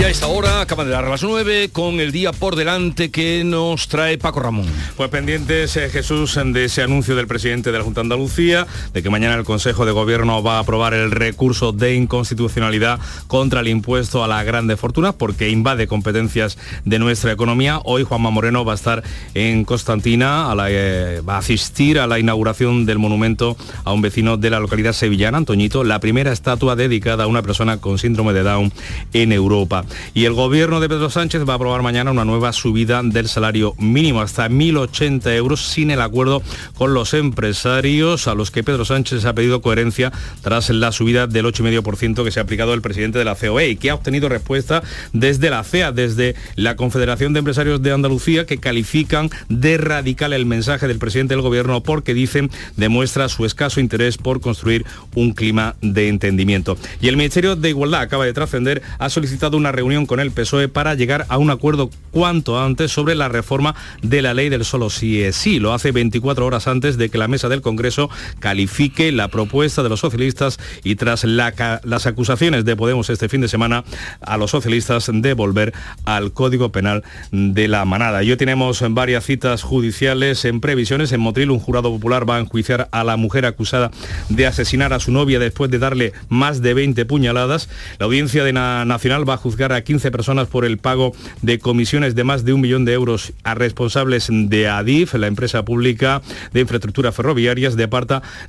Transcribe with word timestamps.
Y 0.00 0.02
a 0.02 0.08
esta 0.08 0.28
hora 0.28 0.62
acaban 0.62 0.86
de 0.86 0.92
dar 0.92 1.06
las 1.06 1.22
9 1.22 1.68
con 1.74 2.00
el 2.00 2.10
día 2.10 2.32
por 2.32 2.56
delante 2.56 3.10
que 3.10 3.44
nos 3.44 3.86
trae 3.86 4.16
Paco 4.16 4.40
Ramón. 4.40 4.64
Pues 4.96 5.10
pendientes, 5.10 5.76
eh, 5.76 5.90
Jesús, 5.90 6.40
de 6.42 6.64
ese 6.64 6.82
anuncio 6.82 7.14
del 7.16 7.26
presidente 7.26 7.70
de 7.70 7.76
la 7.76 7.84
Junta 7.84 8.00
de 8.00 8.06
Andalucía, 8.06 8.66
de 8.94 9.02
que 9.02 9.10
mañana 9.10 9.34
el 9.34 9.44
Consejo 9.44 9.84
de 9.84 9.92
Gobierno 9.92 10.42
va 10.42 10.56
a 10.56 10.60
aprobar 10.60 10.94
el 10.94 11.10
recurso 11.10 11.72
de 11.72 11.96
inconstitucionalidad 11.96 12.98
contra 13.26 13.60
el 13.60 13.68
impuesto 13.68 14.24
a 14.24 14.26
las 14.26 14.46
grandes 14.46 14.80
fortunas, 14.80 15.12
porque 15.12 15.50
invade 15.50 15.86
competencias 15.86 16.56
de 16.86 16.98
nuestra 16.98 17.32
economía. 17.32 17.78
Hoy 17.84 18.02
Juanma 18.04 18.30
Moreno 18.30 18.64
va 18.64 18.72
a 18.72 18.76
estar 18.76 19.02
en 19.34 19.66
Constantina, 19.66 20.50
a 20.50 20.56
eh, 20.70 21.20
va 21.28 21.34
a 21.34 21.40
asistir 21.40 21.98
a 21.98 22.06
la 22.06 22.18
inauguración 22.18 22.86
del 22.86 22.98
monumento 22.98 23.54
a 23.84 23.92
un 23.92 24.00
vecino 24.00 24.38
de 24.38 24.48
la 24.48 24.60
localidad 24.60 24.94
sevillana, 24.94 25.36
Antoñito, 25.36 25.84
la 25.84 26.00
primera 26.00 26.32
estatua 26.32 26.74
dedicada 26.74 27.24
a 27.24 27.26
una 27.26 27.42
persona 27.42 27.76
con 27.82 27.98
síndrome 27.98 28.32
de 28.32 28.44
Down 28.44 28.72
en 29.12 29.32
Europa. 29.32 29.84
Y 30.14 30.24
el 30.24 30.32
gobierno 30.32 30.80
de 30.80 30.88
Pedro 30.88 31.10
Sánchez 31.10 31.48
va 31.48 31.54
a 31.54 31.56
aprobar 31.56 31.82
mañana 31.82 32.10
una 32.10 32.24
nueva 32.24 32.52
subida 32.52 33.00
del 33.02 33.28
salario 33.28 33.74
mínimo 33.78 34.20
hasta 34.20 34.48
1.080 34.48 35.34
euros 35.34 35.60
sin 35.60 35.90
el 35.90 36.00
acuerdo 36.00 36.42
con 36.74 36.94
los 36.94 37.14
empresarios 37.14 38.26
a 38.28 38.34
los 38.34 38.50
que 38.50 38.64
Pedro 38.64 38.84
Sánchez 38.84 39.24
ha 39.24 39.34
pedido 39.34 39.60
coherencia 39.60 40.12
tras 40.42 40.70
la 40.70 40.92
subida 40.92 41.26
del 41.26 41.46
8,5% 41.46 42.24
que 42.24 42.30
se 42.30 42.40
ha 42.40 42.42
aplicado 42.42 42.74
el 42.74 42.82
presidente 42.82 43.18
de 43.18 43.24
la 43.24 43.34
COE 43.34 43.70
y 43.70 43.76
que 43.76 43.90
ha 43.90 43.94
obtenido 43.94 44.28
respuesta 44.28 44.82
desde 45.12 45.50
la 45.50 45.64
CEA, 45.64 45.92
desde 45.92 46.34
la 46.56 46.76
Confederación 46.76 47.32
de 47.32 47.40
Empresarios 47.40 47.82
de 47.82 47.92
Andalucía, 47.92 48.46
que 48.46 48.58
califican 48.58 49.30
de 49.48 49.78
radical 49.78 50.32
el 50.32 50.46
mensaje 50.46 50.88
del 50.88 50.98
presidente 50.98 51.34
del 51.34 51.42
gobierno 51.42 51.82
porque 51.82 52.14
dicen 52.14 52.50
demuestra 52.76 53.28
su 53.28 53.44
escaso 53.44 53.80
interés 53.80 54.18
por 54.18 54.40
construir 54.40 54.84
un 55.14 55.32
clima 55.32 55.76
de 55.80 56.08
entendimiento. 56.08 56.76
Y 57.00 57.08
el 57.08 57.16
Ministerio 57.16 57.56
de 57.56 57.70
Igualdad 57.70 58.02
acaba 58.02 58.24
de 58.24 58.32
trascender, 58.32 58.82
ha 58.98 59.08
solicitado 59.08 59.56
una 59.56 59.72
reunión 59.80 60.04
con 60.04 60.20
el 60.20 60.30
PSOE 60.30 60.68
para 60.68 60.94
llegar 60.94 61.24
a 61.30 61.38
un 61.38 61.48
acuerdo 61.48 61.88
cuanto 62.10 62.62
antes 62.62 62.92
sobre 62.92 63.14
la 63.14 63.30
reforma 63.30 63.74
de 64.02 64.20
la 64.20 64.34
ley 64.34 64.50
del 64.50 64.66
solo 64.66 64.90
sí 64.90 65.22
es 65.22 65.36
sí. 65.36 65.58
Lo 65.58 65.72
hace 65.72 65.90
24 65.90 66.44
horas 66.44 66.66
antes 66.66 66.98
de 66.98 67.08
que 67.08 67.16
la 67.16 67.28
mesa 67.28 67.48
del 67.48 67.62
Congreso 67.62 68.10
califique 68.40 69.10
la 69.10 69.28
propuesta 69.28 69.82
de 69.82 69.88
los 69.88 70.00
socialistas 70.00 70.58
y 70.84 70.96
tras 70.96 71.24
las 71.24 72.06
acusaciones 72.06 72.66
de 72.66 72.76
Podemos 72.76 73.08
este 73.08 73.30
fin 73.30 73.40
de 73.40 73.48
semana 73.48 73.84
a 74.20 74.36
los 74.36 74.50
socialistas 74.50 75.10
de 75.12 75.32
volver 75.32 75.72
al 76.04 76.32
Código 76.32 76.72
Penal 76.72 77.02
de 77.30 77.66
la 77.66 77.86
manada. 77.86 78.22
Y 78.22 78.30
hoy 78.30 78.36
tenemos 78.36 78.84
varias 78.90 79.24
citas 79.24 79.62
judiciales 79.62 80.44
en 80.44 80.60
previsiones. 80.60 81.12
En 81.12 81.20
Motril 81.20 81.50
un 81.50 81.58
jurado 81.58 81.90
popular 81.90 82.28
va 82.28 82.36
a 82.36 82.40
enjuiciar 82.40 82.88
a 82.92 83.02
la 83.02 83.16
mujer 83.16 83.46
acusada 83.46 83.90
de 84.28 84.46
asesinar 84.46 84.92
a 84.92 85.00
su 85.00 85.10
novia 85.10 85.38
después 85.38 85.70
de 85.70 85.78
darle 85.78 86.12
más 86.28 86.60
de 86.60 86.74
20 86.74 87.06
puñaladas. 87.06 87.70
La 87.98 88.04
audiencia 88.04 88.44
de 88.44 88.52
Nacional 88.52 89.28
va 89.28 89.34
a 89.34 89.38
juzgar 89.38 89.59
a 89.64 89.82
15 89.82 90.10
personas 90.10 90.48
por 90.48 90.64
el 90.64 90.78
pago 90.78 91.12
de 91.42 91.58
comisiones 91.58 92.14
de 92.14 92.24
más 92.24 92.44
de 92.44 92.52
un 92.52 92.60
millón 92.60 92.84
de 92.84 92.94
euros 92.94 93.32
a 93.44 93.54
responsables 93.54 94.28
de 94.30 94.68
ADIF, 94.68 95.14
la 95.14 95.26
empresa 95.26 95.64
pública 95.64 96.22
de 96.52 96.60
infraestructuras 96.60 97.14
ferroviarias, 97.14 97.76
de, 97.76 97.88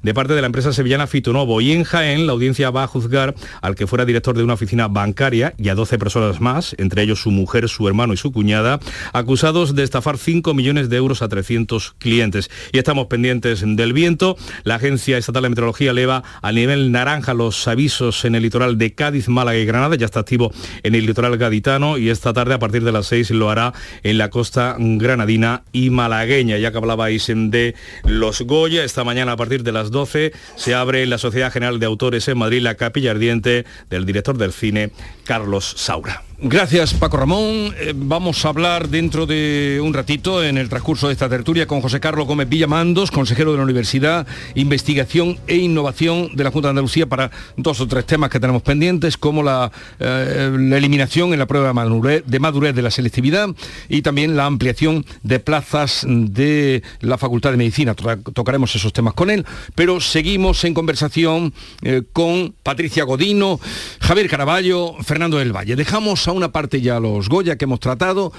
de 0.04 0.14
parte 0.14 0.34
de 0.34 0.42
la 0.42 0.48
empresa 0.48 0.73
sevillana 0.73 1.08
Fitonovo. 1.08 1.62
Y 1.62 1.73
en 1.73 1.84
Jaén, 1.84 2.26
la 2.26 2.34
audiencia 2.34 2.70
va 2.70 2.84
a 2.84 2.88
juzgar 2.88 3.36
al 3.62 3.76
que 3.76 3.88
fuera 3.88 4.06
director 4.06 4.38
de 4.38 4.44
una 4.44 4.54
oficina 4.54 4.88
bancaria 4.88 5.54
y 5.58 5.70
a 5.70 5.76
12 5.76 5.98
personas 5.98 6.42
más, 6.42 6.76
entre 6.78 7.04
ellos 7.04 7.22
su 7.22 7.32
mujer, 7.32 7.67
su 7.67 7.88
hermano 7.88 8.14
y 8.14 8.17
su 8.17 8.32
cuñada, 8.32 8.80
acusados 9.14 9.76
de 9.76 9.84
estafar 9.84 10.17
5 10.17 10.54
millones 10.54 10.89
de 10.89 10.98
euros 10.98 11.22
a 11.22 11.28
300 11.28 11.95
clientes. 11.98 12.50
Y 12.72 12.78
estamos 12.78 13.08
pendientes 13.08 13.64
del 13.66 13.94
viento. 13.94 14.38
La 14.64 14.76
Agencia 14.76 15.17
Estatal 15.17 15.44
de 15.44 15.50
Meteorología 15.50 15.92
eleva 15.92 16.23
a 16.42 16.52
nivel 16.52 16.92
naranja 16.92 17.34
los 17.34 17.67
avisos 17.67 18.26
en 18.26 18.36
el 18.36 18.44
litoral 18.44 18.78
de 18.78 18.94
Cádiz, 18.94 19.28
Málaga 19.28 19.58
y 19.58 19.66
Granada. 19.66 19.95
Ya 19.95 20.06
está 20.06 20.22
activo 20.22 20.52
en 20.83 20.95
el 20.95 21.01
litoral 21.06 21.38
gaditano 21.38 21.98
y 21.98 22.10
esta 22.10 22.34
tarde 22.34 22.54
a 22.54 22.60
partir 22.60 22.84
de 22.84 22.92
las 22.92 23.08
6 23.08 23.32
lo 23.32 23.50
hará 23.50 23.73
en 24.04 24.17
la 24.17 24.30
costa 24.30 24.76
granadina 24.80 25.64
y 25.72 25.89
malagueña. 25.89 26.58
Ya 26.58 26.72
que 26.72 26.78
hablabais 26.78 27.28
de 27.28 27.76
los 28.04 28.42
Goya, 28.42 28.84
esta 28.84 29.04
mañana 29.04 29.34
a 29.34 29.38
partir 29.38 29.64
de 29.64 29.72
las 29.72 29.92
12 29.92 30.34
se 30.56 30.76
abre 30.76 31.04
en 31.04 31.10
la 31.10 31.17
Sociedad 31.17 31.52
General 31.52 31.80
de 31.80 31.86
Autores 31.86 32.28
en 32.28 32.38
Madrid 32.38 32.62
la 32.62 32.76
capilla 32.76 33.12
ardiente 33.12 33.66
del 33.89 34.06
director 34.06 34.38
del 34.38 34.54
cine, 34.54 34.92
Carlos 35.23 35.73
Saura. 35.78 36.30
Gracias 36.43 36.95
Paco 36.95 37.17
Ramón. 37.17 37.71
Eh, 37.79 37.93
vamos 37.95 38.43
a 38.43 38.49
hablar 38.49 38.89
dentro 38.89 39.27
de 39.27 39.79
un 39.79 39.93
ratito 39.93 40.43
en 40.43 40.57
el 40.57 40.69
transcurso 40.69 41.05
de 41.05 41.13
esta 41.13 41.29
tertulia 41.29 41.67
con 41.67 41.81
José 41.81 41.99
Carlos 41.99 42.25
Gómez 42.25 42.49
Villamandos, 42.49 43.11
consejero 43.11 43.52
de 43.52 43.57
la 43.57 43.63
Universidad, 43.63 44.25
Investigación 44.55 45.37
e 45.45 45.57
Innovación 45.57 46.35
de 46.35 46.43
la 46.43 46.49
Junta 46.49 46.69
de 46.69 46.71
Andalucía 46.71 47.05
para 47.05 47.29
dos 47.57 47.79
o 47.79 47.87
tres 47.87 48.07
temas 48.07 48.31
que 48.31 48.39
tenemos 48.39 48.63
pendientes, 48.63 49.17
como 49.17 49.43
la, 49.43 49.71
eh, 49.99 50.52
eliminación 50.75 51.31
en 51.31 51.37
la 51.37 51.45
prueba 51.45 51.67
de 51.67 52.39
madurez, 52.39 52.75
de 52.75 52.81
la 52.81 52.89
selectividad 52.89 53.49
y 53.87 54.02
también 54.02 54.35
la 54.35 54.47
ampliación 54.47 55.05
de 55.21 55.39
plazas 55.39 56.08
de 56.08 56.81
la 57.02 57.19
Facultad 57.19 57.52
de 57.52 57.58
Medicina. 57.58 57.93
Tocaremos 57.93 58.75
esos 58.75 58.93
temas 58.93 59.13
con 59.13 59.29
él, 59.29 59.45
pero 59.75 60.02
seguimos 60.02 60.63
en 60.63 60.73
conversación 60.73 61.53
eh, 61.83 62.02
con 62.11 62.55
Patricia 62.63 63.03
Godino, 63.03 63.59
Javier 63.99 64.27
Caraballo, 64.27 64.95
Fernando 65.03 65.37
del 65.37 65.55
Valle. 65.55 65.75
Dejamos 65.75 66.30
una 66.31 66.52
parte 66.52 66.81
ya 66.81 66.99
los 66.99 67.30
Goya 67.30 67.55
que 67.55 67.65
hemos 67.65 67.80
tratado. 67.80 68.31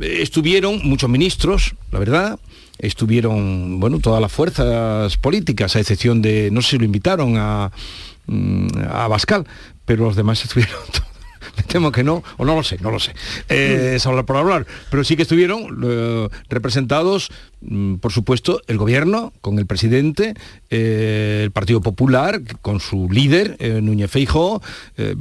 Eh, 0.00 0.18
estuvieron 0.20 0.80
muchos 0.84 1.10
ministros, 1.10 1.74
la 1.90 1.98
verdad, 1.98 2.38
estuvieron, 2.78 3.80
bueno, 3.80 3.98
todas 3.98 4.20
las 4.20 4.32
fuerzas 4.32 5.16
políticas, 5.16 5.76
a 5.76 5.80
excepción 5.80 6.22
de, 6.22 6.50
no 6.50 6.62
sé 6.62 6.70
si 6.70 6.78
lo 6.78 6.84
invitaron 6.84 7.36
a, 7.36 7.70
mm, 8.26 8.68
a 8.90 9.08
Bascal, 9.08 9.46
pero 9.84 10.04
los 10.04 10.16
demás 10.16 10.42
estuvieron 10.44 10.78
me 11.56 11.62
temo 11.62 11.92
que 11.92 12.04
no, 12.04 12.22
o 12.36 12.44
no 12.44 12.54
lo 12.54 12.62
sé, 12.62 12.78
no 12.80 12.90
lo 12.90 12.98
sé. 12.98 13.12
Eh, 13.48 13.94
es 13.96 14.06
hablar 14.06 14.24
por 14.24 14.36
hablar. 14.36 14.66
Pero 14.90 15.04
sí 15.04 15.16
que 15.16 15.22
estuvieron 15.22 15.80
eh, 15.84 16.28
representados, 16.48 17.30
mm, 17.60 17.96
por 17.96 18.12
supuesto, 18.12 18.60
el 18.66 18.78
gobierno, 18.78 19.32
con 19.40 19.58
el 19.58 19.66
presidente, 19.66 20.34
el 20.70 21.50
Partido 21.50 21.80
Popular, 21.80 22.40
con 22.62 22.80
su 22.80 23.08
líder, 23.10 23.56
Núñez 23.82 24.10
Feijóo, 24.10 24.62
eh, 24.96 25.14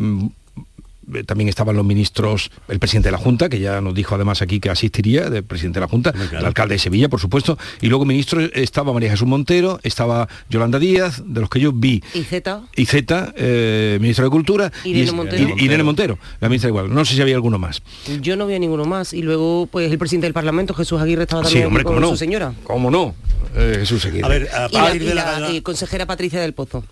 también 1.25 1.50
estaban 1.50 1.75
los 1.75 1.86
ministros, 1.86 2.52
el 2.68 2.80
presidente 2.80 3.08
de 3.08 3.12
la 3.14 3.18
Junta, 3.18 3.50
que 3.50 3.59
ya 3.59 3.81
nos 3.81 3.94
dijo 3.94 4.16
además 4.16 4.42
aquí 4.42 4.59
que 4.59 4.70
asistiría, 4.70 5.28
el 5.28 5.44
presidente 5.44 5.80
de 5.80 5.86
la 5.86 5.90
Junta, 5.90 6.14
el 6.31 6.46
alcalde 6.46 6.75
de 6.75 6.80
Sevilla, 6.80 7.09
por 7.09 7.20
supuesto, 7.20 7.58
y 7.81 7.88
luego 7.88 8.06
ministro 8.06 8.42
estaba 8.42 8.94
María 8.94 9.12
Jesús 9.12 9.28
Montero, 9.28 9.80
estaba 9.84 10.28
Yolanda 10.50 10.80
Díaz, 10.80 11.24
de 11.25 11.42
los 11.42 11.50
que 11.50 11.59
yo 11.59 11.72
vi. 11.72 12.03
Y 12.14 12.24
Z. 12.24 12.62
Y 12.75 12.86
Z, 12.86 13.34
eh, 13.36 13.97
ministro 14.02 14.25
de 14.25 14.31
Cultura. 14.31 14.72
Y 14.84 14.90
Irene 14.90 15.12
Montero. 15.12 15.56
Y, 15.58 15.66
Irene 15.66 15.84
Montero, 15.84 16.20
la 16.40 16.50
ministra 16.50 16.70
igual. 16.70 16.94
No 16.94 17.06
sé 17.06 17.16
si 17.16 17.22
había 17.22 17.36
alguno 17.36 17.59
más. 17.59 17.81
Yo 18.22 18.36
no 18.36 18.47
vi 18.47 18.58
ninguno 18.59 18.86
más. 18.86 19.14
Y 19.14 19.22
luego, 19.22 19.68
pues 19.72 19.91
el 19.91 19.97
presidente 19.97 20.28
del 20.28 20.34
Parlamento, 20.34 20.74
Jesús 20.74 21.02
Aguirre, 21.02 21.24
estaba 21.24 21.44
también 21.44 21.84
con 21.84 22.03
su 22.03 22.18
señora. 22.18 22.53
¿Cómo 22.64 22.91
no? 22.91 23.16
Eh, 23.56 23.78
Jesús 23.80 24.06
Aguirre. 24.06 24.26
A 24.26 24.30
ver, 24.30 24.50
a 24.53 24.96
y 24.96 25.00
la, 25.00 25.62
consejera 25.64 26.06
Patricia 26.06 26.40
del 26.40 26.53
Pozo. 26.53 26.84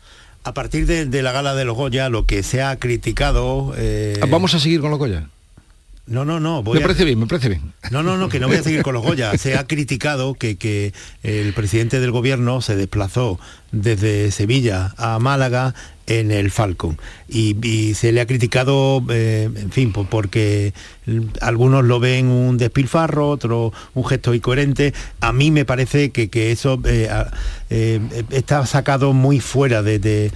A 0.47 0.53
partir 0.53 0.85
de, 0.85 1.21
la 1.21 1.33
gala 1.33 1.55
de 1.55 1.65
los 1.65 1.75
Goya, 1.75 2.07
lo 2.07 2.25
que 2.25 2.41
se 2.41 2.61
ha 2.61 2.77
criticado... 2.77 3.73
Eh, 3.75 4.17
¿Vamos 4.29 4.53
a 4.53 4.59
seguir 4.61 4.79
con 4.79 4.91
los 4.91 4.97
Goya? 4.97 5.27
No, 6.05 6.23
no, 6.23 6.39
no. 6.39 6.63
me 6.63 6.79
parece 6.79 7.03
bien, 7.03 7.19
me 7.19 7.27
parece 7.27 7.49
bien. 7.49 7.73
No, 7.91 8.01
no, 8.01 8.15
no, 8.15 8.29
que 8.29 8.39
no 8.39 8.47
voy 8.47 8.55
a 8.55 8.63
seguir 8.63 8.81
con 8.81 8.93
los 8.93 9.03
Goya. 9.03 9.37
Se 9.37 9.57
ha 9.57 9.67
criticado 9.67 10.35
que, 10.35 10.55
que 10.55 10.93
el 11.21 11.51
presidente 11.51 11.99
del 11.99 12.11
gobierno 12.11 12.61
se 12.61 12.77
desplazó 12.77 13.41
desde 13.81 14.31
Sevilla 14.31 14.93
a 14.97 15.19
Málaga 15.19 15.73
en 16.07 16.31
el 16.31 16.51
Falcon. 16.51 16.97
Y, 17.27 17.93
se 17.93 18.11
le 18.11 18.21
ha 18.21 18.25
criticado, 18.25 19.03
eh, 19.09 19.49
en 19.53 19.71
fin, 19.71 19.91
porque 19.91 20.73
algunos 21.41 21.83
lo 21.83 21.99
ven 21.99 22.27
un 22.27 22.57
despilfarro, 22.57 23.29
otros 23.29 23.73
un 23.93 24.05
gesto 24.05 24.33
incoherente. 24.33 24.93
A 25.19 25.33
mí 25.33 25.51
me 25.51 25.65
parece 25.65 26.11
que, 26.11 26.51
eso 26.51 26.79
eh, 26.85 27.09
eh, 27.69 27.99
está 28.31 28.65
sacado 28.65 29.13
muy 29.13 29.39
fuera 29.41 29.83
de, 29.83 30.31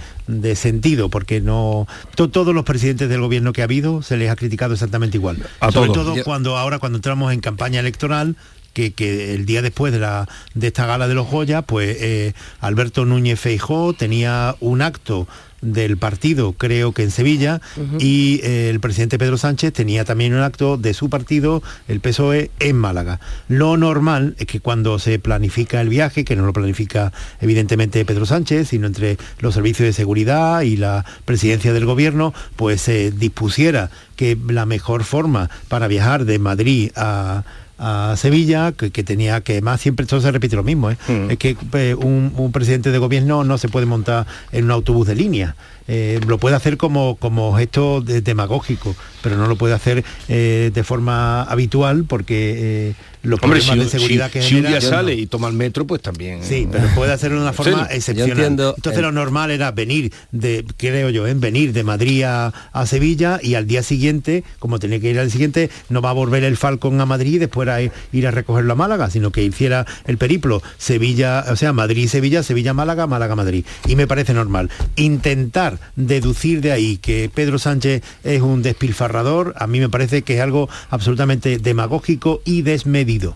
sentido, 0.54 1.08
porque 1.08 1.40
no 1.40 1.86
todos 2.14 2.54
los 2.54 2.64
presidentes 2.64 3.08
del 3.08 3.20
gobierno 3.20 3.52
que 3.52 3.62
ha 3.62 3.64
habido 3.64 4.02
se 4.02 4.16
les 4.16 4.30
ha 4.30 4.36
criticado 4.36 4.74
exactamente 4.74 5.16
igual. 5.16 5.38
Sobre 5.72 5.90
todo 5.90 6.14
cuando 6.22 6.58
ahora 6.58 6.78
cuando 6.78 6.98
entramos 6.98 7.32
en 7.32 7.40
campaña 7.40 7.80
electoral 7.80 8.36
que, 8.72 9.34
el 9.34 9.46
día 9.46 9.62
después 9.62 9.92
de, 9.92 10.00
la, 10.00 10.28
de 10.54 10.68
esta 10.68 10.86
gala 10.86 11.08
de 11.08 11.14
los 11.14 11.28
Goya, 11.28 11.62
pues 11.62 11.96
eh, 12.00 12.32
Alberto 12.60 13.04
Núñez 13.04 13.38
Feijó 13.38 13.92
tenía 13.92 14.56
un 14.60 14.82
acto 14.82 15.26
del 15.62 15.96
partido, 15.96 16.52
creo 16.52 16.92
que 16.92 17.04
en 17.04 17.12
Sevilla, 17.12 17.60
y 18.00 18.40
eh, 18.42 18.68
el 18.68 18.80
presidente 18.80 19.16
Pedro 19.16 19.38
Sánchez 19.38 19.72
tenía 19.72 20.04
también 20.04 20.34
un 20.34 20.40
acto 20.40 20.76
de 20.76 20.92
su 20.92 21.08
partido, 21.08 21.62
el 21.86 22.00
PSOE, 22.00 22.50
en 22.58 22.76
Málaga. 22.76 23.20
Lo 23.48 23.76
normal 23.76 24.34
es 24.38 24.46
que 24.46 24.58
cuando 24.58 24.98
se 24.98 25.20
planifica 25.20 25.80
el 25.80 25.88
viaje, 25.88 26.24
que 26.24 26.34
no 26.34 26.44
lo 26.44 26.52
planifica 26.52 27.12
evidentemente 27.40 28.04
Pedro 28.04 28.26
Sánchez, 28.26 28.68
sino 28.68 28.88
entre 28.88 29.18
los 29.38 29.54
servicios 29.54 29.86
de 29.86 29.92
seguridad 29.92 30.62
y 30.62 30.76
la 30.76 31.04
presidencia 31.24 31.72
del 31.72 31.86
gobierno, 31.86 32.34
pues 32.56 32.82
se 32.82 33.12
dispusiera 33.12 33.90
que 34.16 34.36
la 34.48 34.66
mejor 34.66 35.04
forma 35.04 35.48
para 35.68 35.86
viajar 35.86 36.24
de 36.24 36.40
Madrid 36.40 36.90
a 36.96 37.44
a 37.78 38.14
Sevilla, 38.16 38.72
que, 38.72 38.90
tenía 39.02 39.40
que 39.40 39.60
más 39.60 39.80
siempre 39.80 40.06
todo 40.06 40.20
se 40.20 40.30
repite 40.30 40.56
lo 40.56 40.62
mismo, 40.62 40.90
¿eh? 40.90 40.96
mm. 41.08 41.30
es 41.30 41.38
que 41.38 41.56
eh, 41.74 41.94
un, 41.94 42.50
presidente 42.52 42.90
de 42.90 42.98
gobierno 42.98 43.44
no 43.44 43.58
se 43.58 43.68
puede 43.68 43.86
montar 43.86 44.26
en 44.52 44.64
un 44.64 44.70
autobús 44.70 45.06
de 45.06 45.14
línea. 45.14 45.56
Eh, 45.88 46.20
lo 46.26 46.38
puede 46.38 46.54
hacer 46.54 46.76
como, 46.76 47.16
como 47.16 47.56
gesto 47.56 48.00
demagógico, 48.00 48.94
pero 49.20 49.36
no 49.36 49.46
lo 49.46 49.56
puede 49.56 49.74
hacer 49.74 50.04
de 50.28 50.84
forma 50.84 51.42
habitual 51.42 52.04
porque 52.04 52.94
los 53.22 53.40
problemas 53.40 53.78
de 53.78 53.88
seguridad 53.88 54.30
que 54.30 54.42
si 54.42 54.56
un 54.56 54.66
día 54.66 54.80
sale 54.80 55.14
y 55.14 55.26
toma 55.26 55.48
el 55.48 55.54
metro, 55.54 55.86
pues 55.86 56.02
también. 56.02 56.42
Sí, 56.42 56.68
pero 56.70 56.88
puede 56.94 57.12
hacerlo 57.12 57.38
de 57.38 57.42
una 57.42 57.52
forma 57.52 57.88
excepcional. 57.90 58.74
Entonces 58.76 59.02
lo 59.02 59.12
normal 59.12 59.50
era 59.50 59.70
venir 59.70 60.12
de, 60.32 60.64
creo 60.76 61.10
yo, 61.10 61.26
en 61.26 61.40
venir 61.40 61.72
de 61.72 61.84
Madrid 61.84 62.24
a, 62.24 62.52
Sevilla 62.86 63.38
y 63.40 63.54
al 63.54 63.66
día 63.66 63.82
siguiente, 63.82 64.42
como 64.58 64.78
tenía 64.78 64.98
que 64.98 65.10
ir 65.10 65.18
al 65.18 65.30
siguiente, 65.30 65.70
no 65.88 66.02
va 66.02 66.10
a 66.10 66.12
volver 66.12 66.42
el 66.42 66.56
Falcon 66.56 67.00
a 67.00 67.06
Madrid 67.06 67.34
y 67.34 67.38
después 67.38 67.68
a 67.68 67.80
ir 67.80 68.26
a 68.26 68.30
recogerlo 68.30 68.72
a 68.72 68.76
Málaga, 68.76 69.08
sino 69.08 69.30
que 69.30 69.42
hiciera 69.44 69.86
el 70.04 70.18
periplo 70.18 70.62
Sevilla, 70.78 71.44
o 71.48 71.56
sea, 71.56 71.72
Madrid-Sevilla, 71.72 72.42
Sevilla-Málaga, 72.42 73.06
Málaga-Madrid. 73.06 73.64
Y 73.86 73.94
me 73.94 74.06
parece 74.06 74.34
normal. 74.34 74.68
Intentar 74.96 75.78
deducir 75.94 76.60
de 76.60 76.72
ahí 76.72 76.96
que 76.96 77.30
Pedro 77.32 77.58
Sánchez 77.58 78.02
es 78.24 78.42
un 78.42 78.62
despilfarrador, 78.62 79.54
a 79.56 79.66
mí 79.66 79.78
me 79.78 79.88
parece 79.88 80.22
que 80.22 80.34
es 80.34 80.40
algo 80.40 80.68
absolutamente 80.90 81.58
demagógico 81.58 82.42
y 82.44 82.62
desmedido 82.62 83.11
yo 83.18 83.34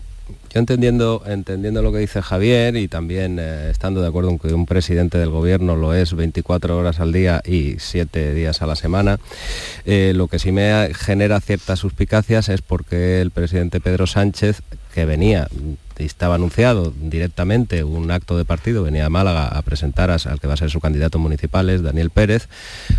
entendiendo, 0.53 1.23
entendiendo 1.25 1.81
lo 1.81 1.91
que 1.91 1.99
dice 1.99 2.21
Javier 2.21 2.75
y 2.75 2.87
también 2.87 3.37
eh, 3.39 3.69
estando 3.71 4.01
de 4.01 4.07
acuerdo 4.07 4.31
en 4.31 4.39
que 4.39 4.53
un 4.53 4.65
presidente 4.65 5.17
del 5.17 5.29
gobierno 5.29 5.75
lo 5.75 5.93
es 5.93 6.13
24 6.13 6.77
horas 6.77 6.99
al 6.99 7.13
día 7.13 7.41
y 7.45 7.75
7 7.79 8.33
días 8.33 8.61
a 8.61 8.67
la 8.67 8.75
semana, 8.75 9.19
eh, 9.85 10.13
lo 10.15 10.27
que 10.27 10.39
sí 10.39 10.51
me 10.51 10.91
genera 10.93 11.39
ciertas 11.41 11.79
suspicacias 11.79 12.49
es 12.49 12.61
porque 12.61 13.21
el 13.21 13.31
presidente 13.31 13.79
Pedro 13.79 14.07
Sánchez, 14.07 14.61
que 14.93 15.05
venía 15.05 15.47
estaba 16.05 16.35
anunciado 16.35 16.93
directamente 16.99 17.83
un 17.83 18.11
acto 18.11 18.37
de 18.37 18.45
partido, 18.45 18.83
venía 18.83 19.05
a 19.05 19.09
Málaga 19.09 19.47
a 19.47 19.61
presentar 19.61 20.11
al 20.11 20.39
que 20.39 20.47
va 20.47 20.53
a 20.53 20.57
ser 20.57 20.69
su 20.69 20.79
candidato 20.79 21.19
municipal, 21.19 21.83
Daniel 21.83 22.09
Pérez, 22.09 22.47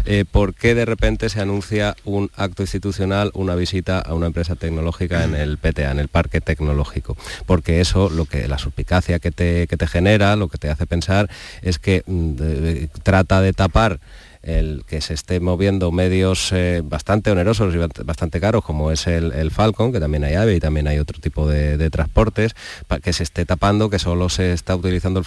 eh, 0.05 0.25
¿por 0.31 0.55
qué 0.55 0.75
de 0.75 0.85
repente 0.85 1.29
se 1.29 1.41
anuncia 1.41 1.97
un 2.05 2.31
acto 2.37 2.63
institucional, 2.63 3.31
una 3.35 3.55
visita 3.55 3.99
a 3.99 4.15
una 4.15 4.27
empresa 4.27 4.57
tecnológica 4.57 5.25
en 5.25 5.35
el 5.35 5.59
PTA, 5.59 5.91
en 5.91 5.99
el 5.99 6.09
parque 6.09 6.41
tecnológico? 6.41 7.17
Porque 7.47 7.81
eso, 7.81 8.11
lo 8.11 8.25
que 8.25 8.49
la 8.49 8.59
suspicacia 8.59 9.19
que 9.19 9.31
te, 9.31 9.67
que 9.67 9.77
te 9.77 9.87
genera, 9.87 10.37
lo 10.37 10.49
que 10.49 10.59
te 10.59 10.71
hace 10.71 10.87
pensar 10.87 11.31
es 11.63 11.79
que 11.79 12.03
mm, 12.07 13.01
trata 13.03 13.41
de 13.41 13.53
tapar 13.53 14.01
el 14.49 14.85
que 14.87 15.01
se 15.01 15.15
esté 15.15 15.41
moviendo 15.41 15.93
medios 15.93 16.53
eh, 16.53 16.81
bastante 16.85 17.31
onerosos 17.31 17.75
y 17.75 18.03
bastante 18.03 18.41
caros, 18.41 18.65
como 18.65 18.91
es 18.91 19.07
el, 19.07 19.51
Falcon, 19.51 19.93
que 19.93 20.01
también 20.01 20.25
hay 20.25 20.35
AVE 20.35 20.57
y 20.57 20.61
también 20.61 20.89
hay 20.89 20.99
otro 20.99 21.21
tipo 21.21 21.47
de, 21.49 21.91
transportes, 21.91 22.55
para 22.87 23.01
que 23.01 23.13
se 23.13 23.23
esté 23.23 23.45
tapando 23.45 23.91
que 23.91 23.99
solo 23.99 24.29
se 24.29 24.53
está 24.53 24.75
utilizando 24.75 25.21
el 25.21 25.27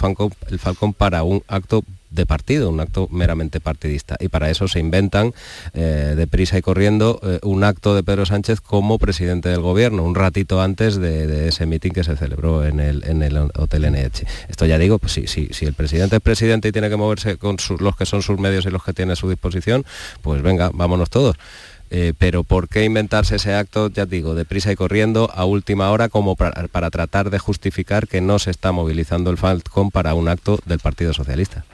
el 0.50 0.60
Falcon 0.60 0.94
para 0.94 1.24
un 1.24 1.44
acto 1.48 1.84
de 2.12 2.26
partido, 2.26 2.70
un 2.70 2.80
acto 2.80 3.08
meramente 3.12 3.60
partidista. 3.60 4.18
Y 4.20 4.28
para 4.28 4.50
eso 4.50 4.68
se 4.68 4.80
inventan 4.80 5.34
eh, 5.74 6.14
deprisa 6.16 6.58
y 6.58 6.62
corriendo 6.62 7.20
eh, 7.24 7.40
un 7.44 7.64
acto 7.64 7.96
de 7.96 8.04
Pedro 8.04 8.26
Sánchez 8.26 8.62
como 8.62 9.00
presidente 9.00 9.50
del 9.50 9.62
gobierno, 9.62 10.04
un 10.04 10.16
ratito 10.16 10.62
antes 10.62 10.98
de, 10.98 11.48
ese 11.48 11.66
mitin 11.66 11.94
que 11.94 12.04
se 12.04 12.18
celebró 12.18 12.66
en 12.66 12.80
el, 12.80 13.04
en 13.06 13.24
el 13.24 13.38
Hotel 13.38 13.92
NH. 13.92 14.26
Esto 14.50 14.66
ya 14.66 14.78
digo, 14.78 15.00
pues 15.00 15.14
si, 15.14 15.28
si 15.28 15.66
el 15.66 15.74
presidente 15.74 16.18
es 16.18 16.22
presidente 16.22 16.68
y 16.68 16.72
tiene 16.72 16.90
que 16.90 16.98
moverse 16.98 17.38
con 17.38 17.58
los 17.80 17.96
que 17.96 18.06
son 18.06 18.22
sus 18.22 18.38
medios 18.38 18.66
y 18.66 18.70
los 18.70 18.84
que 18.84 18.94
tiene 18.94 19.14
a 19.14 19.16
su 19.16 19.30
disposición, 19.30 19.86
pues 20.22 20.42
venga, 20.42 20.70
vámonos 20.74 21.10
todos. 21.10 21.38
Eh, 21.94 22.14
pero 22.18 22.44
¿por 22.44 22.70
qué 22.70 22.86
inventarse 22.86 23.36
ese 23.36 23.54
acto, 23.54 23.90
ya 23.90 24.06
digo, 24.06 24.34
deprisa 24.34 24.72
y 24.72 24.78
corriendo 24.78 25.30
a 25.34 25.44
última 25.44 25.92
hora 25.92 26.08
como 26.08 26.38
para, 26.38 26.68
para 26.70 26.90
tratar 26.90 27.30
de 27.30 27.38
justificar 27.38 28.08
que 28.08 28.22
no 28.22 28.40
se 28.40 28.50
está 28.50 28.72
movilizando 28.72 29.30
el 29.30 29.38
Falcon 29.38 29.92
para 29.92 30.14
un 30.14 30.30
acto 30.30 30.58
del 30.66 30.80
Partido 30.80 31.14
Socialista? 31.14 31.66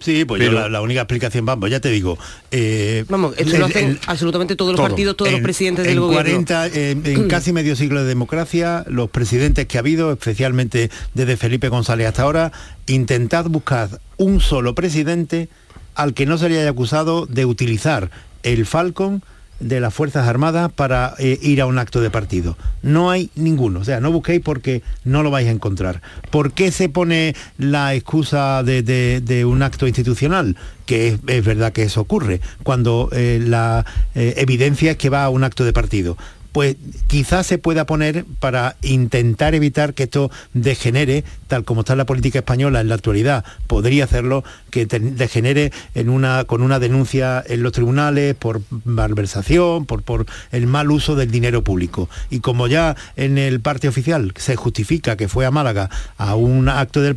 Sí, 0.00 0.24
pues 0.24 0.42
yo 0.42 0.68
la, 0.68 0.80
única 0.80 1.00
explicación, 1.00 1.44
vamos, 1.44 1.70
ya 1.70 1.80
te 1.80 1.90
digo. 1.90 2.18
Eh, 2.50 3.04
vamos, 3.08 3.34
esto 3.36 3.58
lo 3.58 3.66
hacen 3.66 3.98
absolutamente 4.06 4.54
todos 4.54 4.72
los 4.72 4.80
partidos, 4.80 5.16
todos 5.16 5.32
los 5.32 5.40
presidentes 5.40 5.86
del 5.86 5.98
gobierno. 6.00 6.44
en 6.72 7.28
casi 7.28 7.52
medio 7.52 7.74
siglo 7.74 8.02
de 8.02 8.06
democracia, 8.06 8.84
los 8.88 9.10
presidentes 9.10 9.66
que 9.66 9.76
ha 9.76 9.80
habido, 9.80 10.12
especialmente 10.12 10.90
desde 11.14 11.36
Felipe 11.36 11.68
González 11.68 12.06
hasta 12.06 12.22
ahora, 12.22 12.52
intentad 12.86 13.46
buscar 13.46 14.00
un 14.16 14.40
solo 14.40 14.74
presidente 14.74 15.48
al 15.94 16.14
que 16.14 16.26
no 16.26 16.38
se 16.38 16.48
le 16.48 16.60
haya 16.60 16.70
acusado 16.70 17.26
de 17.26 17.44
utilizar 17.44 18.10
el 18.44 18.66
Falcon 18.66 19.22
de 19.60 19.80
las 19.80 19.92
Fuerzas 19.92 20.28
Armadas 20.28 20.70
para 20.72 21.14
eh, 21.18 21.38
ir 21.42 21.60
a 21.60 21.66
un 21.66 21.78
acto 21.78 22.00
de 22.00 22.10
partido. 22.10 22.56
No 22.82 23.10
hay 23.10 23.30
ninguno, 23.34 23.80
o 23.80 23.84
sea, 23.84 24.00
no 24.00 24.12
busquéis 24.12 24.40
porque 24.40 24.82
no 25.04 25.22
lo 25.22 25.30
vais 25.30 25.48
a 25.48 25.50
encontrar. 25.50 26.00
¿Por 26.30 26.52
qué 26.52 26.70
se 26.70 26.88
pone 26.88 27.34
la 27.58 27.94
excusa 27.94 28.62
de, 28.62 29.44
un 29.46 29.62
acto 29.62 29.86
institucional? 29.86 30.56
Que 30.86 31.18
es, 31.26 31.44
verdad 31.44 31.72
que 31.72 31.82
eso 31.82 32.00
ocurre, 32.00 32.40
cuando 32.62 33.10
eh, 33.12 33.40
la 33.44 33.84
eh, 34.14 34.34
evidencia 34.38 34.92
es 34.92 34.96
que 34.96 35.10
va 35.10 35.24
a 35.24 35.28
un 35.28 35.44
acto 35.44 35.64
de 35.64 35.72
partido 35.72 36.16
pues 36.52 36.76
quizás 37.06 37.46
se 37.46 37.58
pueda 37.58 37.84
poner 37.86 38.24
para 38.40 38.76
intentar 38.82 39.54
evitar 39.54 39.94
que 39.94 40.04
esto 40.04 40.30
degenere, 40.54 41.24
tal 41.46 41.64
como 41.64 41.80
está 41.80 41.96
la 41.96 42.06
política 42.06 42.40
española 42.40 42.80
en 42.80 42.88
la 42.88 42.94
actualidad, 42.94 43.44
podría 43.66 44.04
hacerlo, 44.04 44.44
que 44.70 44.86
degenere 44.86 45.72
en 45.94 46.08
una, 46.08 46.44
con 46.44 46.62
una 46.62 46.78
denuncia 46.78 47.42
en 47.46 47.62
los 47.62 47.72
tribunales 47.72 48.34
por 48.34 48.60
malversación, 48.84 49.86
por, 49.86 50.02
por 50.02 50.26
el 50.52 50.66
mal 50.66 50.90
uso 50.90 51.16
del 51.16 51.30
dinero 51.30 51.62
público. 51.62 52.08
Y 52.30 52.40
como 52.40 52.66
ya 52.66 52.96
en 53.16 53.38
el 53.38 53.60
parte 53.60 53.88
oficial 53.88 54.32
se 54.36 54.56
justifica 54.56 55.16
que 55.16 55.28
fue 55.28 55.46
a 55.46 55.50
Málaga 55.50 55.90
a 56.16 56.34
un 56.34 56.68
acto 56.68 57.00
del, 57.02 57.16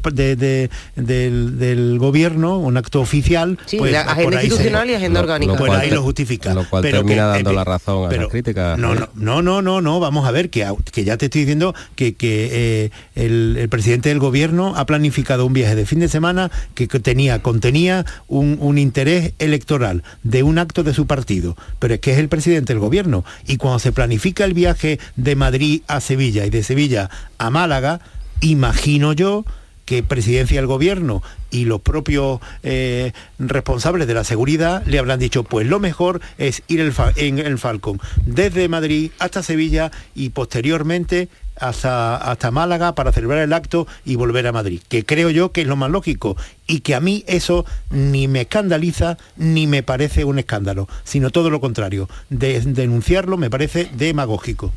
del, 0.95 1.99
gobierno, 1.99 2.57
un 2.57 2.77
acto 2.77 3.01
oficial, 3.01 3.57
pues, 3.77 3.95
agenda 3.95 4.43
institucional 4.43 4.89
y 4.89 4.93
agenda 4.95 5.19
orgánica. 5.19 5.55
Pues 5.55 5.71
ahí 5.73 5.91
lo 5.91 6.01
justifica. 6.03 6.53
Lo 6.53 6.67
cual 6.69 6.83
termina 6.83 7.27
dando 7.27 7.53
la 7.53 7.63
razón 7.63 8.11
a 8.11 8.15
la 8.15 8.27
crítica. 8.27 8.75
No, 8.77 8.95
no, 8.95 9.07
no, 9.21 9.41
no, 9.41 9.61
no, 9.61 9.81
no, 9.81 9.99
vamos 9.99 10.27
a 10.27 10.31
ver, 10.31 10.49
que, 10.49 10.67
que 10.91 11.03
ya 11.03 11.17
te 11.17 11.25
estoy 11.25 11.41
diciendo 11.41 11.73
que, 11.95 12.15
eh, 12.19 12.89
el, 13.15 13.67
presidente 13.69 14.09
del 14.09 14.19
gobierno 14.19 14.73
ha 14.75 14.85
planificado 14.85 15.45
un 15.45 15.53
viaje 15.53 15.75
de 15.75 15.85
fin 15.85 15.99
de 15.99 16.09
semana 16.09 16.51
que 16.75 16.87
tenía, 16.87 17.41
contenía 17.41 18.05
un, 18.27 18.77
interés 18.77 19.33
electoral 19.39 20.03
de 20.23 20.43
un 20.43 20.57
acto 20.57 20.83
de 20.83 20.93
su 20.93 21.07
partido, 21.07 21.55
pero 21.79 21.93
es 21.93 21.99
que 21.99 22.11
es 22.11 22.17
el 22.17 22.29
presidente 22.29 22.73
del 22.73 22.79
gobierno. 22.79 23.23
Y 23.47 23.57
cuando 23.57 23.79
se 23.79 23.91
planifica 23.91 24.43
el 24.43 24.53
viaje 24.53 24.99
de 25.15 25.35
Madrid 25.35 25.81
a 25.87 26.01
Sevilla 26.01 26.45
y 26.45 26.49
de 26.49 26.63
Sevilla 26.63 27.09
a 27.37 27.49
Málaga, 27.49 28.01
imagino 28.41 29.13
yo 29.13 29.45
que 29.91 30.03
presidencia 30.03 30.55
del 30.55 30.67
gobierno 30.67 31.21
y 31.49 31.65
los 31.65 31.81
propios 31.81 32.39
eh, 32.63 33.11
responsables 33.39 34.07
de 34.07 34.13
la 34.13 34.23
seguridad 34.23 34.85
le 34.85 34.97
habrán 34.97 35.19
dicho, 35.19 35.43
pues 35.43 35.67
lo 35.67 35.81
mejor 35.81 36.21
es 36.37 36.63
ir 36.69 36.79
en 36.79 37.39
el 37.39 37.57
Falcon 37.57 37.99
desde 38.25 38.69
Madrid 38.69 39.11
hasta 39.19 39.43
Sevilla 39.43 39.91
y 40.15 40.29
posteriormente 40.29 41.27
hasta, 41.57 42.15
hasta 42.15 42.51
Málaga 42.51 42.95
para 42.95 43.11
celebrar 43.11 43.39
el 43.39 43.51
acto 43.51 43.85
y 44.05 44.15
volver 44.15 44.47
a 44.47 44.53
Madrid, 44.53 44.79
que 44.87 45.03
creo 45.03 45.29
yo 45.29 45.51
que 45.51 45.59
es 45.59 45.67
lo 45.67 45.75
más 45.75 45.91
lógico 45.91 46.37
y 46.67 46.79
que 46.79 46.95
a 46.95 47.01
mí 47.01 47.25
eso 47.27 47.65
ni 47.89 48.29
me 48.29 48.43
escandaliza 48.43 49.17
ni 49.35 49.67
me 49.67 49.83
parece 49.83 50.23
un 50.23 50.39
escándalo, 50.39 50.87
sino 51.03 51.31
todo 51.31 51.49
lo 51.49 51.59
contrario, 51.59 52.07
de, 52.29 52.61
denunciarlo 52.61 53.35
me 53.35 53.49
parece 53.49 53.89
demagógico. 53.93 54.71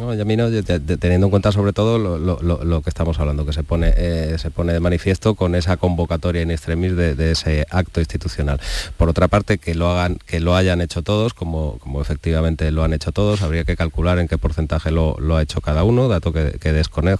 No, 0.00 0.14
no, 0.14 0.98
teniendo 0.98 1.26
en 1.26 1.30
cuenta 1.30 1.52
sobre 1.52 1.72
todo 1.72 1.98
lo, 1.98 2.82
que 2.82 2.88
estamos 2.88 3.18
hablando, 3.18 3.44
que 3.44 3.52
se 3.52 3.62
pone, 3.62 3.92
eh, 3.96 4.36
se 4.38 4.50
pone 4.50 4.72
de 4.72 4.80
manifiesto 4.80 5.34
con 5.34 5.54
esa 5.54 5.76
convocatoria 5.76 6.42
en 6.42 6.50
extremis 6.50 6.96
de, 6.96 7.30
ese 7.30 7.66
acto 7.70 8.00
institucional. 8.00 8.60
Por 8.96 9.08
otra 9.08 9.28
parte, 9.28 9.58
que 9.58 9.74
lo 9.74 9.90
hagan, 9.90 10.18
que 10.26 10.40
lo 10.40 10.56
hayan 10.56 10.80
hecho 10.80 11.02
todos, 11.02 11.34
como, 11.34 11.78
como 11.78 12.00
efectivamente 12.00 12.70
lo 12.70 12.84
han 12.84 12.94
hecho 12.94 13.12
todos, 13.12 13.42
habría 13.42 13.64
que 13.64 13.76
calcular 13.76 14.18
en 14.18 14.28
qué 14.28 14.38
porcentaje 14.38 14.90
lo, 14.90 15.16
ha 15.36 15.42
hecho 15.42 15.60
cada 15.60 15.84
uno, 15.84 16.08
dato 16.08 16.32
que, 16.32 16.72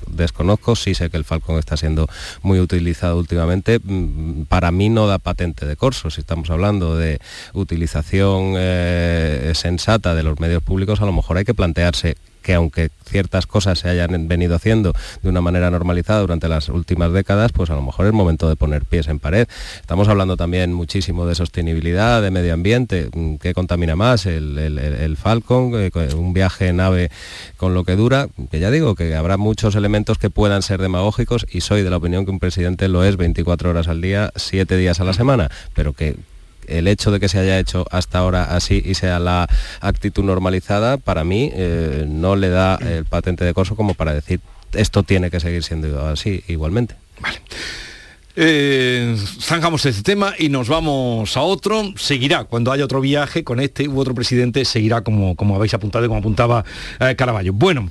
desconozco, 0.08 0.76
sí 0.76 0.94
sé 0.94 1.10
que 1.10 1.16
el 1.16 1.24
Falcon 1.24 1.58
está 1.58 1.76
siendo 1.76 2.08
muy 2.42 2.58
utilizado 2.58 3.18
últimamente. 3.18 3.80
Mm, 3.82 4.44
para 4.44 4.70
mí 4.70 4.88
no 4.88 5.06
da 5.06 5.18
patente 5.18 5.66
de 5.66 5.76
corso, 5.76 6.10
si 6.10 6.20
estamos 6.20 6.50
hablando 6.50 6.96
de 6.96 7.20
utilización 7.52 8.54
eh, 8.56 9.52
sensata 9.54 10.14
de 10.14 10.22
los 10.22 10.40
medios 10.40 10.62
públicos, 10.62 11.00
a 11.00 11.06
lo 11.06 11.12
mejor 11.12 11.36
hay 11.36 11.44
que 11.44 11.54
plantearse 11.54 12.16
que 12.42 12.54
aunque 12.54 12.90
ciertas 13.04 13.46
cosas 13.46 13.78
se 13.78 13.88
hayan 13.88 14.28
venido 14.28 14.56
haciendo 14.56 14.94
de 15.22 15.28
una 15.28 15.40
manera 15.40 15.70
normalizada 15.70 16.20
durante 16.20 16.48
las 16.48 16.68
últimas 16.68 17.12
décadas, 17.12 17.52
pues 17.52 17.70
a 17.70 17.74
lo 17.74 17.82
mejor 17.82 18.06
es 18.06 18.12
momento 18.12 18.48
de 18.48 18.56
poner 18.56 18.84
pies 18.84 19.08
en 19.08 19.18
pared. 19.18 19.46
Estamos 19.80 20.08
hablando 20.08 20.36
también 20.36 20.72
muchísimo 20.72 21.26
de 21.26 21.34
sostenibilidad, 21.34 22.22
de 22.22 22.30
medio 22.30 22.54
ambiente, 22.54 23.08
mm, 23.12 23.36
¿qué 23.36 23.54
contamina 23.54 23.96
más? 23.96 24.26
El, 24.26 25.16
Falcon, 25.16 25.72
eh, 25.74 25.90
un 26.14 26.32
viaje 26.32 26.68
en 26.68 26.76
nave 26.76 27.10
con 27.56 27.74
lo 27.74 27.84
que 27.84 27.96
dura, 27.96 28.28
que 28.50 28.58
ya 28.58 28.70
digo 28.70 28.94
que 28.94 29.14
habrá 29.14 29.36
muchos 29.36 29.74
elementos 29.74 30.18
que 30.18 30.30
puedan 30.30 30.62
ser 30.62 30.80
demagógicos 30.80 31.46
y 31.50 31.60
soy 31.60 31.82
de 31.82 31.90
la 31.90 31.98
opinión 31.98 32.24
que 32.24 32.30
un 32.30 32.40
presidente 32.40 32.88
lo 32.88 33.04
es 33.04 33.16
24 33.16 33.70
horas 33.70 33.88
al 33.88 34.00
día, 34.00 34.32
7 34.36 34.76
días 34.76 35.00
a 35.00 35.04
la 35.04 35.12
semana, 35.12 35.50
pero 35.74 35.92
que 35.92 36.16
el 36.68 36.88
hecho 36.88 37.10
de 37.10 37.20
que 37.20 37.28
se 37.28 37.38
haya 37.38 37.58
hecho 37.58 37.86
hasta 37.90 38.18
ahora 38.18 38.54
así 38.56 38.82
y 38.84 38.94
sea 38.94 39.18
la 39.18 39.48
actitud 39.80 40.24
normalizada, 40.24 40.96
para 40.96 41.24
mí 41.24 41.50
eh, 41.54 42.04
no 42.08 42.36
le 42.36 42.48
da 42.48 42.76
el 42.76 43.04
patente 43.04 43.44
de 43.44 43.54
corso 43.54 43.76
como 43.76 43.94
para 43.94 44.14
decir 44.14 44.40
esto 44.72 45.02
tiene 45.02 45.30
que 45.30 45.40
seguir 45.40 45.62
siendo 45.62 46.06
así 46.06 46.42
igualmente. 46.48 46.94
Vale. 47.20 47.40
Eh, 48.34 49.14
zanjamos 49.40 49.84
este 49.84 50.02
tema 50.02 50.34
y 50.38 50.48
nos 50.48 50.68
vamos 50.68 51.36
a 51.36 51.42
otro. 51.42 51.92
Seguirá 51.96 52.44
cuando 52.44 52.72
haya 52.72 52.84
otro 52.84 53.00
viaje 53.00 53.44
con 53.44 53.60
este 53.60 53.88
u 53.88 53.98
otro 54.00 54.14
presidente, 54.14 54.64
seguirá 54.64 55.02
como, 55.02 55.36
como 55.36 55.56
habéis 55.56 55.74
apuntado 55.74 56.04
y 56.04 56.08
como 56.08 56.20
apuntaba 56.20 56.64
eh, 57.00 57.14
Caraballo. 57.16 57.52
Bueno, 57.52 57.90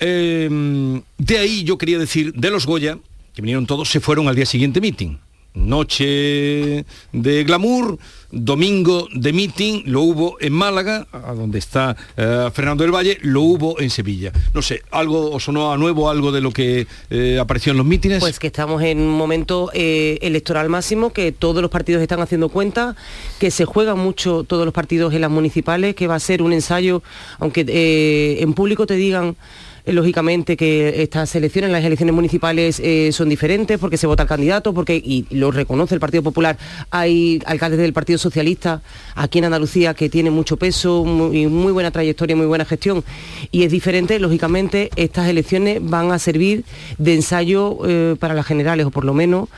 eh, 0.00 1.00
de 1.18 1.38
ahí 1.38 1.64
yo 1.64 1.78
quería 1.78 1.98
decir, 1.98 2.34
de 2.34 2.50
los 2.50 2.66
Goya, 2.66 2.98
que 3.34 3.42
vinieron 3.42 3.66
todos, 3.66 3.90
se 3.90 4.00
fueron 4.00 4.28
al 4.28 4.36
día 4.36 4.46
siguiente 4.46 4.80
meeting 4.80 5.16
noche 5.54 6.84
de 7.12 7.44
glamour, 7.44 7.98
domingo 8.30 9.08
de 9.14 9.32
meeting, 9.32 9.82
lo 9.86 10.02
hubo 10.02 10.36
en 10.40 10.52
Málaga, 10.52 11.06
a 11.12 11.32
donde 11.32 11.58
está 11.58 11.96
eh, 12.16 12.50
Fernando 12.52 12.82
del 12.82 12.92
Valle, 12.92 13.18
lo 13.22 13.42
hubo 13.42 13.80
en 13.80 13.90
Sevilla. 13.90 14.32
No 14.52 14.62
sé, 14.62 14.82
¿algo 14.90 15.30
os 15.30 15.44
sonó 15.44 15.72
a 15.72 15.78
nuevo, 15.78 16.10
algo 16.10 16.32
de 16.32 16.40
lo 16.40 16.50
que 16.50 16.86
eh, 17.10 17.38
apareció 17.40 17.72
en 17.72 17.78
los 17.78 17.86
mítines? 17.86 18.20
Pues 18.20 18.38
que 18.38 18.48
estamos 18.48 18.82
en 18.82 18.98
un 18.98 19.10
momento 19.10 19.70
eh, 19.72 20.18
electoral 20.22 20.68
máximo, 20.68 21.12
que 21.12 21.32
todos 21.32 21.62
los 21.62 21.70
partidos 21.70 22.02
están 22.02 22.20
haciendo 22.20 22.48
cuenta, 22.48 22.96
que 23.38 23.50
se 23.50 23.64
juegan 23.64 23.98
mucho 23.98 24.44
todos 24.44 24.64
los 24.64 24.74
partidos 24.74 25.14
en 25.14 25.20
las 25.20 25.30
municipales, 25.30 25.94
que 25.94 26.06
va 26.06 26.16
a 26.16 26.20
ser 26.20 26.42
un 26.42 26.52
ensayo, 26.52 27.02
aunque 27.38 28.40
en 28.40 28.54
público 28.54 28.86
te 28.86 28.94
digan 28.94 29.36
lógicamente 29.86 30.56
que 30.56 31.02
estas 31.02 31.34
elecciones, 31.34 31.70
las 31.70 31.84
elecciones 31.84 32.14
municipales 32.14 32.80
eh, 32.82 33.10
son 33.12 33.28
diferentes 33.28 33.78
porque 33.78 33.96
se 33.96 34.06
vota 34.06 34.22
el 34.22 34.28
candidato, 34.28 34.72
porque, 34.72 34.96
y 34.96 35.26
lo 35.30 35.50
reconoce 35.50 35.94
el 35.94 36.00
Partido 36.00 36.22
Popular, 36.22 36.56
hay 36.90 37.40
alcaldes 37.44 37.78
del 37.78 37.92
Partido 37.92 38.18
Socialista 38.18 38.80
aquí 39.14 39.38
en 39.38 39.44
Andalucía 39.44 39.92
que 39.94 40.08
tienen 40.08 40.32
mucho 40.32 40.56
peso, 40.56 41.04
muy, 41.04 41.46
muy 41.48 41.72
buena 41.72 41.90
trayectoria, 41.90 42.34
muy 42.34 42.46
buena 42.46 42.64
gestión, 42.64 43.04
y 43.50 43.64
es 43.64 43.70
diferente, 43.70 44.18
lógicamente, 44.18 44.90
estas 44.96 45.28
elecciones 45.28 45.78
van 45.82 46.12
a 46.12 46.18
servir 46.18 46.64
de 46.96 47.14
ensayo 47.14 47.78
eh, 47.86 48.16
para 48.18 48.34
las 48.34 48.46
generales, 48.46 48.86
o 48.86 48.90
por 48.90 49.04
lo 49.04 49.12
menos 49.12 49.48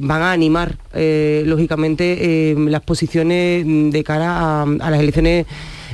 van 0.00 0.22
a 0.22 0.32
animar, 0.32 0.76
lógicamente, 0.92 2.54
las 2.56 2.82
posiciones 2.82 3.64
de 3.66 4.04
cara 4.04 4.62
a 4.62 4.90
las 4.90 5.00
elecciones 5.00 5.46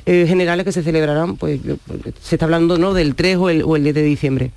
eh, 0.07 0.25
generales 0.29 0.65
que 0.65 0.73
se 0.73 0.83
celebrarán, 0.83 1.37
pues 1.37 1.61
se 2.21 2.37
está 2.37 2.45
hablando 2.45 2.79
¿no? 2.79 2.95
del 2.95 3.15
3 3.15 3.37
o 3.37 3.51
el, 3.51 3.63
o 3.63 3.77
el 3.77 3.83
10 3.83 3.95
de 3.95 4.03
diciembre. 4.03 4.51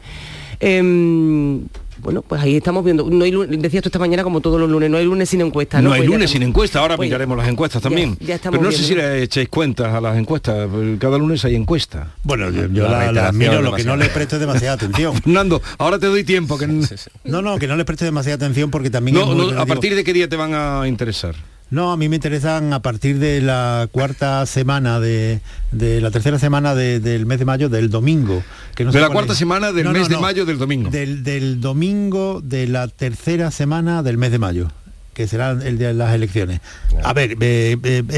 Em, 0.60 1.64
bueno, 2.02 2.22
pues 2.22 2.42
ahí 2.42 2.56
estamos 2.56 2.84
viendo. 2.84 3.10
No 3.10 3.26
hay, 3.26 3.32
decías 3.58 3.84
tú 3.84 3.90
esta 3.90 4.00
mañana 4.00 4.24
como 4.24 4.42
todos 4.42 4.60
los 4.60 4.70
lunes, 4.70 4.90
no 4.90 4.98
hay 4.98 5.06
lunes 5.06 5.30
sin 5.30 5.42
encuesta. 5.42 5.82
No, 5.82 5.92
hay 5.92 6.02
pues 6.02 6.10
lunes 6.10 6.30
sin 6.30 6.44
encuesta, 6.44 6.80
ahora 6.80 6.96
pues 6.96 7.08
miraremos 7.08 7.38
las 7.38 7.48
encuestas 7.48 7.82
también. 7.82 8.16
Pero 8.16 8.62
no 8.62 8.72
sé 8.72 8.84
si 8.84 8.96
le 8.96 9.24
echéis 9.24 9.50
cuentas 9.50 9.94
a 9.94 10.00
las 10.00 10.18
encuestas, 10.18 10.70
cada 11.00 11.18
lunes 11.18 11.44
hay 11.46 11.56
encuesta. 11.56 12.14
Bueno, 12.24 12.50
yo, 12.50 12.88
la, 12.88 13.32
miro, 13.32 13.62
lo 13.62 13.74
que 13.74 13.84
no 13.84 13.96
le 13.96 14.08
presto 14.10 14.40
demasiada 14.40 14.74
atención. 14.76 15.16
Fernando, 15.16 15.62
ahora 15.78 16.00
te 16.00 16.08
doy 16.08 16.24
tiempo. 16.24 16.58
Que... 16.58 16.68
No, 16.68 17.42
no, 17.42 17.58
que 17.58 17.68
no 17.68 17.76
le 17.76 17.86
preste 17.86 18.06
demasiada 18.06 18.36
atención 18.36 18.72
porque 18.72 18.90
también... 18.90 19.16
No, 19.16 19.60
¿A 19.60 19.66
partir 19.66 19.96
de 19.96 20.04
qué 20.04 20.14
día 20.14 20.30
te 20.30 20.36
van 20.36 20.54
a 20.54 20.88
interesar? 20.88 21.36
No, 21.72 21.92
a 21.92 21.98
mí 21.98 22.10
me 22.10 22.16
interesan 22.16 22.74
a 22.74 22.82
partir 22.82 23.20
de 23.20 23.42
la 23.42 23.88
cuarta 23.92 24.46
semana, 24.46 25.00
de, 25.00 25.42
la 25.72 26.10
tercera 26.10 26.40
semana 26.40 26.74
del 26.74 27.26
mes 27.26 27.40
de 27.40 27.46
mayo, 27.46 27.70
del 27.70 27.90
domingo. 27.90 28.44
Que 28.76 28.86
de 28.86 29.00
la 29.00 29.10
cuarta 29.10 29.36
semana 29.36 29.72
del 29.72 29.90
mes 29.90 30.10
de 30.10 30.18
mayo 30.18 30.46
del 30.46 30.58
domingo. 30.58 30.90
Del, 30.90 31.24
del 31.24 31.62
domingo 31.62 32.42
de 32.44 32.68
la 32.68 32.88
tercera 32.88 33.52
semana 33.52 34.02
del 34.02 34.18
mes 34.18 34.32
de 34.32 34.40
mayo 34.40 34.72
que 35.20 35.28
será 35.28 35.52
el 35.52 35.78
de 35.78 35.94
las 35.94 36.16
elecciones. 36.16 36.62
A 37.04 37.12
ver, 37.12 37.36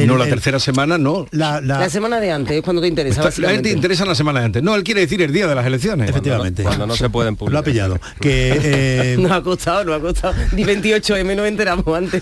no 0.05 0.17
la 0.17 0.25
tercera 0.25 0.59
semana, 0.59 0.99
no. 0.99 1.25
La, 1.31 1.89
semana 1.89 2.19
de 2.19 2.31
antes 2.31 2.57
es 2.57 2.61
cuando 2.61 2.79
te 2.79 2.87
interesa. 2.87 3.27
la 3.37 3.49
gente 3.49 3.71
interesa 3.71 4.05
la 4.05 4.13
semana 4.13 4.41
de 4.41 4.45
antes. 4.45 4.61
No, 4.61 4.75
él 4.75 4.83
quiere 4.83 5.01
decir 5.01 5.19
el 5.23 5.33
día 5.33 5.47
de 5.47 5.55
las 5.55 5.65
elecciones. 5.65 6.11
Efectivamente. 6.11 6.61
Cuando 6.61 6.85
no, 6.85 6.95
se 6.95 7.09
pueden 7.09 7.37
publicar. 7.37 7.53
Lo 7.53 7.59
ha 7.59 7.63
pillado. 7.63 7.99
Que 8.19 8.53
eh, 8.63 9.15
no 9.17 9.33
ha 9.33 9.41
costado, 9.41 9.83
no 9.83 9.95
ha 9.95 9.99
costado. 9.99 10.35
Di 10.51 10.63
28M 10.63 11.35
no 11.35 11.43
enteramos 11.43 11.87
antes. 11.87 12.21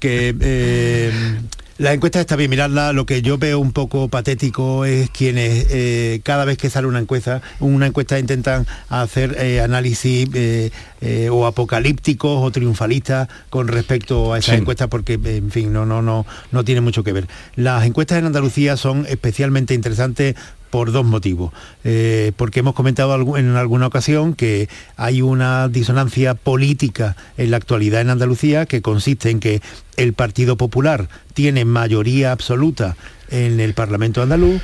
que 0.00 0.34
eh, 0.40 1.12
la 1.78 1.92
encuesta 1.92 2.20
está 2.20 2.34
bien, 2.34 2.50
miradla. 2.50 2.92
Lo 2.92 3.06
que 3.06 3.22
yo 3.22 3.38
veo 3.38 3.60
un 3.60 3.72
poco 3.72 4.08
patético 4.08 4.84
es 4.84 5.10
quienes 5.10 5.66
eh, 5.70 6.20
cada 6.24 6.44
vez 6.44 6.58
que 6.58 6.70
sale 6.70 6.88
una 6.88 6.98
encuesta, 6.98 7.40
una 7.60 7.86
encuesta 7.86 8.18
intentan 8.18 8.66
hacer 8.88 9.36
eh, 9.38 9.60
análisis 9.60 10.28
eh, 10.34 10.70
o 11.30 11.46
apocalípticos 11.46 12.42
o 12.42 12.50
triunfalistas 12.50 13.28
con 13.48 13.68
respecto 13.68 14.32
a 14.32 14.38
esa 14.38 14.56
encuesta 14.56 14.88
porque, 14.88 15.14
en 15.22 15.52
fin, 15.52 15.72
no, 15.72 15.86
no, 15.86 16.02
no, 16.02 16.26
no 16.50 16.64
tiene 16.64 16.80
mucho 16.80 17.04
que 17.04 17.12
ver. 17.12 17.28
Las 17.54 17.86
encuestas 17.86 18.18
en 18.18 18.26
Andalucía 18.26 18.76
son 18.76 19.06
especialmente 19.06 19.74
interesantes 19.74 20.34
por 20.70 20.92
dos 20.92 21.04
motivos. 21.04 21.52
Eh, 21.84 22.32
porque 22.36 22.60
hemos 22.60 22.74
comentado 22.74 23.36
en 23.36 23.56
alguna 23.56 23.86
ocasión 23.86 24.34
que 24.34 24.68
hay 24.96 25.22
una 25.22 25.68
disonancia 25.68 26.34
política 26.34 27.16
en 27.36 27.50
la 27.50 27.56
actualidad 27.56 28.00
en 28.00 28.10
Andalucía 28.10 28.66
que 28.66 28.82
consiste 28.82 29.30
en 29.30 29.40
que 29.40 29.60
el 29.96 30.12
Partido 30.12 30.56
Popular 30.56 31.08
tiene 31.34 31.64
mayoría 31.64 32.32
absoluta 32.32 32.96
en 33.30 33.60
el 33.60 33.74
Parlamento 33.74 34.22
andaluz 34.22 34.62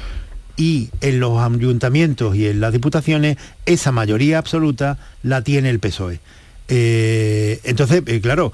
y 0.56 0.90
en 1.00 1.20
los 1.20 1.40
ayuntamientos 1.40 2.36
y 2.36 2.46
en 2.46 2.60
las 2.60 2.72
diputaciones 2.72 3.36
esa 3.66 3.92
mayoría 3.92 4.38
absoluta 4.38 4.98
la 5.22 5.42
tiene 5.42 5.70
el 5.70 5.80
PSOE. 5.80 6.20
Eh, 6.68 7.60
entonces, 7.64 8.02
eh, 8.06 8.20
claro, 8.20 8.52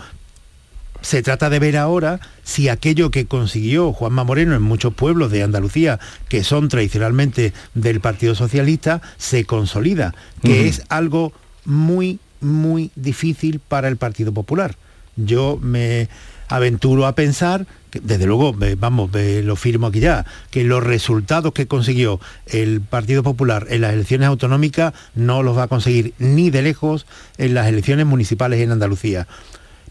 se 1.02 1.22
trata 1.22 1.50
de 1.50 1.58
ver 1.58 1.76
ahora 1.76 2.20
si 2.42 2.68
aquello 2.68 3.10
que 3.10 3.26
consiguió 3.26 3.92
Juanma 3.92 4.24
Moreno 4.24 4.54
en 4.54 4.62
muchos 4.62 4.94
pueblos 4.94 5.30
de 5.30 5.42
Andalucía, 5.42 5.98
que 6.28 6.44
son 6.44 6.68
tradicionalmente 6.68 7.52
del 7.74 8.00
Partido 8.00 8.34
Socialista, 8.34 9.00
se 9.16 9.44
consolida, 9.44 10.14
que 10.42 10.68
es 10.68 10.82
algo 10.88 11.32
muy, 11.64 12.18
muy 12.40 12.90
difícil 12.96 13.60
para 13.60 13.88
el 13.88 13.96
Partido 13.96 14.32
Popular. 14.32 14.76
Yo 15.16 15.58
me 15.60 16.08
aventuro 16.48 17.06
a 17.06 17.14
pensar, 17.14 17.66
que 17.90 18.00
desde 18.00 18.26
luego, 18.26 18.54
vamos, 18.78 19.10
lo 19.12 19.56
firmo 19.56 19.86
aquí 19.86 20.00
ya, 20.00 20.26
que 20.50 20.64
los 20.64 20.82
resultados 20.82 21.52
que 21.52 21.66
consiguió 21.66 22.20
el 22.46 22.80
Partido 22.80 23.22
Popular 23.22 23.66
en 23.70 23.82
las 23.82 23.92
elecciones 23.92 24.28
autonómicas 24.28 24.92
no 25.14 25.42
los 25.42 25.56
va 25.56 25.64
a 25.64 25.68
conseguir 25.68 26.14
ni 26.18 26.50
de 26.50 26.62
lejos 26.62 27.06
en 27.38 27.54
las 27.54 27.68
elecciones 27.68 28.06
municipales 28.06 28.60
en 28.60 28.72
Andalucía 28.72 29.28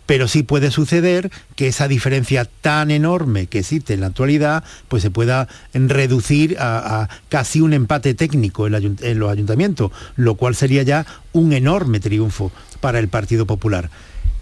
pero 0.09 0.27
sí 0.27 0.41
puede 0.41 0.71
suceder 0.71 1.29
que 1.55 1.67
esa 1.67 1.87
diferencia 1.87 2.45
tan 2.45 2.89
enorme 2.89 3.45
que 3.45 3.59
existe 3.59 3.93
en 3.93 3.99
la 3.99 4.07
actualidad, 4.07 4.63
pues 4.87 5.03
se 5.03 5.11
pueda 5.11 5.47
reducir 5.71 6.57
a, 6.59 7.07
casi 7.29 7.61
un 7.61 7.73
empate 7.73 8.15
técnico 8.15 8.65
en, 8.65 9.19
los 9.19 9.31
ayuntamientos, 9.31 9.91
lo 10.15 10.33
cual 10.33 10.55
sería 10.55 10.81
ya 10.81 11.05
un 11.31 11.53
enorme 11.53 11.99
triunfo 11.99 12.51
para 12.81 12.97
el 12.97 13.07
Partido 13.07 13.45
Popular. 13.45 13.91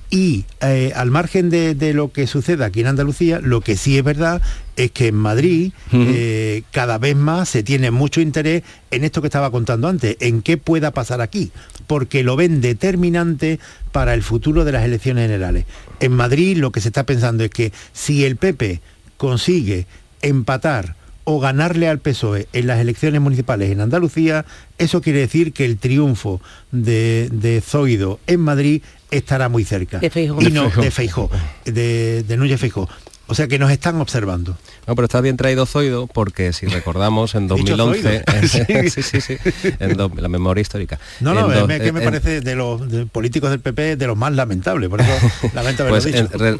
Y 0.09 0.45
eh, 0.61 0.93
al 0.95 1.11
margen 1.11 1.49
de, 1.49 1.75
lo 1.93 2.13
que 2.13 2.27
suceda 2.27 2.67
aquí 2.67 2.79
en 2.79 2.87
Andalucía, 2.87 3.39
lo 3.41 3.59
que 3.59 3.75
sí 3.75 3.97
es 3.97 4.03
verdad 4.03 4.41
es 4.77 4.91
que 4.91 5.07
en 5.07 5.15
Madrid 5.15 5.73
eh, 5.91 6.63
cada 6.71 6.97
vez 6.97 7.15
más 7.15 7.49
se 7.49 7.61
tiene 7.61 7.91
mucho 7.91 8.21
interés 8.21 8.63
en 8.89 9.03
esto 9.03 9.21
que 9.21 9.27
estaba 9.27 9.51
contando 9.51 9.89
antes, 9.89 10.15
en 10.21 10.41
qué 10.43 10.57
pueda 10.57 10.91
pasar 10.91 11.19
aquí, 11.19 11.51
porque 11.87 12.23
lo 12.23 12.37
ven 12.37 12.61
determinante 12.61 13.59
para 13.91 14.13
el 14.13 14.23
futuro 14.23 14.63
de 14.63 14.71
las 14.71 14.85
elecciones 14.85 15.25
generales. 15.25 15.65
En 15.99 16.13
Madrid 16.13 16.57
lo 16.57 16.71
que 16.71 16.79
se 16.79 16.87
está 16.87 17.05
pensando 17.05 17.43
es 17.43 17.49
que 17.49 17.73
si 17.91 18.23
el 18.23 18.37
PP 18.37 18.79
consigue 19.17 19.87
empatar 20.21 20.95
o 21.25 21.41
ganarle 21.41 21.89
al 21.89 21.99
PSOE 21.99 22.47
en 22.53 22.67
las 22.67 22.79
elecciones 22.79 23.19
municipales 23.19 23.69
en 23.69 23.81
Andalucía, 23.81 24.45
eso 24.77 25.01
quiere 25.01 25.19
decir 25.19 25.51
que 25.51 25.65
el 25.65 25.77
triunfo 25.77 26.39
de, 26.71 27.27
de 27.33 27.59
Zoido 27.59 28.21
en 28.27 28.39
Madrid 28.39 28.81
estará 29.11 29.49
muy 29.49 29.63
cerca. 29.63 29.99
De 29.99 30.11
Y 30.39 30.51
no, 30.51 30.69
de 30.69 30.91
Feijó, 30.91 31.29
de, 31.65 32.23
de 32.23 32.37
Núñez 32.37 32.59
Feijó. 32.59 32.89
O 33.27 33.35
sea 33.35 33.47
que 33.47 33.59
nos 33.59 33.71
están 33.71 33.99
observando. 33.99 34.57
No, 34.87 34.95
pero 34.95 35.05
está 35.05 35.19
bien 35.19 35.35
traído 35.35 35.65
Zoido 35.65 36.07
porque 36.07 36.53
si 36.53 36.65
recordamos 36.67 37.35
en 37.35 37.47
2011, 37.47 38.23
sí, 38.89 39.03
sí, 39.03 39.21
sí, 39.21 39.37
en 39.79 39.97
la 39.97 40.29
memoria 40.29 40.61
histórica. 40.61 40.97
No, 41.19 41.33
no, 41.33 41.51
es 41.51 41.81
que 41.81 41.91
me 41.91 42.01
parece 42.01 42.41
de 42.41 42.55
los 42.55 42.81
políticos 43.11 43.49
del 43.49 43.59
PP 43.59 43.97
de 43.97 44.07
los 44.07 44.17
más 44.17 44.33
lamentables, 44.33 44.89
por 44.89 45.01
eso 45.01 45.11
lamento 45.53 45.85
pues 45.87 46.07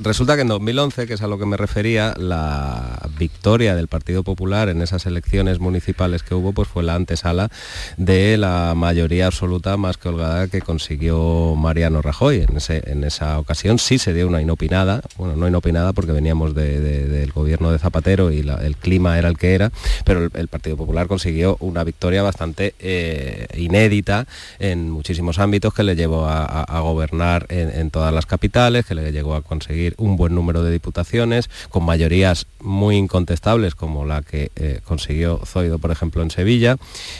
resulta 0.03 0.35
que 0.35 0.41
en 0.41 0.49
2011, 0.49 1.07
que 1.07 1.13
es 1.13 1.21
a 1.21 1.27
lo 1.27 1.39
que 1.39 1.45
me 1.45 1.55
refería, 1.55 2.13
la 2.17 3.09
victoria 3.17 3.75
del 3.75 3.87
Partido 3.87 4.23
Popular 4.23 4.67
en 4.69 4.81
esas 4.81 5.05
elecciones 5.05 5.59
municipales 5.59 6.23
que 6.23 6.35
hubo, 6.35 6.51
pues 6.51 6.67
fue 6.67 6.83
la 6.83 6.95
antesala 6.95 7.49
de 7.95 8.37
la 8.37 8.73
mayoría 8.75 9.27
absoluta 9.27 9.77
más 9.77 9.97
que 9.97 10.09
holgada 10.09 10.47
que 10.47 10.61
consiguió 10.61 11.55
Mariano 11.55 12.01
Rajoy. 12.01 12.45
En, 12.49 12.57
ese, 12.57 12.83
en 12.87 13.03
esa 13.05 13.39
ocasión 13.39 13.79
sí 13.79 13.97
se 13.97 14.13
dio 14.13 14.27
una 14.27 14.41
inopinada, 14.41 15.01
bueno, 15.15 15.35
no 15.35 15.47
inopinada 15.47 15.93
porque 15.93 16.11
veníamos 16.11 16.53
del 16.53 17.31
gobierno 17.31 17.71
de 17.71 17.79
Zapatero 17.79 18.16
y 18.31 18.39
el 18.39 18.75
clima 18.77 19.17
era 19.17 19.29
el 19.29 19.37
que 19.37 19.53
era, 19.53 19.71
pero 20.03 20.29
el, 20.33 20.47
Partido 20.47 20.77
Popular 20.77 21.07
consiguió 21.07 21.57
una 21.59 21.83
victoria 21.83 22.23
bastante 22.23 22.73
eh, 22.79 23.47
inédita 23.57 24.25
en 24.59 24.89
muchísimos 24.89 25.39
ámbitos 25.39 25.73
que 25.73 25.83
le 25.83 25.95
llevó 25.95 26.25
a, 26.27 26.79
gobernar 26.79 27.45
en, 27.49 27.89
todas 27.91 28.13
las 28.13 28.25
capitales, 28.25 28.85
que 28.85 28.95
le 28.95 29.11
llegó 29.11 29.35
a 29.35 29.41
conseguir 29.41 29.93
un 29.97 30.15
buen 30.15 30.33
número 30.33 30.63
de 30.63 30.71
diputaciones, 30.71 31.49
con 31.69 31.83
mayorías 31.83 32.47
muy 32.59 32.95
incontestables 32.95 33.75
como 33.75 34.05
la 34.05 34.21
que 34.21 34.51
eh, 34.55 34.79
consiguió 34.83 35.41
Zoido, 35.45 35.79
por 35.79 35.91
ejemplo, 35.91 36.21
en 36.21 36.31
Sevilla, 36.31 36.77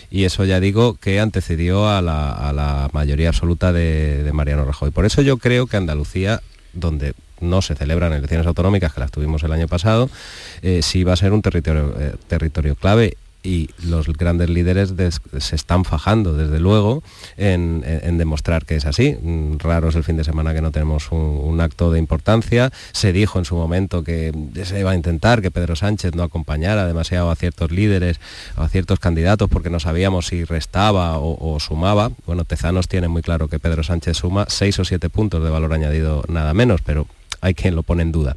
y 0.10 0.24
eso 0.24 0.46
ya 0.46 0.60
digo 0.60 0.96
que 0.96 1.20
antecedió 1.20 1.90
a 1.90 2.02
la, 2.02 2.90
mayoría 2.94 3.30
absoluta 3.30 3.72
de, 3.72 4.24
de 4.24 4.34
Mariano 4.34 4.66
Rajoy. 4.66 4.92
Por 4.92 5.06
eso 5.06 5.22
yo 5.22 5.38
creo 5.38 5.68
que 5.68 5.78
Andalucía 5.78 6.42
donde 6.74 7.14
no 7.40 7.62
se 7.62 7.76
celebran 7.76 8.14
elecciones 8.14 8.48
autonómicas, 8.48 8.94
que 8.94 9.00
las 9.00 9.12
tuvimos 9.12 9.44
el 9.44 9.52
año 9.52 9.68
pasado, 9.68 10.10
eh, 10.62 10.82
sí 10.82 11.04
va 11.04 11.14
a 11.14 11.18
ser 11.18 11.34
un 11.34 11.42
territorio, 11.42 11.94
eh, 12.00 12.16
territorio 12.28 12.76
clave 12.76 13.18
y 13.48 13.70
los 13.84 14.08
grandes 14.08 14.50
líderes 14.50 14.94
se 15.40 15.56
están 15.56 15.86
fajando, 15.86 16.34
desde 16.34 16.60
luego, 16.60 17.02
en, 17.38 17.82
demostrar 18.18 18.66
que 18.66 18.76
es 18.76 18.86
así. 18.86 19.16
Mm, 19.22 19.58
raro 19.60 19.90
es 19.90 19.96
el 19.96 20.04
fin 20.04 20.18
de 20.18 20.26
semana 20.26 20.54
que 20.54 20.62
no 20.62 20.72
tenemos 20.72 21.12
un, 21.12 21.62
acto 21.62 21.92
de 21.92 22.00
importancia. 22.00 22.72
Se 22.92 23.14
dijo 23.14 23.40
en 23.40 23.46
su 23.46 23.56
momento 23.56 24.04
que 24.04 24.32
se 24.64 24.80
iba 24.80 24.92
a 24.92 24.96
intentar 24.96 25.42
que 25.42 25.50
Pedro 25.50 25.76
Sánchez 25.76 26.14
no 26.14 26.24
acompañara 26.24 26.86
demasiado 26.86 27.32
a 27.32 27.36
ciertos 27.36 27.72
líderes 27.72 28.20
o 28.58 28.62
a 28.62 28.70
ciertos 28.70 29.00
candidatos 29.00 29.50
porque 29.50 29.70
no 29.70 29.80
sabíamos 29.80 30.28
si 30.28 30.44
restaba 30.44 31.18
o, 31.18 31.56
o 31.56 31.60
sumaba. 31.60 32.12
Bueno, 32.26 32.44
Tezanos 32.44 32.88
tiene 32.88 33.08
muy 33.08 33.22
claro 33.22 33.48
que 33.48 33.60
Pedro 33.60 33.84
Sánchez 33.84 34.18
suma 34.18 34.46
seis 34.50 34.78
o 34.80 34.86
siete 34.86 35.10
puntos 35.10 35.44
de 35.44 35.50
valor 35.50 35.74
añadido 35.74 36.24
nada 36.28 36.54
menos, 36.54 36.82
pero 36.82 37.08
hay 37.42 37.54
quien 37.54 37.76
lo 37.76 37.84
pone 37.84 38.04
en 38.04 38.12
duda. 38.12 38.36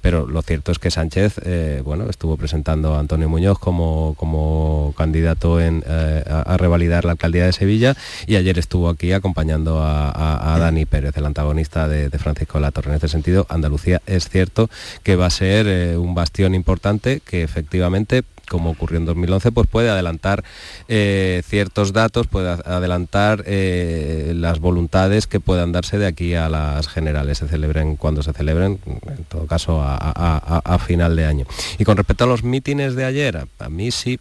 Pero 0.00 0.26
lo 0.26 0.42
cierto 0.42 0.72
es 0.72 0.78
que 0.78 0.90
Sánchez 0.90 1.40
eh, 1.44 1.82
bueno, 1.84 2.08
estuvo 2.08 2.36
presentando 2.36 2.94
a 2.94 3.00
Antonio 3.00 3.28
Muñoz 3.28 3.58
como, 3.58 4.14
como 4.16 4.94
candidato 4.96 5.60
eh, 5.60 6.24
a, 6.28 6.56
revalidar 6.56 7.04
la 7.04 7.12
alcaldía 7.12 7.46
de 7.46 7.52
Sevilla 7.52 7.96
y 8.26 8.36
ayer 8.36 8.58
estuvo 8.58 8.88
aquí 8.88 9.12
acompañando 9.12 9.80
a, 9.82 10.56
Dani 10.58 10.84
Pérez, 10.84 11.16
el 11.16 11.26
antagonista 11.26 11.88
de, 11.88 12.10
Francisco 12.18 12.60
Latorre. 12.60 12.90
En 12.90 12.96
ese 12.96 13.08
sentido, 13.08 13.46
Andalucía 13.48 14.02
es 14.06 14.28
cierto 14.28 14.68
que 15.02 15.16
va 15.16 15.26
a 15.26 15.30
ser 15.30 15.66
eh, 15.66 15.96
un 15.96 16.14
bastión 16.14 16.54
importante 16.54 17.20
que 17.20 17.42
efectivamente 17.42 18.24
como 18.50 18.70
ocurrió 18.70 18.98
en 18.98 19.04
2011, 19.04 19.52
pues 19.52 19.68
puede 19.68 19.88
adelantar 19.90 20.42
eh, 20.88 21.40
ciertos 21.46 21.92
datos, 21.92 22.26
puede 22.26 22.50
adelantar 22.50 23.44
eh, 23.46 24.32
las 24.34 24.58
voluntades 24.58 25.28
que 25.28 25.38
puedan 25.38 25.70
darse 25.70 25.98
de 25.98 26.06
aquí 26.06 26.34
a 26.34 26.48
las 26.48 26.88
generales, 26.88 27.38
se 27.38 27.46
celebren 27.46 27.94
cuando 27.94 28.24
se 28.24 28.32
celebren, 28.32 28.80
en 28.86 29.24
todo 29.24 29.46
caso 29.46 29.80
a, 29.82 30.78
final 30.84 31.14
de 31.14 31.26
año. 31.26 31.46
Y 31.78 31.84
con 31.84 31.96
respecto 31.96 32.24
a 32.24 32.26
los 32.26 32.42
mítines 32.42 32.96
de 32.96 33.04
ayer, 33.04 33.46
a 33.58 33.68
mí 33.68 33.92
sí 33.92 34.18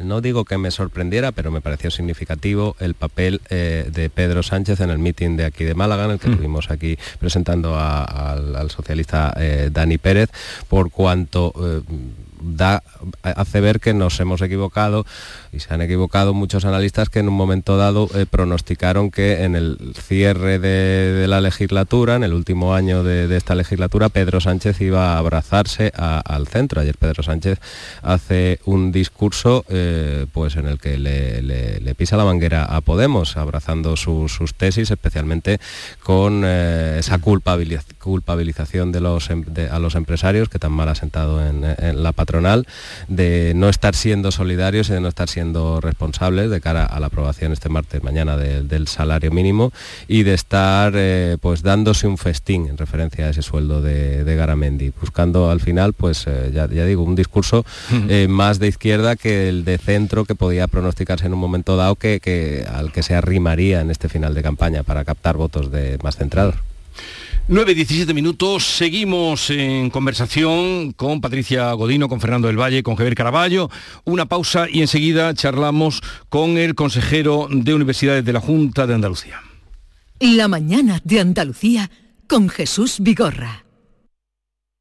no 0.00 0.20
digo 0.20 0.44
que 0.44 0.56
me 0.56 0.70
sorprendiera, 0.70 1.32
pero 1.32 1.50
me 1.50 1.60
pareció 1.60 1.90
significativo 1.90 2.74
el 2.80 2.94
papel 2.94 3.42
eh, 3.50 3.88
de 3.92 4.08
Pedro 4.08 4.42
Sánchez 4.42 4.80
en 4.80 4.90
el 4.90 4.98
mitin 4.98 5.36
de 5.36 5.44
aquí 5.44 5.64
de 5.64 5.74
Málaga, 5.74 6.06
en 6.06 6.12
el 6.12 6.18
que 6.18 6.30
estuvimos 6.30 6.70
mm. 6.70 6.72
aquí 6.72 6.98
presentando 7.20 7.78
al, 7.78 8.70
socialista 8.70 9.36
Dani 9.70 9.98
Pérez, 9.98 10.30
por 10.68 10.90
cuanto 10.90 11.52
da, 12.40 12.82
hace 13.22 13.60
ver 13.60 13.80
que 13.80 13.94
nos 13.94 14.18
hemos 14.20 14.42
equivocado 14.42 15.06
y 15.52 15.60
se 15.60 15.72
han 15.72 15.80
equivocado 15.80 16.34
muchos 16.34 16.64
analistas 16.64 17.08
que 17.08 17.20
en 17.20 17.28
un 17.28 17.34
momento 17.34 17.76
dado 17.76 18.08
eh, 18.14 18.26
pronosticaron 18.28 19.10
que 19.10 19.44
en 19.44 19.56
el 19.56 19.94
cierre 19.94 20.58
de, 20.58 21.26
la 21.28 21.40
legislatura, 21.40 22.16
en 22.16 22.24
el 22.24 22.32
último 22.32 22.74
año 22.74 23.02
de, 23.02 23.34
esta 23.36 23.54
legislatura, 23.54 24.08
Pedro 24.08 24.40
Sánchez 24.40 24.80
iba 24.80 25.14
a 25.14 25.18
abrazarse 25.18 25.92
al 25.96 26.46
centro. 26.46 26.80
Ayer 26.80 26.96
Pedro 26.96 27.22
Sánchez 27.22 27.58
hace 28.02 28.60
un 28.64 28.92
discurso 28.92 29.64
eh, 29.68 30.26
pues 30.32 30.56
en 30.56 30.66
el 30.66 30.78
que 30.78 30.98
le, 30.98 31.94
pisa 31.94 32.16
la 32.16 32.24
manguera 32.24 32.64
a 32.64 32.80
Podemos, 32.80 33.36
abrazando 33.36 33.96
sus 33.96 34.54
tesis, 34.56 34.90
especialmente 34.90 35.58
con 36.02 36.42
eh, 36.44 36.96
esa 36.98 37.18
culpabilización 37.18 38.92
de 38.92 39.00
los, 39.00 39.30
em, 39.30 39.44
a 39.70 39.78
los 39.78 39.94
empresarios 39.94 40.48
que 40.48 40.58
tan 40.58 40.72
mal 40.72 40.88
ha 40.88 40.94
sentado 40.94 41.44
en, 41.44 41.64
en 41.64 42.02
la 42.02 42.12
patronal, 42.26 42.66
de 43.06 43.52
no 43.54 43.68
estar 43.68 43.94
siendo 43.94 44.32
solidarios 44.32 44.90
y 44.90 44.92
de 44.92 45.00
no 45.00 45.08
estar 45.08 45.28
siendo 45.28 45.80
responsables 45.80 46.50
de 46.50 46.60
cara 46.60 46.84
a 46.84 46.98
la 46.98 47.06
aprobación 47.06 47.52
este 47.52 47.68
martes 47.68 48.02
mañana 48.02 48.36
del 48.36 48.88
salario 48.88 49.30
mínimo 49.30 49.72
y 50.08 50.24
de 50.24 50.34
estar 50.34 50.92
eh, 50.96 51.38
pues 51.40 51.62
dándose 51.62 52.08
un 52.08 52.18
festín 52.18 52.66
en 52.66 52.76
referencia 52.76 53.26
a 53.26 53.30
ese 53.30 53.42
sueldo 53.42 53.80
de, 53.80 54.36
Garamendi, 54.36 54.92
buscando 55.00 55.50
al 55.50 55.60
final, 55.60 55.92
pues 55.92 56.26
eh, 56.26 56.50
ya, 56.52 56.66
digo, 56.66 57.04
un 57.04 57.14
discurso 57.14 57.64
eh, 58.08 58.26
más 58.28 58.58
de 58.58 58.66
izquierda 58.66 59.14
que 59.16 59.48
el 59.48 59.64
de 59.64 59.78
centro 59.78 60.24
que 60.24 60.34
podía 60.34 60.66
pronosticarse 60.66 61.26
en 61.26 61.32
un 61.32 61.38
momento 61.38 61.76
dado 61.76 61.94
que, 61.94 62.66
al 62.70 62.92
que 62.92 63.02
se 63.02 63.14
arrimaría 63.14 63.80
en 63.80 63.90
este 63.90 64.08
final 64.08 64.34
de 64.34 64.42
campaña 64.42 64.82
para 64.82 65.04
captar 65.04 65.36
votos 65.36 65.70
de 65.70 65.98
más 66.02 66.16
centrados. 66.16 66.56
9.17 67.48 68.12
minutos, 68.12 68.66
seguimos 68.76 69.50
en 69.50 69.88
conversación 69.90 70.90
con 70.90 71.20
Patricia 71.20 71.72
Godino, 71.74 72.08
con 72.08 72.20
Fernando 72.20 72.48
del 72.48 72.60
Valle, 72.60 72.82
con 72.82 72.96
Javier 72.96 73.14
Caraballo. 73.14 73.70
Una 74.02 74.26
pausa 74.26 74.66
y 74.68 74.80
enseguida 74.80 75.32
charlamos 75.32 76.00
con 76.28 76.58
el 76.58 76.74
consejero 76.74 77.46
de 77.48 77.72
Universidades 77.72 78.24
de 78.24 78.32
la 78.32 78.40
Junta 78.40 78.88
de 78.88 78.94
Andalucía. 78.94 79.40
La 80.18 80.48
mañana 80.48 81.00
de 81.04 81.20
Andalucía 81.20 81.88
con 82.26 82.48
Jesús 82.48 82.96
Vigorra. 82.98 83.64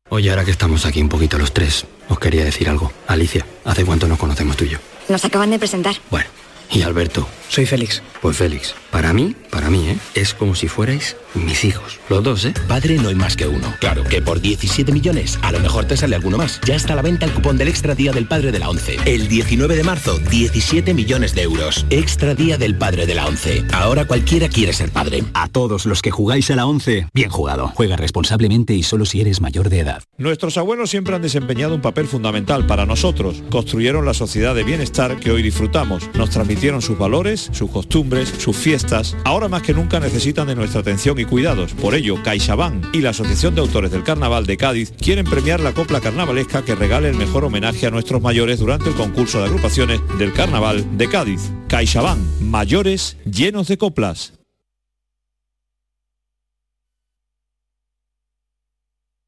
Oye, 0.09 0.31
ahora 0.31 0.43
que 0.43 0.51
estamos 0.51 0.87
aquí 0.87 1.03
un 1.03 1.09
poquito 1.09 1.37
los 1.37 1.53
tres, 1.53 1.85
os 2.09 2.17
quería 2.17 2.43
decir 2.43 2.67
algo. 2.67 2.91
Alicia, 3.05 3.45
¿hace 3.63 3.85
cuánto 3.85 4.07
nos 4.07 4.17
conocemos 4.17 4.57
tú 4.57 4.65
y 4.65 4.69
yo? 4.69 4.79
Nos 5.07 5.23
acaban 5.23 5.51
de 5.51 5.59
presentar. 5.59 5.97
Bueno, 6.09 6.29
y 6.71 6.81
Alberto. 6.81 7.27
Soy 7.47 7.67
Félix. 7.67 8.01
Pues 8.23 8.37
Félix, 8.37 8.73
para 8.89 9.13
mí, 9.13 9.35
para 9.51 9.69
mí, 9.69 9.87
¿eh? 9.87 9.97
Es 10.15 10.33
como 10.33 10.55
si 10.55 10.67
fuerais 10.67 11.15
mis 11.35 11.63
hijos. 11.65 11.99
Los 12.09 12.23
dos, 12.23 12.45
¿eh? 12.45 12.53
Padre 12.67 12.97
no 12.97 13.09
hay 13.09 13.15
más 13.15 13.35
que 13.35 13.47
uno. 13.47 13.73
Claro 13.79 14.03
que 14.03 14.21
por 14.21 14.41
17 14.41 14.91
millones 14.91 15.37
a 15.41 15.51
lo 15.51 15.59
mejor 15.59 15.85
te 15.85 15.97
sale 15.97 16.15
alguno 16.15 16.37
más. 16.37 16.59
Ya 16.65 16.75
está 16.75 16.93
a 16.93 16.95
la 16.95 17.01
venta 17.01 17.25
el 17.25 17.33
cupón 17.33 17.57
del 17.57 17.67
Extra 17.67 17.95
Día 17.95 18.11
del 18.11 18.27
Padre 18.27 18.51
de 18.51 18.59
la 18.59 18.69
ONCE. 18.69 18.97
El 19.05 19.27
19 19.27 19.75
de 19.75 19.83
marzo, 19.83 20.17
17 20.19 20.93
millones 20.93 21.35
de 21.35 21.43
euros. 21.43 21.85
Extra 21.89 22.35
Día 22.35 22.57
del 22.57 22.77
Padre 22.77 23.05
de 23.05 23.15
la 23.15 23.25
ONCE. 23.27 23.65
Ahora 23.73 24.05
cualquiera 24.05 24.49
quiere 24.49 24.73
ser 24.73 24.91
padre. 24.91 25.23
A 25.33 25.47
todos 25.47 25.85
los 25.85 26.01
que 26.01 26.11
jugáis 26.11 26.49
a 26.51 26.55
la 26.55 26.65
ONCE, 26.65 27.07
bien 27.13 27.29
jugado. 27.29 27.71
Juega 27.75 27.97
responsablemente 27.97 28.73
y 28.73 28.83
solo 28.83 29.05
si 29.05 29.21
eres 29.21 29.41
mayor 29.41 29.69
de 29.69 29.79
edad. 29.79 30.03
Nuestros 30.17 30.57
abuelos 30.57 30.89
siempre 30.89 31.15
han 31.15 31.21
desempeñado 31.21 31.75
un 31.75 31.81
papel 31.81 32.07
fundamental 32.07 32.65
para 32.65 32.85
nosotros. 32.85 33.43
Construyeron 33.49 34.05
la 34.05 34.13
sociedad 34.13 34.55
de 34.55 34.63
bienestar 34.63 35.19
que 35.19 35.31
hoy 35.31 35.43
disfrutamos. 35.43 36.09
Nos 36.13 36.29
transmitieron 36.29 36.81
sus 36.81 36.97
valores, 36.97 37.49
sus 37.51 37.69
costumbres, 37.69 38.33
sus 38.37 38.55
fiestas. 38.55 39.15
Ahora 39.25 39.49
más 39.49 39.61
que 39.61 39.73
nunca 39.73 39.99
necesitan 39.99 40.47
de 40.47 40.55
nuestra 40.55 40.81
atención 40.81 41.19
y 41.19 41.24
cuidados. 41.25 41.73
Por 41.73 41.95
ello, 41.95 42.21
CaixaBank 42.23 42.93
y 42.93 43.01
la 43.01 43.11
Asociación 43.11 43.55
de 43.55 43.61
Autores 43.61 43.91
del 43.91 44.03
Carnaval 44.03 44.45
de 44.45 44.57
Cádiz 44.57 44.91
quieren 44.91 45.25
premiar 45.25 45.59
la 45.59 45.73
copla 45.73 46.01
carnavalesca 46.01 46.63
que 46.63 46.75
regale 46.75 47.09
el 47.09 47.15
mejor 47.15 47.45
homenaje 47.45 47.87
a 47.87 47.91
nuestros 47.91 48.21
mayores 48.21 48.59
durante 48.59 48.89
el 48.89 48.95
concurso 48.95 49.39
de 49.39 49.45
agrupaciones 49.45 50.01
del 50.17 50.33
Carnaval 50.33 50.97
de 50.97 51.09
Cádiz. 51.09 51.51
CaixaBank, 51.67 52.19
mayores 52.41 53.17
llenos 53.25 53.67
de 53.67 53.77
coplas. 53.77 54.33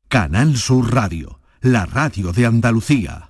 Canal 0.08 0.56
Sur 0.56 0.94
Radio, 0.94 1.42
la 1.60 1.86
radio 1.86 2.32
de 2.32 2.46
Andalucía. 2.46 3.27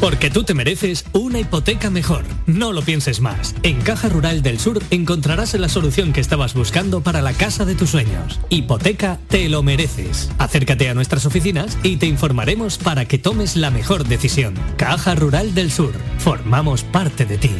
Porque 0.00 0.30
tú 0.30 0.44
te 0.44 0.54
mereces 0.54 1.04
una 1.12 1.38
hipoteca 1.38 1.90
mejor. 1.90 2.24
No 2.46 2.72
lo 2.72 2.82
pienses 2.82 3.20
más. 3.20 3.54
En 3.62 3.80
Caja 3.80 4.08
Rural 4.08 4.42
del 4.42 4.58
Sur 4.58 4.82
encontrarás 4.90 5.54
la 5.54 5.68
solución 5.68 6.12
que 6.12 6.20
estabas 6.20 6.54
buscando 6.54 7.00
para 7.00 7.22
la 7.22 7.32
casa 7.32 7.64
de 7.64 7.74
tus 7.74 7.90
sueños. 7.90 8.40
Hipoteca 8.50 9.18
te 9.28 9.48
lo 9.48 9.62
mereces. 9.62 10.30
Acércate 10.38 10.88
a 10.88 10.94
nuestras 10.94 11.26
oficinas 11.26 11.78
y 11.82 11.96
te 11.96 12.06
informaremos 12.06 12.78
para 12.78 13.06
que 13.06 13.18
tomes 13.18 13.56
la 13.56 13.70
mejor 13.70 14.04
decisión. 14.04 14.54
Caja 14.76 15.14
Rural 15.14 15.54
del 15.54 15.70
Sur. 15.70 15.92
Formamos 16.18 16.82
parte 16.82 17.24
de 17.24 17.38
ti. 17.38 17.50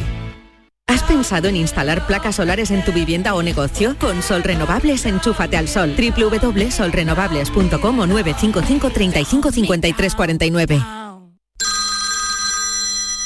¿Has 0.89 1.03
pensado 1.03 1.49
en 1.49 1.57
instalar 1.57 2.07
placas 2.07 2.37
solares 2.37 2.71
en 2.71 2.81
tu 2.85 2.93
vivienda 2.93 3.35
o 3.35 3.43
negocio? 3.43 3.97
Con 3.99 4.23
Sol 4.23 4.41
Renovables, 4.41 5.05
enchúfate 5.05 5.57
al 5.57 5.67
sol. 5.67 5.93
www.solrenovables.com 5.97 7.99
o 7.99 8.07
955 8.07 8.89
35 8.91 9.51
53 9.51 10.15
49. 10.15 10.96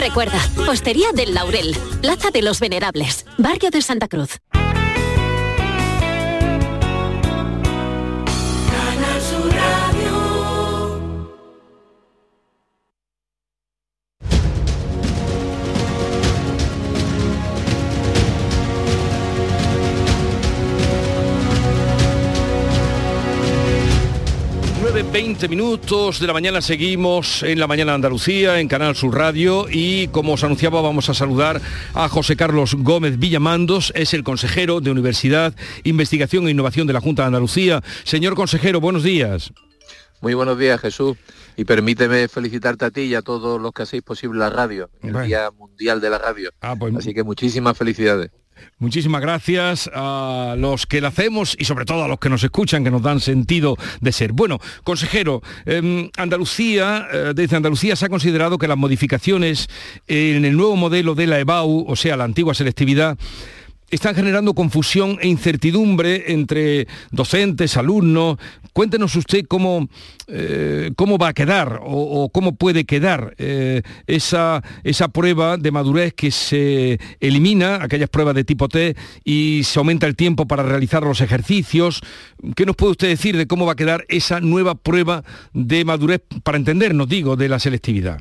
Recuerda, 0.00 0.40
Hostería 0.66 1.12
del 1.12 1.34
Laurel, 1.34 1.76
Plaza 2.00 2.30
de 2.30 2.40
los 2.40 2.58
Venerables, 2.58 3.26
Barrio 3.36 3.70
de 3.70 3.82
Santa 3.82 4.08
Cruz. 4.08 4.40
9.20 25.04 25.48
minutos 25.48 26.20
de 26.20 26.26
la 26.26 26.34
mañana 26.34 26.60
seguimos 26.60 27.42
en 27.42 27.58
la 27.58 27.66
mañana 27.66 27.92
de 27.92 27.96
Andalucía, 27.96 28.60
en 28.60 28.68
Canal 28.68 28.94
Sur 28.94 29.16
Radio 29.16 29.66
y 29.70 30.08
como 30.08 30.34
os 30.34 30.44
anunciaba 30.44 30.82
vamos 30.82 31.08
a 31.08 31.14
saludar 31.14 31.58
a 31.94 32.08
José 32.10 32.36
Carlos 32.36 32.74
Gómez 32.74 33.18
Villamandos, 33.18 33.92
es 33.96 34.12
el 34.12 34.22
consejero 34.24 34.82
de 34.82 34.90
Universidad, 34.90 35.54
Investigación 35.84 36.46
e 36.46 36.50
Innovación 36.50 36.86
de 36.86 36.92
la 36.92 37.00
Junta 37.00 37.22
de 37.22 37.28
Andalucía. 37.28 37.82
Señor 38.04 38.34
consejero, 38.34 38.78
buenos 38.80 39.02
días. 39.02 39.52
Muy 40.20 40.34
buenos 40.34 40.58
días, 40.58 40.78
Jesús. 40.78 41.16
Y 41.56 41.64
permíteme 41.64 42.28
felicitarte 42.28 42.84
a 42.84 42.90
ti 42.90 43.02
y 43.02 43.14
a 43.14 43.22
todos 43.22 43.58
los 43.58 43.72
que 43.72 43.84
hacéis 43.84 44.02
posible 44.02 44.38
la 44.38 44.50
radio, 44.50 44.90
el 45.02 45.12
Bueno. 45.12 45.26
Día 45.26 45.50
Mundial 45.50 46.02
de 46.02 46.10
la 46.10 46.18
Radio. 46.18 46.50
Ah, 46.60 46.76
pues- 46.78 46.94
Así 46.94 47.14
que 47.14 47.22
muchísimas 47.24 47.76
felicidades. 47.76 48.30
Muchísimas 48.78 49.20
gracias 49.20 49.90
a 49.94 50.54
los 50.58 50.86
que 50.86 51.00
la 51.00 51.08
hacemos 51.08 51.56
y 51.58 51.64
sobre 51.64 51.84
todo 51.84 52.04
a 52.04 52.08
los 52.08 52.18
que 52.18 52.30
nos 52.30 52.42
escuchan, 52.42 52.82
que 52.82 52.90
nos 52.90 53.02
dan 53.02 53.20
sentido 53.20 53.76
de 54.00 54.12
ser. 54.12 54.32
Bueno, 54.32 54.58
consejero, 54.84 55.42
em, 55.66 56.10
Andalucía, 56.16 57.06
eh, 57.12 57.32
desde 57.34 57.56
Andalucía 57.56 57.96
se 57.96 58.06
ha 58.06 58.08
considerado 58.08 58.58
que 58.58 58.68
las 58.68 58.78
modificaciones 58.78 59.68
en 60.06 60.44
el 60.44 60.56
nuevo 60.56 60.76
modelo 60.76 61.14
de 61.14 61.26
la 61.26 61.38
EBAU, 61.38 61.84
o 61.86 61.96
sea, 61.96 62.16
la 62.16 62.24
antigua 62.24 62.54
selectividad, 62.54 63.18
están 63.90 64.14
generando 64.14 64.54
confusión 64.54 65.18
e 65.20 65.28
incertidumbre 65.28 66.32
entre 66.32 66.86
docentes, 67.10 67.76
alumnos. 67.76 68.38
Cuéntenos 68.72 69.16
usted 69.16 69.44
cómo, 69.46 69.88
eh, 70.28 70.90
cómo 70.96 71.18
va 71.18 71.28
a 71.28 71.32
quedar 71.32 71.80
o, 71.82 72.30
cómo 72.32 72.54
puede 72.54 72.84
quedar 72.84 73.34
eh, 73.38 73.82
esa, 74.06 74.62
esa 74.84 75.08
prueba 75.08 75.56
de 75.56 75.70
madurez 75.70 76.14
que 76.14 76.30
se 76.30 76.98
elimina, 77.20 77.82
aquellas 77.82 78.08
pruebas 78.08 78.34
de 78.34 78.44
tipo 78.44 78.68
T, 78.68 78.96
y 79.24 79.62
se 79.64 79.78
aumenta 79.78 80.06
el 80.06 80.16
tiempo 80.16 80.46
para 80.46 80.62
realizar 80.62 81.02
los 81.02 81.20
ejercicios. 81.20 82.00
¿Qué 82.54 82.66
nos 82.66 82.76
puede 82.76 82.92
usted 82.92 83.08
decir 83.08 83.36
de 83.36 83.46
cómo 83.46 83.66
va 83.66 83.72
a 83.72 83.76
quedar 83.76 84.04
esa 84.08 84.40
nueva 84.40 84.74
prueba 84.74 85.24
de 85.52 85.84
madurez, 85.84 86.22
para 86.42 86.58
entendernos, 86.58 87.08
digo, 87.08 87.36
de 87.36 87.48
la 87.48 87.58
selectividad? 87.58 88.20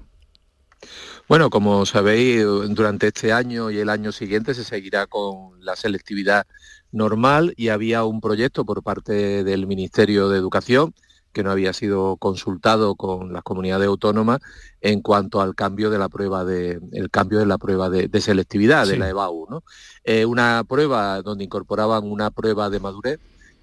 Bueno, 1.30 1.52
como 1.52 1.86
sabéis, 1.86 2.44
durante 2.44 3.06
este 3.06 3.32
año 3.32 3.70
y 3.70 3.78
el 3.78 3.90
año 3.90 4.12
siguiente 4.12 4.56
se 4.56 4.64
seguirá 4.64 5.06
con 5.06 5.64
la 5.64 5.76
selectividad 5.76 6.48
normal 6.92 7.54
y 7.56 7.68
había 7.68 8.04
un 8.04 8.20
proyecto 8.20 8.66
por 8.66 8.82
parte 8.82 9.44
del 9.44 9.68
Ministerio 9.68 10.28
de 10.30 10.40
Educación 10.40 10.96
que 11.32 11.44
no 11.44 11.52
había 11.52 11.72
sido 11.72 12.18
consultado 12.18 12.96
con 12.96 13.32
las 13.32 13.44
comunidades 13.44 13.88
autónomas 13.88 14.40
en 14.82 15.04
cuanto 15.04 15.40
al 15.40 15.54
cambio 15.54 15.92
de 15.92 16.00
la 16.00 16.10
prueba 16.10 16.44
de 16.46 16.80
el 16.94 17.12
cambio 17.12 17.38
de 17.38 17.46
la 17.46 17.60
prueba 17.60 17.92
de, 17.92 18.08
de 18.08 18.22
selectividad 18.22 18.88
de 18.88 18.98
la 18.98 19.10
EBAU, 19.10 19.46
¿no? 19.52 19.64
Eh, 20.06 20.26
una 20.26 20.64
prueba 20.68 21.22
donde 21.22 21.44
incorporaban 21.44 22.10
una 22.10 22.32
prueba 22.32 22.72
de 22.72 22.80
madurez 22.80 23.20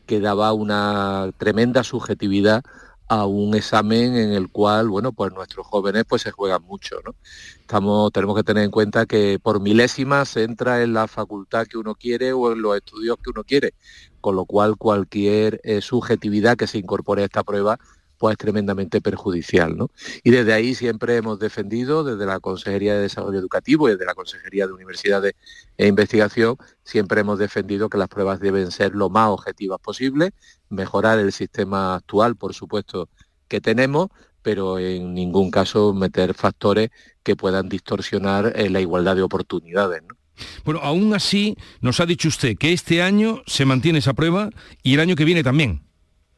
que 0.07 0.21
daba 0.21 0.53
una 0.53 1.33
tremenda 1.37 1.83
subjetividad 1.83 2.63
a 3.09 3.27
un 3.27 3.55
examen 3.55 4.17
en 4.17 4.33
el 4.33 4.51
cual, 4.51 4.89
bueno, 4.89 5.13
pues 5.13 5.33
nuestros 5.33 5.67
jóvenes 5.67 6.05
pues 6.09 6.23
se 6.23 6.31
juegan 6.33 6.63
mucho, 6.63 6.97
¿no? 7.05 7.15
Estamos, 7.61 8.13
tenemos 8.13 8.37
que 8.37 8.43
tener 8.43 8.65
en 8.65 8.71
cuenta 8.71 9.07
que 9.07 9.39
por 9.41 9.61
milésimas 9.61 10.29
se 10.29 10.43
entra 10.43 10.83
en 10.83 10.93
la 10.93 11.07
facultad 11.09 11.67
que 11.67 11.79
uno 11.79 11.95
quiere 11.95 12.33
o 12.33 12.53
en 12.53 12.63
los 12.63 12.77
estudios 12.77 13.17
que 13.23 13.31
uno 13.31 13.45
quiere, 13.45 13.75
con 14.21 14.37
lo 14.37 14.45
cual 14.45 14.77
cualquier 14.77 15.61
eh, 15.65 15.81
subjetividad 15.81 16.57
que 16.57 16.67
se 16.67 16.79
incorpore 16.79 17.23
a 17.23 17.27
esta 17.27 17.45
prueba 17.45 17.79
pues 18.19 18.33
es 18.33 18.39
tremendamente 18.39 19.01
perjudicial. 19.01 19.77
¿no? 19.77 19.91
Y 20.23 20.31
desde 20.31 20.53
ahí 20.53 20.75
siempre 20.75 21.17
hemos 21.17 21.39
defendido, 21.39 22.05
desde 22.05 22.27
la 22.27 22.41
Consejería 22.41 22.95
de 22.95 23.03
Desarrollo 23.03 23.39
Educativo 23.39 23.89
y 23.89 23.93
desde 23.93 24.07
la 24.07 24.15
Consejería 24.15 24.67
de 24.67 24.73
Universidades 24.73 25.35
e 25.77 25.87
Investigación, 25.87 26.57
siempre 26.85 27.21
hemos 27.21 27.39
defendido 27.39 27.89
que 27.89 27.99
las 27.99 28.09
pruebas 28.09 28.41
deben 28.41 28.71
ser 28.71 28.95
lo 28.95 29.11
más 29.11 29.29
objetivas 29.29 29.79
posible, 29.81 30.33
mejorar 30.69 31.19
el 31.19 31.33
sistema 31.33 31.95
actual, 31.95 32.37
por 32.37 32.55
supuesto, 32.55 33.09
que 33.49 33.61
tenemos, 33.61 34.09
pero 34.43 34.79
en 34.79 35.15
ningún 35.15 35.51
caso 35.51 35.93
meter 35.93 36.35
factores 36.35 36.91
que 37.23 37.37
puedan 37.37 37.69
distorsionar 37.69 38.53
eh, 38.55 38.71
la 38.71 38.81
igualdad 38.81 39.17
de 39.17 39.23
oportunidades. 39.23 40.03
¿no? 40.03 40.17
Bueno, 40.65 40.81
aún 40.83 41.15
así 41.15 41.57
nos 41.81 42.01
ha 42.01 42.07
dicho 42.07 42.29
usted 42.29 42.57
que 42.57 42.73
este 42.73 43.03
año 43.03 43.43
se 43.47 43.65
mantiene 43.65 43.99
esa 43.99 44.15
prueba 44.15 44.51
y 44.83 44.95
el 44.95 45.01
año 45.01 45.17
que 45.17 45.25
viene 45.25 45.43
también. 45.43 45.83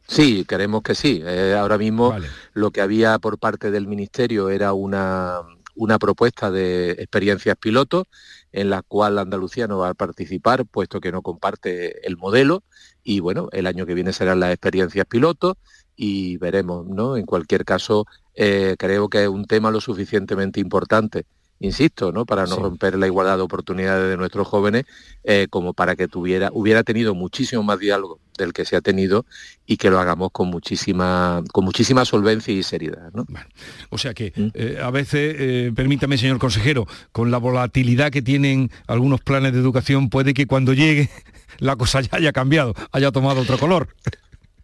Sí, 0.08 0.46
queremos 0.46 0.82
que 0.82 0.94
sí. 0.94 1.22
Eh, 1.24 1.54
ahora 1.56 1.76
mismo 1.76 2.16
lo 2.54 2.70
que 2.70 2.80
había 2.80 3.18
por 3.18 3.38
parte 3.38 3.70
del 3.70 3.86
Ministerio 3.86 4.48
era 4.48 4.72
una, 4.72 5.42
una 5.74 5.98
propuesta 5.98 6.50
de 6.50 6.92
experiencias 6.92 7.56
pilotos 7.58 8.04
en 8.50 8.70
la 8.70 8.80
cual 8.80 9.18
Andalucía 9.18 9.66
no 9.68 9.78
va 9.78 9.90
a 9.90 9.94
participar, 9.94 10.64
puesto 10.64 11.00
que 11.00 11.12
no 11.12 11.20
comparte 11.20 12.06
el 12.06 12.16
modelo. 12.16 12.64
Y 13.04 13.20
bueno, 13.20 13.50
el 13.52 13.66
año 13.66 13.84
que 13.84 13.92
viene 13.92 14.14
serán 14.14 14.40
las 14.40 14.50
experiencias 14.50 15.04
pilotos 15.04 15.56
y 15.94 16.38
veremos, 16.38 16.86
¿no? 16.86 17.18
En 17.18 17.26
cualquier 17.26 17.66
caso, 17.66 18.06
eh, 18.34 18.76
creo 18.78 19.10
que 19.10 19.24
es 19.24 19.28
un 19.28 19.44
tema 19.44 19.70
lo 19.70 19.80
suficientemente 19.82 20.58
importante 20.58 21.26
insisto, 21.60 22.12
¿no? 22.12 22.24
para 22.24 22.46
no 22.46 22.54
romper 22.54 22.96
la 22.96 23.08
igualdad 23.08 23.36
de 23.36 23.42
oportunidades 23.42 24.08
de 24.08 24.16
nuestros 24.16 24.46
jóvenes, 24.46 24.84
eh, 25.24 25.48
como 25.50 25.74
para 25.74 25.96
que 25.96 26.06
tuviera, 26.06 26.50
hubiera 26.52 26.84
tenido 26.84 27.16
muchísimo 27.16 27.64
más 27.64 27.80
diálogo 27.80 28.20
del 28.38 28.54
que 28.54 28.64
se 28.64 28.76
ha 28.76 28.80
tenido 28.80 29.26
y 29.66 29.76
que 29.76 29.90
lo 29.90 30.00
hagamos 30.00 30.30
con 30.32 30.48
muchísima, 30.48 31.42
con 31.52 31.66
muchísima 31.66 32.06
solvencia 32.06 32.54
y 32.54 32.62
seriedad. 32.62 33.10
¿no? 33.12 33.26
O 33.90 33.98
sea 33.98 34.14
que 34.14 34.32
eh, 34.54 34.80
a 34.82 34.90
veces, 34.90 35.36
eh, 35.38 35.72
permítame, 35.76 36.16
señor 36.16 36.38
consejero, 36.38 36.86
con 37.12 37.30
la 37.30 37.36
volatilidad 37.36 38.10
que 38.10 38.22
tienen 38.22 38.70
algunos 38.86 39.20
planes 39.20 39.52
de 39.52 39.58
educación, 39.58 40.08
puede 40.08 40.32
que 40.32 40.46
cuando 40.46 40.72
llegue 40.72 41.10
la 41.58 41.76
cosa 41.76 42.00
ya 42.00 42.08
haya 42.12 42.32
cambiado, 42.32 42.74
haya 42.92 43.12
tomado 43.12 43.42
otro 43.42 43.58
color. 43.58 43.88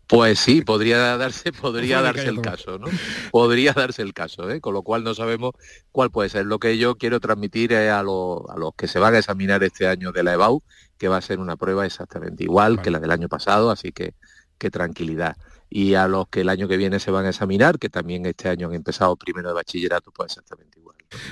Pues 0.07 0.38
sí, 0.38 0.62
podría 0.62 1.17
darse, 1.17 1.53
podría 1.53 2.03
darse 2.03 2.29
el 2.29 2.40
caso, 2.40 2.79
¿no? 2.79 2.95
Podría 3.31 3.73
darse 3.73 4.03
el 4.03 4.12
caso, 4.12 4.51
¿eh? 4.51 4.61
con 4.61 4.75
lo 4.75 4.83
cual 4.83 5.03
no 5.03 5.14
sabemos 5.14 5.53
cuál 5.93 6.11
puede 6.11 6.29
ser. 6.29 6.45
Lo 6.47 6.59
que 6.59 6.77
yo 6.79 6.97
quiero 6.97 7.21
transmitir 7.21 7.73
es 7.73 7.90
a, 7.90 8.03
lo- 8.03 8.49
a 8.51 8.57
los 8.59 8.75
que 8.77 8.87
se 8.88 8.99
van 8.99 9.14
a 9.14 9.19
examinar 9.19 9.62
este 9.64 9.87
año 9.87 10.12
de 10.12 10.23
la 10.23 10.35
EBAU, 10.35 10.62
que 10.99 11.09
va 11.09 11.17
a 11.17 11.21
ser 11.23 11.38
una 11.40 11.57
prueba 11.57 11.87
exactamente 11.87 12.45
igual 12.45 12.81
que 12.81 12.90
la 12.90 13.01
del 13.01 13.11
año 13.12 13.29
pasado, 13.29 13.71
así 13.71 13.93
que, 13.93 14.14
que 14.59 14.71
tranquilidad. 14.71 15.37
Y 15.71 15.95
a 15.95 16.07
los 16.07 16.29
que 16.29 16.43
el 16.43 16.49
año 16.51 16.69
que 16.69 16.77
viene 16.77 17.01
se 17.01 17.11
van 17.11 17.25
a 17.27 17.31
examinar, 17.31 17.79
que 17.79 17.88
también 17.88 18.27
este 18.27 18.49
año 18.49 18.69
han 18.69 18.75
empezado 18.75 19.17
primero 19.17 19.49
de 19.49 19.55
bachillerato, 19.55 20.12
pues 20.12 20.33
exactamente 20.33 20.79
igual. 20.79 20.84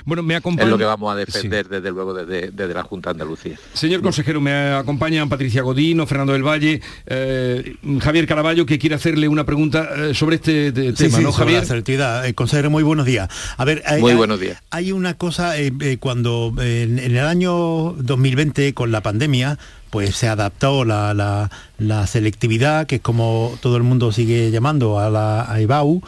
Bueno, 0.05 0.23
me 0.23 0.35
acompaña... 0.35 0.65
Es 0.65 0.71
lo 0.71 0.77
que 0.77 0.85
vamos 0.85 1.11
a 1.13 1.15
defender 1.15 1.67
desde 1.69 1.91
luego 1.91 2.13
desde, 2.13 2.51
desde 2.51 2.73
la 2.73 2.83
Junta 2.83 3.09
de 3.09 3.11
Andalucía. 3.13 3.57
Señor 3.73 4.01
consejero, 4.01 4.41
me 4.41 4.53
acompañan 4.73 5.29
Patricia 5.29 5.61
Godino, 5.61 6.05
Fernando 6.07 6.33
del 6.33 6.43
Valle, 6.43 6.81
eh, 7.05 7.75
Javier 8.01 8.27
Caraballo, 8.27 8.65
que 8.65 8.79
quiere 8.79 8.95
hacerle 8.95 9.27
una 9.27 9.45
pregunta 9.45 9.89
eh, 9.97 10.13
sobre 10.13 10.35
este 10.37 10.71
de- 10.71 10.91
Sí, 10.95 11.05
tema, 11.05 11.17
sí, 11.17 11.23
¿no, 11.23 11.31
sobre 11.31 11.45
Javier? 11.45 11.61
la 11.61 11.67
selectividad. 11.67 12.25
Eh, 12.27 12.33
consejero, 12.33 12.69
muy 12.69 12.83
buenos 12.83 13.05
días. 13.05 13.29
A 13.57 13.65
ver, 13.65 13.83
hay, 13.85 14.01
Muy 14.01 14.13
buenos 14.13 14.39
días. 14.39 14.61
Hay 14.71 14.91
una 14.91 15.13
cosa, 15.15 15.57
eh, 15.57 15.71
eh, 15.81 15.97
cuando 15.99 16.53
en, 16.59 16.99
en 16.99 17.15
el 17.17 17.25
año 17.25 17.93
2020, 17.97 18.73
con 18.73 18.91
la 18.91 19.01
pandemia, 19.01 19.57
pues 19.89 20.15
se 20.15 20.27
adaptó 20.27 20.85
la, 20.85 21.13
la- 21.13 21.49
la 21.77 22.07
selectividad, 22.07 22.87
que 22.87 22.95
es 22.95 23.01
como 23.01 23.57
todo 23.61 23.77
el 23.77 23.83
mundo 23.83 24.11
sigue 24.11 24.49
llamando 24.51 24.99
a 24.99 25.09
la 25.09 25.51
a 25.51 25.61
IBAU, 25.61 25.97
eh, 25.97 26.01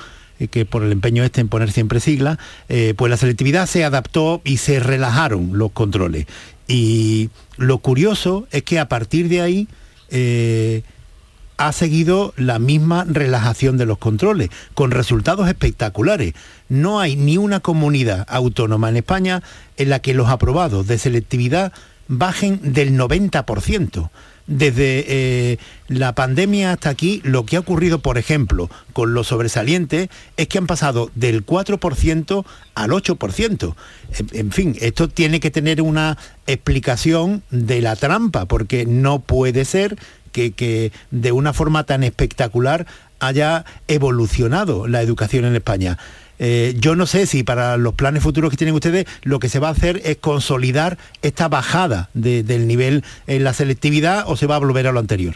que 0.49 0.65
por 0.65 0.83
el 0.83 0.91
empeño 0.91 1.23
este 1.23 1.41
en 1.41 1.47
poner 1.47 1.71
siempre 1.71 1.99
siglas, 1.99 2.37
eh, 2.69 2.93
pues 2.97 3.09
la 3.09 3.17
selectividad 3.17 3.67
se 3.67 3.83
adaptó 3.83 4.41
y 4.43 4.57
se 4.57 4.79
relajaron 4.79 5.57
los 5.57 5.71
controles. 5.71 6.25
Y 6.67 7.29
lo 7.57 7.77
curioso 7.79 8.47
es 8.51 8.63
que 8.63 8.79
a 8.79 8.89
partir 8.89 9.29
de 9.29 9.41
ahí 9.41 9.67
eh, 10.09 10.83
ha 11.57 11.71
seguido 11.71 12.33
la 12.37 12.59
misma 12.59 13.05
relajación 13.07 13.77
de 13.77 13.85
los 13.85 13.97
controles, 13.97 14.49
con 14.73 14.91
resultados 14.91 15.47
espectaculares. 15.47 16.33
No 16.69 16.99
hay 16.99 17.15
ni 17.15 17.37
una 17.37 17.59
comunidad 17.59 18.25
autónoma 18.29 18.89
en 18.89 18.97
España 18.97 19.41
en 19.77 19.89
la 19.89 19.99
que 19.99 20.13
los 20.13 20.29
aprobados 20.29 20.87
de 20.87 20.97
selectividad 20.97 21.71
bajen 22.07 22.73
del 22.73 22.97
90%. 22.97 24.09
Desde 24.47 25.05
eh, 25.07 25.57
la 25.87 26.13
pandemia 26.13 26.73
hasta 26.73 26.89
aquí, 26.89 27.21
lo 27.23 27.45
que 27.45 27.55
ha 27.55 27.59
ocurrido, 27.59 27.99
por 27.99 28.17
ejemplo, 28.17 28.69
con 28.93 29.13
los 29.13 29.27
sobresalientes, 29.27 30.09
es 30.37 30.47
que 30.47 30.57
han 30.57 30.67
pasado 30.67 31.11
del 31.15 31.45
4% 31.45 32.45
al 32.75 32.89
8%. 32.91 33.75
En, 34.33 34.51
fin, 34.51 34.75
esto 34.81 35.09
tiene 35.09 35.39
que 35.39 35.51
tener 35.51 35.81
una 35.81 36.17
explicación 36.47 37.43
de 37.49 37.81
la 37.81 37.95
trampa, 37.95 38.45
porque 38.45 38.85
no 38.85 39.19
puede 39.19 39.65
ser 39.65 39.97
que 40.31 40.91
de 41.11 41.31
una 41.31 41.53
forma 41.53 41.85
tan 41.85 42.03
espectacular 42.03 42.85
haya 43.19 43.63
evolucionado 43.87 44.85
la 44.85 45.01
educación 45.01 45.45
en 45.45 45.55
España. 45.55 45.97
Eh, 46.39 46.75
yo 46.79 46.95
no 46.95 47.05
sé 47.05 47.25
si 47.27 47.43
para 47.43 47.77
los 47.77 47.93
planes 47.93 48.21
futuros 48.23 48.51
que 48.51 48.57
tienen 48.57 48.75
ustedes 48.75 49.05
lo 49.23 49.39
que 49.39 49.47
se 49.49 49.59
va 49.59 49.69
a 49.69 49.71
hacer 49.71 50.01
es 50.03 50.17
consolidar 50.17 50.97
esta 51.21 51.47
bajada 51.47 52.09
de- 52.13 52.43
del 52.43 52.67
nivel 52.67 53.03
en 53.27 53.43
la 53.43 53.53
selectividad 53.53 54.25
o 54.27 54.35
se 54.35 54.45
va 54.47 54.55
a 54.55 54.59
volver 54.59 54.87
a 54.87 54.91
lo 54.91 54.99
anterior. 54.99 55.35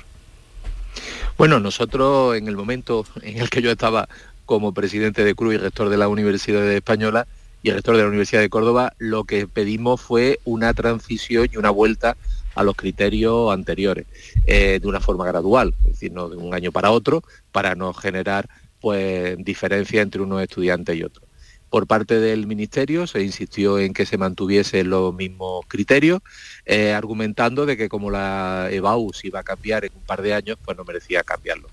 Bueno, 1.38 1.60
nosotros 1.60 2.36
en 2.36 2.48
el 2.48 2.58
momento 2.58 3.06
en 3.22 3.38
el 3.38 3.50
que 3.50 3.62
yo 3.62 3.72
estaba 3.72 4.10
como 4.46 4.74
presidente 4.74 5.24
de 5.24 5.36
CRU 5.36 5.54
y 5.54 5.58
rector 5.58 5.90
de 5.90 5.98
la 5.98 6.08
Universidad 6.10 6.70
Española 6.72 7.28
y 7.64 7.72
rector 7.72 7.96
de 7.96 8.02
la 8.04 8.10
Universidad 8.10 8.42
de 8.42 8.50
Córdoba, 8.50 8.94
lo 8.98 9.24
que 9.24 9.48
pedimos 9.48 10.02
fue 10.02 10.40
una 10.44 10.74
transición 10.74 11.48
y 11.52 11.58
una 11.58 11.70
vuelta 11.70 12.18
a 12.56 12.64
los 12.64 12.76
criterios 12.76 13.54
anteriores, 13.54 14.06
eh, 14.46 14.80
de 14.82 14.88
una 14.88 15.00
forma 15.00 15.26
gradual, 15.26 15.76
es 15.82 15.92
decir, 15.92 16.12
no 16.12 16.28
de 16.30 16.36
un 16.36 16.54
año 16.54 16.72
para 16.72 16.92
otro, 16.92 17.24
para 17.52 17.76
no 17.76 17.94
generar 17.94 18.50
pues 18.80 19.38
diferencia 19.44 20.02
entre 20.02 20.22
unos 20.22 20.42
estudiantes 20.42 20.96
y 20.96 21.04
otros. 21.04 21.26
Por 21.70 21.86
parte 21.86 22.20
del 22.20 22.48
Ministerio 22.48 23.06
se 23.06 23.22
insistió 23.22 23.78
en 23.78 23.94
que 23.94 24.06
se 24.06 24.18
mantuviesen 24.18 24.89
los 24.89 25.13
mismos 25.13 25.65
criterios, 25.68 26.22
eh, 26.65 26.94
argumentando 26.94 27.65
de 27.65 27.78
que 27.78 27.89
como 27.89 28.10
la 28.10 28.70
EBAU 28.72 29.13
se 29.13 29.28
iba 29.28 29.42
a 29.42 29.44
cambiar 29.44 29.86
en 29.86 29.92
un 29.94 30.02
par 30.02 30.24
de 30.24 30.34
años, 30.34 30.58
pues 30.65 30.76
no 30.76 30.84
merecía 30.84 31.22
cambiarlo. 31.22 31.70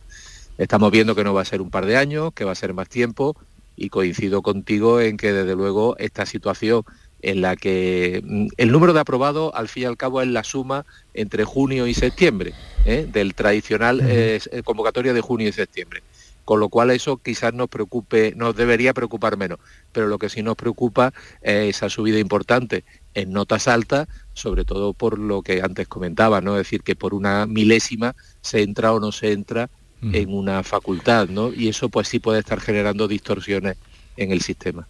Estamos 0.58 0.90
viendo 0.90 1.14
que 1.14 1.24
no 1.24 1.32
va 1.32 1.42
a 1.42 1.46
ser 1.46 1.62
un 1.62 1.70
par 1.70 1.86
de 1.86 1.96
años, 1.96 2.32
que 2.34 2.44
va 2.44 2.52
a 2.52 2.56
ser 2.56 2.74
más 2.74 2.88
tiempo 2.88 3.36
y 3.76 3.88
coincido 3.88 4.42
contigo 4.42 5.00
en 5.00 5.16
que 5.16 5.32
desde 5.32 5.54
luego 5.54 5.96
esta 5.98 6.26
situación 6.26 6.82
en 7.22 7.40
la 7.40 7.56
que 7.56 8.22
mm, 8.24 8.48
el 8.56 8.72
número 8.72 8.92
de 8.92 9.00
aprobados 9.00 9.52
al 9.54 9.68
fin 9.68 9.84
y 9.84 9.86
al 9.86 9.96
cabo 9.96 10.22
es 10.22 10.28
la 10.28 10.44
suma 10.44 10.86
entre 11.14 11.44
junio 11.44 11.86
y 11.86 11.94
septiembre, 11.94 12.54
¿eh? 12.84 13.06
del 13.10 13.34
tradicional 13.34 14.00
eh, 14.02 14.40
eh, 14.50 14.62
convocatoria 14.62 15.12
de 15.12 15.20
junio 15.20 15.48
y 15.48 15.52
septiembre. 15.52 16.02
Con 16.46 16.60
lo 16.60 16.68
cual 16.68 16.92
eso 16.92 17.16
quizás 17.16 17.52
nos 17.54 17.68
preocupe, 17.68 18.32
nos 18.36 18.54
debería 18.54 18.94
preocupar 18.94 19.36
menos, 19.36 19.58
pero 19.90 20.06
lo 20.06 20.16
que 20.18 20.28
sí 20.28 20.44
nos 20.44 20.54
preocupa 20.54 21.12
es 21.42 21.76
esa 21.76 21.90
subida 21.90 22.20
importante 22.20 22.84
en 23.14 23.32
notas 23.32 23.66
altas, 23.66 24.06
sobre 24.32 24.64
todo 24.64 24.94
por 24.94 25.18
lo 25.18 25.42
que 25.42 25.60
antes 25.60 25.88
comentaba, 25.88 26.40
¿no? 26.40 26.52
Es 26.52 26.58
decir, 26.58 26.84
que 26.84 26.94
por 26.94 27.14
una 27.14 27.46
milésima 27.46 28.14
se 28.42 28.62
entra 28.62 28.92
o 28.92 29.00
no 29.00 29.10
se 29.10 29.32
entra 29.32 29.68
en 30.12 30.32
una 30.32 30.62
facultad, 30.62 31.28
¿no? 31.28 31.52
Y 31.52 31.66
eso 31.66 31.88
pues 31.88 32.06
sí 32.06 32.20
puede 32.20 32.38
estar 32.38 32.60
generando 32.60 33.08
distorsiones 33.08 33.76
en 34.16 34.32
el 34.32 34.40
sistema. 34.40 34.86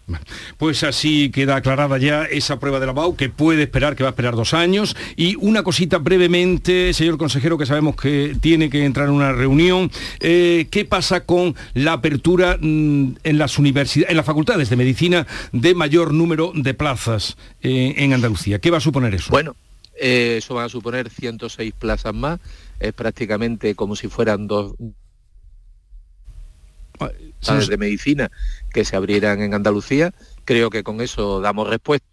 Pues 0.57 0.83
así 0.83 1.29
queda 1.31 1.55
aclarada 1.55 1.97
ya 1.97 2.23
esa 2.23 2.59
prueba 2.59 2.79
de 2.79 2.85
la 2.85 2.93
BAU, 2.93 3.15
que 3.15 3.29
puede 3.29 3.63
esperar, 3.63 3.95
que 3.95 4.03
va 4.03 4.09
a 4.09 4.11
esperar 4.11 4.35
dos 4.35 4.53
años. 4.53 4.95
Y 5.15 5.35
una 5.35 5.63
cosita 5.63 5.97
brevemente, 5.97 6.93
señor 6.93 7.17
consejero, 7.17 7.57
que 7.57 7.65
sabemos 7.65 7.95
que 7.95 8.35
tiene 8.39 8.69
que 8.69 8.85
entrar 8.85 9.07
en 9.07 9.13
una 9.13 9.33
reunión. 9.33 9.91
Eh, 10.19 10.67
¿Qué 10.71 10.85
pasa 10.85 11.25
con 11.25 11.55
la 11.73 11.93
apertura 11.93 12.57
mm, 12.59 13.17
en 13.23 13.37
las 13.37 13.57
universidades, 13.59 14.11
en 14.11 14.17
las 14.17 14.25
facultades 14.25 14.69
de 14.69 14.75
medicina 14.75 15.27
de 15.51 15.75
mayor 15.75 16.13
número 16.13 16.51
de 16.55 16.73
plazas 16.73 17.37
eh, 17.61 17.95
en 17.97 18.13
Andalucía? 18.13 18.59
¿Qué 18.59 18.71
va 18.71 18.77
a 18.77 18.81
suponer 18.81 19.13
eso? 19.15 19.31
Bueno, 19.31 19.55
eh, 19.99 20.35
eso 20.37 20.55
va 20.55 20.65
a 20.65 20.69
suponer 20.69 21.09
106 21.09 21.73
plazas 21.77 22.13
más, 22.13 22.39
es 22.79 22.93
prácticamente 22.93 23.75
como 23.75 23.95
si 23.95 24.07
fueran 24.07 24.47
dos 24.47 24.73
facultades 26.97 27.67
de 27.67 27.77
medicina 27.77 28.31
que 28.73 28.85
se 28.85 28.95
abrieran 28.95 29.41
en 29.41 29.53
Andalucía. 29.53 30.13
Creo 30.45 30.69
que 30.69 30.83
con 30.83 31.01
eso 31.01 31.41
damos 31.41 31.69
respuesta 31.69 32.05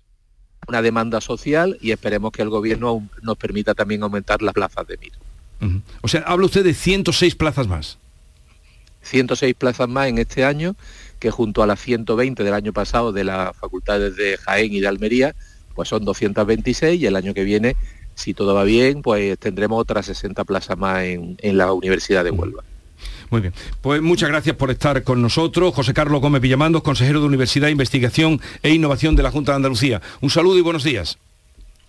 a 0.61 0.65
una 0.69 0.83
demanda 0.83 1.21
social 1.21 1.79
y 1.81 1.91
esperemos 1.91 2.33
que 2.33 2.43
el 2.43 2.51
gobierno 2.51 3.09
nos 3.23 3.37
permita 3.37 3.75
también 3.75 4.03
aumentar 4.03 4.43
las 4.43 4.55
plazas 4.55 4.87
de 4.87 4.97
MIR. 4.97 5.13
Ujú. 5.61 5.83
O 6.03 6.09
sea, 6.09 6.21
habla 6.23 6.47
usted 6.47 6.65
de 6.65 6.75
106 6.75 7.35
plazas 7.35 7.67
más. 7.67 7.99
106 9.03 9.55
plazas 9.55 9.89
más 9.89 10.09
en 10.09 10.19
este 10.19 10.45
año, 10.45 10.77
que 11.19 11.31
junto 11.31 11.63
a 11.63 11.67
las 11.67 11.81
120 11.81 12.43
del 12.43 12.55
año 12.55 12.73
pasado 12.73 13.13
de 13.13 13.25
las 13.25 13.57
facultades 13.57 14.17
de 14.17 14.37
Jaén 14.39 14.73
y 14.73 14.81
de 14.81 14.89
Almería, 14.89 15.35
pues 15.75 15.89
son 15.89 16.05
226 16.05 17.01
y 17.01 17.07
el 17.07 17.17
año 17.17 17.35
que 17.35 17.45
viene, 17.45 17.77
si 18.15 18.35
todo 18.35 18.55
va 18.55 18.65
bien, 18.65 19.03
pues 19.03 19.39
tendremos 19.39 19.81
otras 19.81 20.07
60 20.07 20.45
plazas 20.45 20.79
más 20.79 21.03
en, 21.05 21.37
en 21.41 21.59
la 21.59 21.73
Universidad 21.73 22.25
de 22.25 22.31
Huelva. 22.31 22.65
Muy 23.31 23.41
bien. 23.41 23.55
Pues 23.81 24.03
muchas 24.03 24.29
gracias 24.29 24.57
por 24.57 24.71
estar 24.71 25.03
con 25.03 25.23
nosotros. 25.23 25.75
José 25.75 25.95
Carlos 25.95 26.21
Gómez 26.21 26.43
Villamandos, 26.43 26.83
consejero 26.83 27.21
de 27.21 27.27
Universidad, 27.27 27.69
Investigación 27.69 28.41
e 28.63 28.71
Innovación 28.71 29.17
de 29.17 29.23
la 29.23 29.31
Junta 29.31 29.53
de 29.53 29.57
Andalucía. 29.57 30.01
Un 30.21 30.31
saludo 30.31 30.59
y 30.59 30.63
buenos 30.63 30.85
días. 30.85 31.19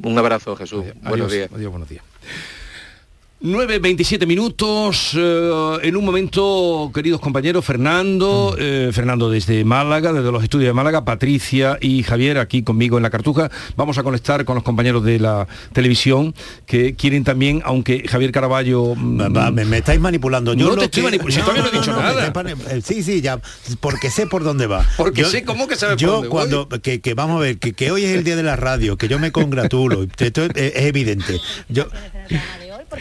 Un 0.02 0.18
abrazo, 0.18 0.56
Jesús. 0.56 0.84
Buenos 1.02 1.06
Adiós, 1.06 1.32
días. 1.32 1.50
Adiós, 1.54 1.72
buenos 1.72 1.90
días. 1.90 2.04
9.27 3.44 4.26
minutos, 4.26 5.12
eh, 5.16 5.78
en 5.84 5.96
un 5.98 6.06
momento, 6.06 6.90
queridos 6.96 7.20
compañeros, 7.20 7.64
Fernando, 7.66 8.56
eh, 8.58 8.90
Fernando 8.94 9.30
desde 9.30 9.64
Málaga, 9.66 10.14
desde 10.14 10.32
los 10.32 10.42
estudios 10.42 10.70
de 10.70 10.74
Málaga, 10.74 11.04
Patricia 11.06 11.78
y 11.82 12.02
Javier 12.02 12.40
aquí 12.40 12.64
conmigo 12.64 12.96
en 12.98 13.04
la 13.04 13.10
Cartuja, 13.10 13.52
vamos 13.76 13.98
a 13.98 14.04
conectar 14.04 14.46
con 14.46 14.56
los 14.56 14.64
compañeros 14.64 15.04
de 15.04 15.20
la 15.20 15.48
televisión 15.74 16.34
que 16.66 16.96
quieren 16.96 17.24
también, 17.26 17.62
aunque 17.66 18.08
Javier 18.08 18.32
Caraballo... 18.32 18.96
Va, 18.96 19.52
me, 19.52 19.66
me 19.66 19.78
estáis 19.80 20.00
manipulando. 20.00 20.54
Yo 20.54 20.66
No 20.70 20.72
lo 20.72 20.78
te 20.78 20.86
estoy 20.86 21.02
que- 21.04 21.08
manipulando, 21.08 21.36
si 21.36 21.42
todavía 21.42 21.64
no 21.64 21.70
he 21.70 21.80
dicho 21.80 21.92
me 21.92 22.02
nada. 22.02 22.28
estáis 22.28 22.34
mani- 22.58 22.64
eh, 22.78 22.82
Sí, 22.84 23.04
sí, 23.04 23.22
ya, 23.22 23.40
porque 23.82 24.10
sé 24.10 24.26
por 24.28 24.44
dónde 24.44 24.66
va. 24.66 24.84
Porque 24.98 25.26
sé 25.26 25.44
cómo 25.44 25.68
que 25.68 25.76
sabes 25.76 25.96
por 25.96 26.02
Yo 26.02 26.12
dónde 26.14 26.30
voy. 26.30 26.38
cuando, 26.38 26.70
que, 26.82 27.02
que 27.02 27.14
vamos 27.14 27.38
a 27.38 27.42
ver, 27.42 27.58
que, 27.60 27.74
que 27.74 27.92
hoy 27.92 28.06
es 28.06 28.16
el 28.16 28.24
día 28.24 28.38
de 28.38 28.44
la 28.44 28.56
radio, 28.56 28.98
que 28.98 29.08
yo 29.10 29.20
me 29.20 29.32
congratulo, 29.34 30.04
esto 30.18 30.46
es, 30.46 30.50
es 30.56 30.86
evidente. 30.86 31.40
Yo, 31.70 31.86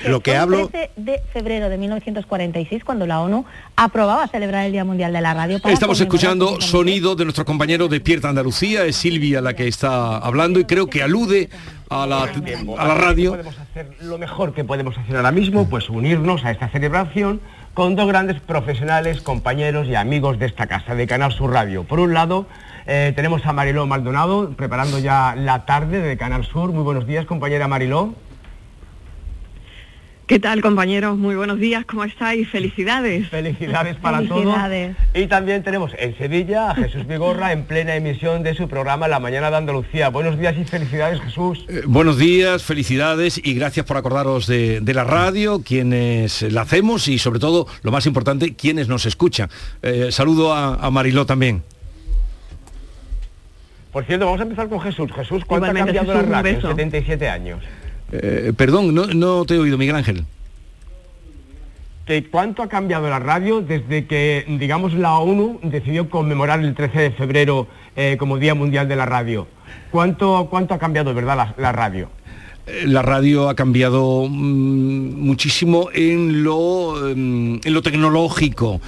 lo 0.07 0.21
que 0.21 0.31
Fue 0.31 0.37
el 0.37 0.41
hablo... 0.41 0.69
13 0.69 0.91
de 0.97 1.23
febrero 1.33 1.69
de 1.69 1.79
1946 1.79 2.85
cuando 2.85 3.07
la 3.07 3.21
ONU 3.21 3.45
aprobaba 3.77 4.27
celebrar 4.29 4.67
el 4.67 4.73
Día 4.73 4.85
Mundial 4.85 5.13
de 5.13 5.21
la 5.21 5.35
Radio. 5.35 5.61
para 5.61 5.75
Estamos 5.75 6.01
escuchando 6.01 6.61
sonido 6.61 7.15
de 7.17 7.25
nuestro 7.25 7.45
compañero 7.45 7.89
Despierta 7.89 8.29
Andalucía, 8.29 8.85
es 8.85 8.97
Silvia 8.97 9.41
la 9.41 9.55
que 9.55 9.69
está 9.69 10.19
hablando 10.19 10.61
y 10.61 10.65
creo 10.65 10.89
que 10.89 11.03
alude 11.03 11.51
a 11.91 12.07
la, 12.07 12.23
a 12.23 12.89
la 12.89 12.95
radio. 12.95 13.33
Podemos 13.33 13.59
hacer 13.59 13.91
lo 14.01 14.19
mejor 14.19 14.55
que 14.55 14.65
podemos 14.65 14.97
hacer 14.99 15.17
ahora 15.17 15.33
mismo, 15.33 15.69
pues 15.69 15.89
unirnos 15.89 16.45
a 16.45 16.51
esta 16.51 16.69
celebración 16.69 17.41
con 17.75 17.97
dos 17.97 18.07
grandes 18.07 18.41
profesionales, 18.41 19.21
compañeros 19.21 19.89
y 19.89 19.97
amigos 19.97 20.39
de 20.39 20.47
esta 20.47 20.67
casa, 20.67 20.95
de 20.95 21.07
Canal 21.07 21.33
Sur 21.33 21.53
Radio. 21.53 21.85
Por 21.85 21.99
un 21.99 22.15
lado, 22.15 22.47
eh, 22.87 23.13
tenemos 23.17 23.45
a 23.47 23.53
Mariló 23.53 23.87
Maldonado, 23.87 24.51
preparando 24.51 24.99
ya 24.99 25.35
la 25.37 25.67
tarde 25.67 26.01
de 26.01 26.17
Canal 26.17 26.45
Sur. 26.45 26.73
Muy 26.73 26.85
buenos 26.85 27.07
días, 27.07 27.27
compañera 27.27 27.67
Mariló. 27.67 28.15
¿Qué 30.27 30.39
tal, 30.41 30.63
compañeros? 30.63 31.19
Muy 31.19 31.37
buenos 31.37 31.59
días, 31.59 31.85
¿cómo 31.85 32.03
estáis? 32.03 32.49
Felicidades. 32.49 33.29
Felicidades 33.29 33.97
para 33.97 34.19
Felicidades. 34.23 34.97
todos. 34.97 35.23
Y 35.23 35.27
también 35.27 35.63
tenemos 35.63 35.93
en 35.99 36.17
Sevilla 36.17 36.71
a 36.71 36.75
Jesús 36.75 37.07
Vigorra 37.07 37.53
en 37.53 37.65
plena 37.65 37.95
emisión 37.95 38.43
de 38.43 38.55
su 38.55 38.67
programa 38.67 39.07
La 39.07 39.21
Mañana 39.21 39.51
de 39.51 39.59
Andalucía. 39.59 40.09
Buenos 40.09 40.39
días 40.39 40.55
y 40.59 40.65
felicidades, 40.65 41.21
Jesús. 41.21 41.67
Eh, 41.69 41.83
Buenos 41.87 42.17
días, 42.17 42.63
felicidades 42.63 43.39
y 43.45 43.53
gracias 43.53 43.85
por 43.85 43.99
acordaros 43.99 44.47
de, 44.47 44.81
de 44.81 44.95
la 44.95 45.05
radio, 45.05 45.61
quienes 45.63 46.41
la 46.41 46.63
hacemos 46.63 47.07
y 47.09 47.19
sobre 47.19 47.39
todo, 47.39 47.67
lo 47.83 47.93
más 47.93 48.07
importante, 48.07 48.55
quienes 48.55 48.89
nos 48.89 49.05
escuchan. 49.05 49.51
Eh, 49.83 50.09
saludo 50.11 50.55
a, 50.55 50.77
a 50.77 50.91
Mariló 50.91 51.27
también. 51.27 51.63
Por 53.93 54.05
cierto, 54.07 54.25
vamos 54.25 54.41
a 54.41 54.45
empezar 54.45 54.71
con 54.71 54.81
Jesús. 54.81 55.13
Jesús, 55.15 55.45
¿cuánto 55.45 55.67
Igualmente, 55.67 55.99
ha 55.99 56.03
cambiado 56.03 56.19
Jesús, 56.19 56.31
la 56.31 56.37
radio 56.39 56.49
en 56.51 56.57
beso. 56.57 56.69
77 56.69 57.29
años? 57.29 57.63
Eh, 58.17 58.53
perdón, 58.57 58.95
no, 58.95 59.07
no 59.07 59.45
te 59.45 59.55
he 59.55 59.59
oído, 59.59 59.77
Miguel 59.77 59.97
Ángel. 59.97 60.25
que 62.07 62.29
cuánto 62.29 62.63
ha 62.63 62.69
cambiado 62.69 63.09
la 63.09 63.19
radio 63.19 63.61
desde 63.61 64.07
que, 64.07 64.45
digamos, 64.47 64.93
la 64.93 65.19
ONU 65.19 65.59
decidió 65.63 66.09
conmemorar 66.11 66.61
el 66.61 66.75
13 66.75 67.01
de 67.01 67.11
febrero 67.11 67.67
eh, 67.97 68.17
como 68.19 68.39
Día 68.39 68.55
Mundial 68.55 68.89
de 68.89 68.97
la 68.97 69.07
Radio. 69.07 69.49
¿Cuánto, 69.91 70.49
cuánto 70.51 70.75
ha 70.75 70.79
cambiado, 70.79 71.15
verdad, 71.15 71.55
la 71.57 71.73
radio? 71.73 72.09
Eh, 72.67 72.85
La 72.87 73.03
radio 73.03 73.49
ha 73.49 73.55
cambiado 73.55 74.27
mm, 74.29 75.21
muchísimo 75.21 75.91
en 75.93 76.43
lo, 76.43 76.95
mm, 77.15 77.61
en 77.65 77.75
lo 77.75 77.83
tecnológico. 77.83 78.81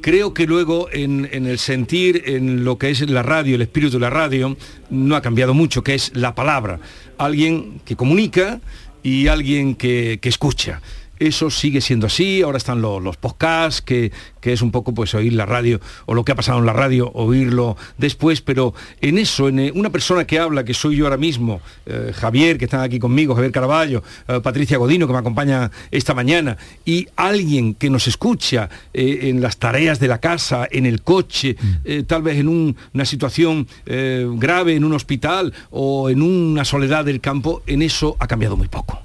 Creo 0.00 0.34
que 0.34 0.46
luego 0.46 0.88
en, 0.92 1.28
en 1.32 1.46
el 1.46 1.58
sentir, 1.58 2.22
en 2.26 2.64
lo 2.64 2.78
que 2.78 2.90
es 2.90 3.08
la 3.08 3.22
radio, 3.22 3.54
el 3.54 3.62
espíritu 3.62 3.94
de 3.94 4.00
la 4.00 4.10
radio, 4.10 4.56
no 4.90 5.16
ha 5.16 5.22
cambiado 5.22 5.54
mucho, 5.54 5.82
que 5.82 5.94
es 5.94 6.12
la 6.14 6.34
palabra. 6.34 6.80
Alguien 7.18 7.80
que 7.84 7.96
comunica 7.96 8.60
y 9.02 9.28
alguien 9.28 9.74
que, 9.74 10.18
que 10.20 10.28
escucha. 10.28 10.80
Eso 11.18 11.50
sigue 11.50 11.80
siendo 11.80 12.06
así, 12.06 12.42
ahora 12.42 12.58
están 12.58 12.80
los, 12.82 13.02
los 13.02 13.16
podcasts, 13.16 13.80
que, 13.82 14.12
que 14.40 14.52
es 14.52 14.62
un 14.62 14.70
poco 14.70 14.92
pues 14.94 15.14
oír 15.14 15.32
la 15.32 15.46
radio 15.46 15.80
o 16.06 16.14
lo 16.14 16.24
que 16.24 16.32
ha 16.32 16.34
pasado 16.34 16.58
en 16.58 16.66
la 16.66 16.72
radio, 16.72 17.10
oírlo 17.14 17.76
después, 17.98 18.40
pero 18.40 18.74
en 19.00 19.18
eso, 19.18 19.48
en 19.48 19.58
eh, 19.58 19.72
una 19.74 19.90
persona 19.90 20.26
que 20.26 20.38
habla, 20.38 20.64
que 20.64 20.74
soy 20.74 20.96
yo 20.96 21.04
ahora 21.06 21.16
mismo, 21.16 21.60
eh, 21.86 22.12
Javier, 22.14 22.58
que 22.58 22.64
están 22.66 22.80
aquí 22.80 22.98
conmigo, 22.98 23.34
Javier 23.34 23.52
Caraballo, 23.52 24.02
eh, 24.28 24.40
Patricia 24.42 24.78
Godino, 24.78 25.06
que 25.06 25.12
me 25.12 25.18
acompaña 25.18 25.70
esta 25.90 26.14
mañana, 26.14 26.56
y 26.84 27.08
alguien 27.16 27.74
que 27.74 27.90
nos 27.90 28.06
escucha 28.08 28.68
eh, 28.92 29.20
en 29.30 29.40
las 29.40 29.56
tareas 29.58 30.00
de 30.00 30.08
la 30.08 30.18
casa, 30.18 30.66
en 30.70 30.86
el 30.86 31.02
coche, 31.02 31.56
eh, 31.84 32.02
tal 32.06 32.22
vez 32.22 32.38
en 32.38 32.48
un- 32.48 32.76
una 32.92 33.04
situación 33.04 33.66
grave 33.86 34.74
en 34.76 34.84
un 34.84 34.92
hospital 34.92 35.52
o 35.70 36.10
en 36.10 36.22
una 36.22 36.64
soledad 36.64 37.04
del 37.04 37.20
campo, 37.20 37.62
en 37.66 37.82
eso 37.82 38.16
ha 38.18 38.26
cambiado 38.26 38.56
muy 38.56 38.68
poco. 38.68 39.00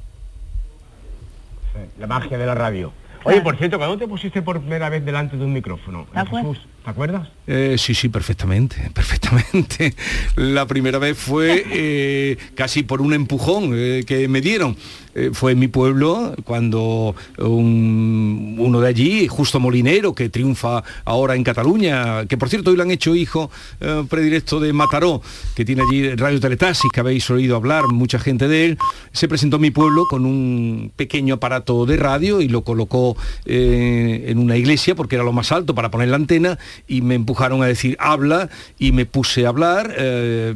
La 1.99 2.07
magia 2.07 2.37
de 2.37 2.45
la 2.45 2.55
radio. 2.55 2.93
Oye, 3.25 3.41
por 3.41 3.57
cierto, 3.57 3.77
¿cuándo 3.77 3.97
te 3.97 4.07
pusiste 4.07 4.41
por 4.41 4.61
primera 4.61 4.87
vez 4.89 5.03
delante 5.03 5.35
de 5.35 5.43
un 5.43 5.51
micrófono? 5.51 6.07
¿Te 6.13 6.19
acuerdas? 6.19 6.55
Jesús, 6.55 6.67
¿te 6.83 6.89
acuerdas? 6.89 7.27
Eh, 7.47 7.75
sí, 7.77 7.93
sí, 7.93 8.07
perfectamente, 8.07 8.89
perfectamente. 8.93 9.93
La 10.35 10.65
primera 10.65 10.99
vez 10.99 11.17
fue 11.17 11.65
eh, 11.69 12.37
casi 12.55 12.83
por 12.83 13.01
un 13.01 13.13
empujón 13.13 13.71
eh, 13.73 14.03
que 14.07 14.27
me 14.29 14.39
dieron. 14.39 14.77
Eh, 15.15 15.31
fue 15.33 15.53
en 15.53 15.59
mi 15.59 15.67
pueblo 15.67 16.35
cuando 16.43 17.15
un- 17.39 18.55
uno 18.59 18.79
de 18.79 18.87
allí, 18.87 19.27
Justo 19.27 19.59
Molinero, 19.59 20.13
que 20.13 20.29
triunfa 20.29 20.83
ahora 21.05 21.35
en 21.35 21.43
Cataluña, 21.43 22.25
que 22.27 22.37
por 22.37 22.47
cierto 22.49 22.69
hoy 22.69 22.77
le 22.77 22.83
han 22.83 22.91
hecho 22.91 23.15
hijo 23.15 23.49
eh, 23.81 24.03
predilecto 24.09 24.59
de 24.59 24.71
Mataró, 24.73 25.21
que 25.55 25.65
tiene 25.65 25.81
allí 25.81 26.09
Radio 26.15 26.39
Teletaxis, 26.39 26.91
que 26.93 26.99
habéis 26.99 27.29
oído 27.29 27.55
hablar 27.55 27.87
mucha 27.87 28.19
gente 28.19 28.47
de 28.47 28.65
él, 28.65 28.77
se 29.11 29.27
presentó 29.27 29.55
en 29.55 29.63
mi 29.63 29.71
pueblo 29.71 30.05
con 30.09 30.25
un 30.25 30.91
pequeño 30.95 31.35
aparato 31.35 31.85
de 31.85 31.97
radio 31.97 32.41
y 32.41 32.47
lo 32.47 32.63
colocó 32.63 33.17
eh, 33.45 34.25
en 34.27 34.37
una 34.37 34.57
iglesia 34.57 34.95
porque 34.95 35.15
era 35.15 35.23
lo 35.23 35.33
más 35.33 35.51
alto 35.51 35.73
para 35.73 35.89
poner 35.89 36.09
la 36.09 36.17
antena 36.17 36.59
y 36.87 37.01
me 37.01 37.15
empujaron 37.15 37.63
a 37.63 37.65
decir 37.65 37.97
habla 37.99 38.49
y 38.77 38.91
me 38.91 39.05
puse 39.05 39.45
a 39.45 39.49
hablar 39.49 39.93
eh, 39.97 40.53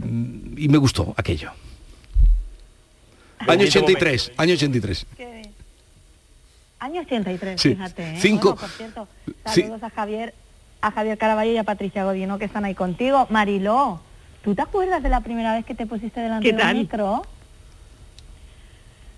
y 0.58 0.68
me 0.70 0.78
gustó 0.78 1.14
aquello. 1.18 1.52
Año 3.48 3.64
83, 3.66 4.32
año 4.38 4.54
83. 4.54 5.06
Año 6.80 7.02
83, 7.02 7.62
Sí. 7.62 7.70
fíjate. 7.70 8.04
¿eh? 8.04 8.18
Cinco- 8.20 8.54
Bueno, 8.56 8.62
por 8.62 8.70
cierto, 8.70 9.08
Sí. 9.54 9.62
saludos 9.62 9.84
a 9.84 9.90
Javier, 9.90 10.34
a 10.82 10.92
Javier 10.92 11.18
Caraballo 11.18 11.52
y 11.52 11.58
a 11.58 11.64
Patricia 11.64 12.04
Godino 12.04 12.38
que 12.40 12.46
están 12.46 12.66
ahí 12.66 12.76
contigo. 12.76 13.26
Mariló, 13.30 14.02
¿tú 14.44 14.54
te 14.54 14.62
acuerdas 14.64 15.02
de 15.02 15.08
la 15.10 15.22
primera 15.22 15.54
vez 15.56 15.64
que 15.66 15.76
te 15.76 15.86
pusiste 15.86 16.20
delante 16.20 16.50
¿Qué 16.50 16.56
del 16.58 16.76
micro? 16.76 17.22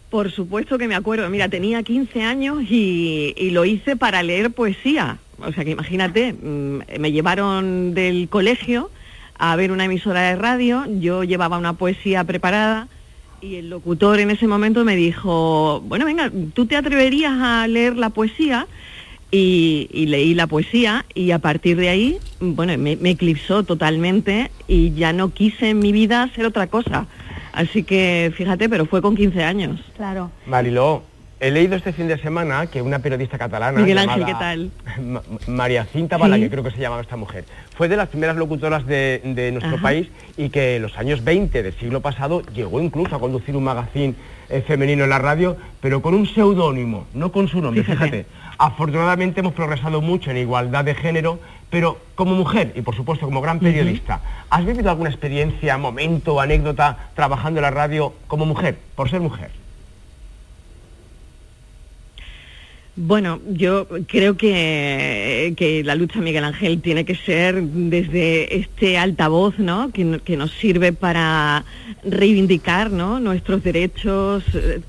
Por 0.09 0.31
supuesto 0.31 0.77
que 0.77 0.87
me 0.87 0.95
acuerdo. 0.95 1.29
Mira, 1.29 1.49
tenía 1.49 1.81
15 1.83 2.21
años 2.23 2.59
y, 2.69 3.33
y 3.35 3.49
lo 3.49 3.65
hice 3.65 3.95
para 3.95 4.21
leer 4.23 4.51
poesía. 4.51 5.17
O 5.39 5.51
sea 5.51 5.65
que 5.65 5.71
imagínate, 5.71 6.33
mm, 6.33 6.99
me 6.99 7.11
llevaron 7.11 7.93
del 7.93 8.29
colegio 8.29 8.91
a 9.37 9.55
ver 9.55 9.71
una 9.71 9.85
emisora 9.85 10.21
de 10.21 10.35
radio, 10.35 10.85
yo 10.99 11.23
llevaba 11.23 11.57
una 11.57 11.73
poesía 11.73 12.23
preparada 12.23 12.87
y 13.45 13.55
el 13.57 13.69
locutor 13.69 14.19
en 14.19 14.31
ese 14.31 14.47
momento 14.47 14.83
me 14.83 14.95
dijo, 14.95 15.81
bueno, 15.85 16.05
venga, 16.05 16.31
¿tú 16.53 16.65
te 16.65 16.75
atreverías 16.75 17.33
a 17.39 17.67
leer 17.67 17.95
la 17.95 18.09
poesía? 18.09 18.67
Y, 19.31 19.89
y 19.91 20.05
leí 20.05 20.33
la 20.33 20.47
poesía 20.47 21.05
y 21.13 21.31
a 21.31 21.39
partir 21.39 21.77
de 21.77 21.89
ahí, 21.89 22.17
bueno, 22.39 22.77
me, 22.77 22.95
me 22.95 23.09
eclipsó 23.11 23.63
totalmente 23.63 24.49
y 24.67 24.93
ya 24.93 25.13
no 25.13 25.33
quise 25.33 25.71
en 25.71 25.79
mi 25.79 25.91
vida 25.91 26.23
hacer 26.23 26.45
otra 26.45 26.67
cosa. 26.67 27.07
Así 27.51 27.83
que 27.83 28.31
fíjate, 28.35 28.69
pero 28.69 28.85
fue 28.85 29.01
con 29.01 29.15
15 29.15 29.43
años. 29.43 29.81
Claro. 29.95 30.31
Mariló, 30.45 31.03
he 31.39 31.51
leído 31.51 31.75
este 31.75 31.91
fin 31.93 32.07
de 32.07 32.17
semana 32.17 32.67
que 32.67 32.81
una 32.81 32.99
periodista 32.99 33.37
catalana 33.37 33.79
Miguel 33.79 33.97
Ángel, 33.97 34.25
llamada 34.25 34.33
¿qué 34.33 34.39
tal? 34.39 34.71
Ma- 35.05 35.21
María 35.47 35.85
Cinta 35.85 36.17
Bala, 36.17 36.35
Sí. 36.35 36.43
que 36.43 36.49
creo 36.49 36.63
que 36.63 36.71
se 36.71 36.77
llamaba 36.79 37.01
esta 37.01 37.17
mujer, 37.17 37.43
fue 37.75 37.87
de 37.89 37.97
las 37.97 38.07
primeras 38.09 38.35
locutoras 38.37 38.85
de, 38.85 39.21
de 39.23 39.51
nuestro 39.51 39.75
Ajá. 39.75 39.83
país 39.83 40.07
y 40.37 40.49
que 40.49 40.77
en 40.77 40.81
los 40.83 40.97
años 40.97 41.23
20 41.23 41.61
del 41.63 41.73
siglo 41.73 42.01
pasado 42.01 42.41
llegó 42.53 42.79
incluso 42.81 43.15
a 43.15 43.19
conducir 43.19 43.55
un 43.55 43.63
magazín 43.65 44.15
eh, 44.49 44.63
femenino 44.65 45.03
en 45.03 45.09
la 45.09 45.19
radio, 45.19 45.57
pero 45.81 46.01
con 46.01 46.13
un 46.13 46.25
seudónimo, 46.25 47.05
no 47.13 47.31
con 47.31 47.47
su 47.47 47.61
nombre, 47.61 47.83
Fíjate. 47.83 47.99
fíjate. 48.23 48.25
Afortunadamente 48.57 49.41
hemos 49.41 49.53
progresado 49.53 49.99
mucho 50.01 50.31
en 50.31 50.37
igualdad 50.37 50.85
de 50.85 50.95
género, 50.95 51.39
pero 51.69 51.97
como 52.15 52.33
mujer 52.35 52.71
y 52.75 52.81
por 52.81 52.95
supuesto 52.95 53.25
como 53.25 53.41
gran 53.41 53.59
periodista, 53.59 54.21
¿has 54.49 54.65
vivido 54.65 54.89
alguna 54.89 55.09
experiencia, 55.09 55.77
momento, 55.77 56.39
anécdota 56.39 57.09
trabajando 57.15 57.59
en 57.59 57.63
la 57.63 57.71
radio 57.71 58.13
como 58.27 58.45
mujer, 58.45 58.77
por 58.95 59.09
ser 59.09 59.19
mujer? 59.19 59.51
Bueno, 62.97 63.41
yo 63.49 63.87
creo 64.07 64.37
que, 64.37 65.53
que 65.57 65.83
la 65.83 65.95
lucha 65.95 66.21
Miguel 66.21 66.45
Ángel 66.45 66.81
tiene 66.81 67.03
que 67.03 67.15
ser 67.15 67.61
desde 67.61 68.55
este 68.55 68.97
altavoz, 68.97 69.59
¿no? 69.59 69.91
Que, 69.91 70.21
que 70.23 70.37
nos 70.37 70.51
sirve 70.51 70.93
para 70.93 71.65
reivindicar, 72.05 72.91
¿no? 72.91 73.19
Nuestros 73.19 73.63
derechos, 73.63 74.45
eh, 74.53 74.79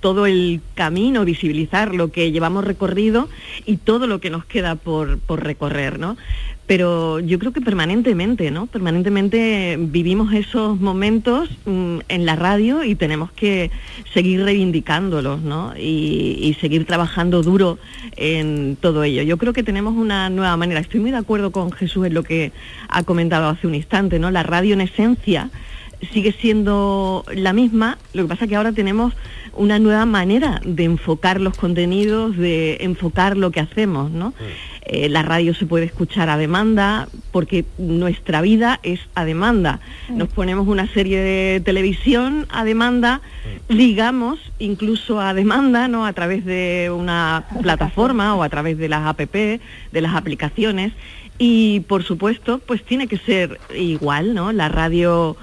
todo 0.00 0.24
el 0.24 0.62
camino, 0.74 1.26
visibilizar 1.26 1.94
lo 1.94 2.10
que 2.10 2.32
llevamos 2.32 2.64
recorrido 2.64 3.28
y 3.66 3.76
todo 3.76 4.06
lo 4.06 4.20
que 4.20 4.30
nos 4.30 4.46
queda 4.46 4.76
por, 4.76 5.18
por 5.18 5.44
recorrer, 5.44 5.98
¿no? 5.98 6.16
Pero 6.70 7.18
yo 7.18 7.40
creo 7.40 7.52
que 7.52 7.60
permanentemente, 7.60 8.52
¿no? 8.52 8.66
Permanentemente 8.68 9.76
vivimos 9.76 10.32
esos 10.32 10.80
momentos 10.80 11.50
mm, 11.64 11.98
en 12.06 12.24
la 12.24 12.36
radio 12.36 12.84
y 12.84 12.94
tenemos 12.94 13.32
que 13.32 13.72
seguir 14.14 14.44
reivindicándolos, 14.44 15.40
¿no? 15.42 15.74
Y, 15.76 16.56
seguir 16.60 16.86
trabajando 16.86 17.42
duro 17.42 17.80
en 18.16 18.76
todo 18.80 19.02
ello. 19.02 19.22
Yo 19.22 19.36
creo 19.36 19.52
que 19.52 19.64
tenemos 19.64 19.96
una 19.96 20.30
nueva 20.30 20.56
manera. 20.56 20.78
Estoy 20.78 21.00
muy 21.00 21.10
de 21.10 21.16
acuerdo 21.16 21.50
con 21.50 21.72
Jesús 21.72 22.06
en 22.06 22.14
lo 22.14 22.22
que 22.22 22.52
ha 22.88 23.02
comentado 23.02 23.48
hace 23.48 23.66
un 23.66 23.74
instante, 23.74 24.20
¿no? 24.20 24.30
La 24.30 24.44
radio 24.44 24.74
en 24.74 24.82
esencia 24.82 25.50
sigue 26.12 26.32
siendo 26.32 27.24
la 27.34 27.52
misma, 27.52 27.98
lo 28.14 28.22
que 28.22 28.28
pasa 28.28 28.44
es 28.44 28.48
que 28.48 28.56
ahora 28.56 28.72
tenemos 28.72 29.12
una 29.54 29.78
nueva 29.78 30.06
manera 30.06 30.60
de 30.64 30.84
enfocar 30.84 31.40
los 31.40 31.56
contenidos, 31.56 32.36
de 32.36 32.78
enfocar 32.80 33.36
lo 33.36 33.50
que 33.50 33.60
hacemos, 33.60 34.10
¿no? 34.10 34.32
Eh, 34.92 35.08
la 35.08 35.22
radio 35.22 35.54
se 35.54 35.66
puede 35.66 35.84
escuchar 35.84 36.28
a 36.30 36.36
demanda 36.36 37.08
porque 37.30 37.64
nuestra 37.78 38.40
vida 38.40 38.80
es 38.82 38.98
a 39.14 39.24
demanda. 39.24 39.78
Nos 40.08 40.28
ponemos 40.30 40.66
una 40.66 40.92
serie 40.92 41.20
de 41.20 41.62
televisión 41.64 42.48
a 42.50 42.64
demanda, 42.64 43.20
ligamos 43.68 44.40
incluso 44.58 45.20
a 45.20 45.32
demanda, 45.32 45.86
¿no? 45.86 46.06
A 46.06 46.12
través 46.12 46.44
de 46.44 46.90
una 46.92 47.44
plataforma 47.62 48.34
o 48.34 48.42
a 48.42 48.48
través 48.48 48.78
de 48.78 48.88
las 48.88 49.06
app, 49.06 49.20
de 49.20 49.60
las 49.92 50.16
aplicaciones. 50.16 50.92
Y 51.38 51.80
por 51.86 52.02
supuesto, 52.02 52.58
pues 52.58 52.82
tiene 52.82 53.06
que 53.06 53.18
ser 53.18 53.60
igual, 53.72 54.34
¿no? 54.34 54.50
La 54.50 54.68
radio 54.68 55.36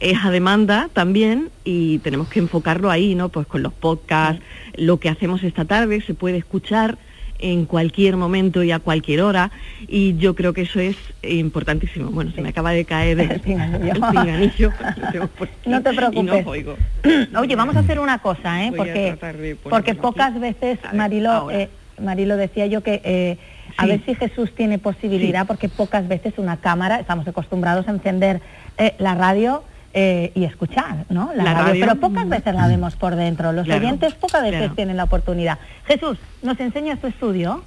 es 0.00 0.18
a 0.24 0.32
demanda 0.32 0.90
también 0.92 1.50
y 1.62 1.98
tenemos 1.98 2.26
que 2.26 2.40
enfocarlo 2.40 2.90
ahí, 2.90 3.14
¿no? 3.14 3.28
Pues 3.28 3.46
con 3.46 3.62
los 3.62 3.72
podcasts, 3.72 4.42
lo 4.74 4.98
que 4.98 5.08
hacemos 5.08 5.44
esta 5.44 5.66
tarde 5.66 6.00
se 6.00 6.14
puede 6.14 6.38
escuchar 6.38 6.98
en 7.38 7.66
cualquier 7.66 8.16
momento 8.16 8.62
y 8.62 8.72
a 8.72 8.78
cualquier 8.80 9.22
hora 9.22 9.50
y 9.86 10.16
yo 10.16 10.34
creo 10.34 10.52
que 10.52 10.62
eso 10.62 10.80
es 10.80 10.96
importantísimo. 11.22 12.10
Bueno, 12.10 12.32
se 12.34 12.42
me 12.42 12.48
acaba 12.48 12.72
de 12.72 12.84
caer 12.84 13.20
el, 13.20 13.30
el 13.30 13.40
pinganillo, 13.40 14.72
No 15.66 15.82
te 15.82 15.90
no 15.92 15.96
preocupes. 15.96 16.46
oigo. 16.46 16.76
Oye, 17.38 17.56
vamos 17.56 17.76
a 17.76 17.80
hacer 17.80 17.98
una 18.00 18.18
cosa, 18.18 18.64
¿eh? 18.64 18.70
Voy 18.70 18.78
Porque, 18.78 19.16
porque 19.62 19.90
aquí. 19.92 20.00
pocas 20.00 20.38
veces, 20.40 20.78
Marilo, 20.94 21.50
eh, 21.50 21.68
Marilo 22.02 22.36
decía 22.36 22.66
yo 22.66 22.82
que 22.82 23.00
eh, 23.04 23.38
a 23.76 23.82
Sí. 23.84 23.88
ver 23.90 24.00
si 24.04 24.14
Jesús 24.16 24.52
tiene 24.54 24.78
posibilidad, 24.78 25.46
porque 25.46 25.68
pocas 25.68 26.08
veces 26.08 26.34
una 26.38 26.56
cámara, 26.56 26.98
estamos 26.98 27.28
acostumbrados 27.28 27.86
a 27.86 27.92
encender 27.92 28.40
eh, 28.78 28.94
la 28.98 29.14
radio 29.14 29.62
eh, 29.94 30.32
y 30.34 30.44
escuchar, 30.44 31.04
¿no? 31.08 31.30
La, 31.34 31.42
La 31.44 31.54
radio, 31.54 31.66
radio. 31.66 31.86
pero 31.86 32.00
pocas 32.00 32.28
veces 32.28 32.54
la 32.54 32.66
vemos 32.68 32.96
por 32.96 33.16
dentro. 33.16 33.52
Los 33.52 33.64
Claro, 33.64 33.80
oyentes 33.86 34.14
pocas 34.14 34.42
veces 34.42 34.58
claro. 34.58 34.74
tienen 34.74 34.96
la 34.96 35.04
oportunidad. 35.04 35.58
Jesús, 35.86 36.18
¿nos 36.42 36.58
enseñas 36.60 37.00
tu 37.00 37.06
estudio? 37.06 37.62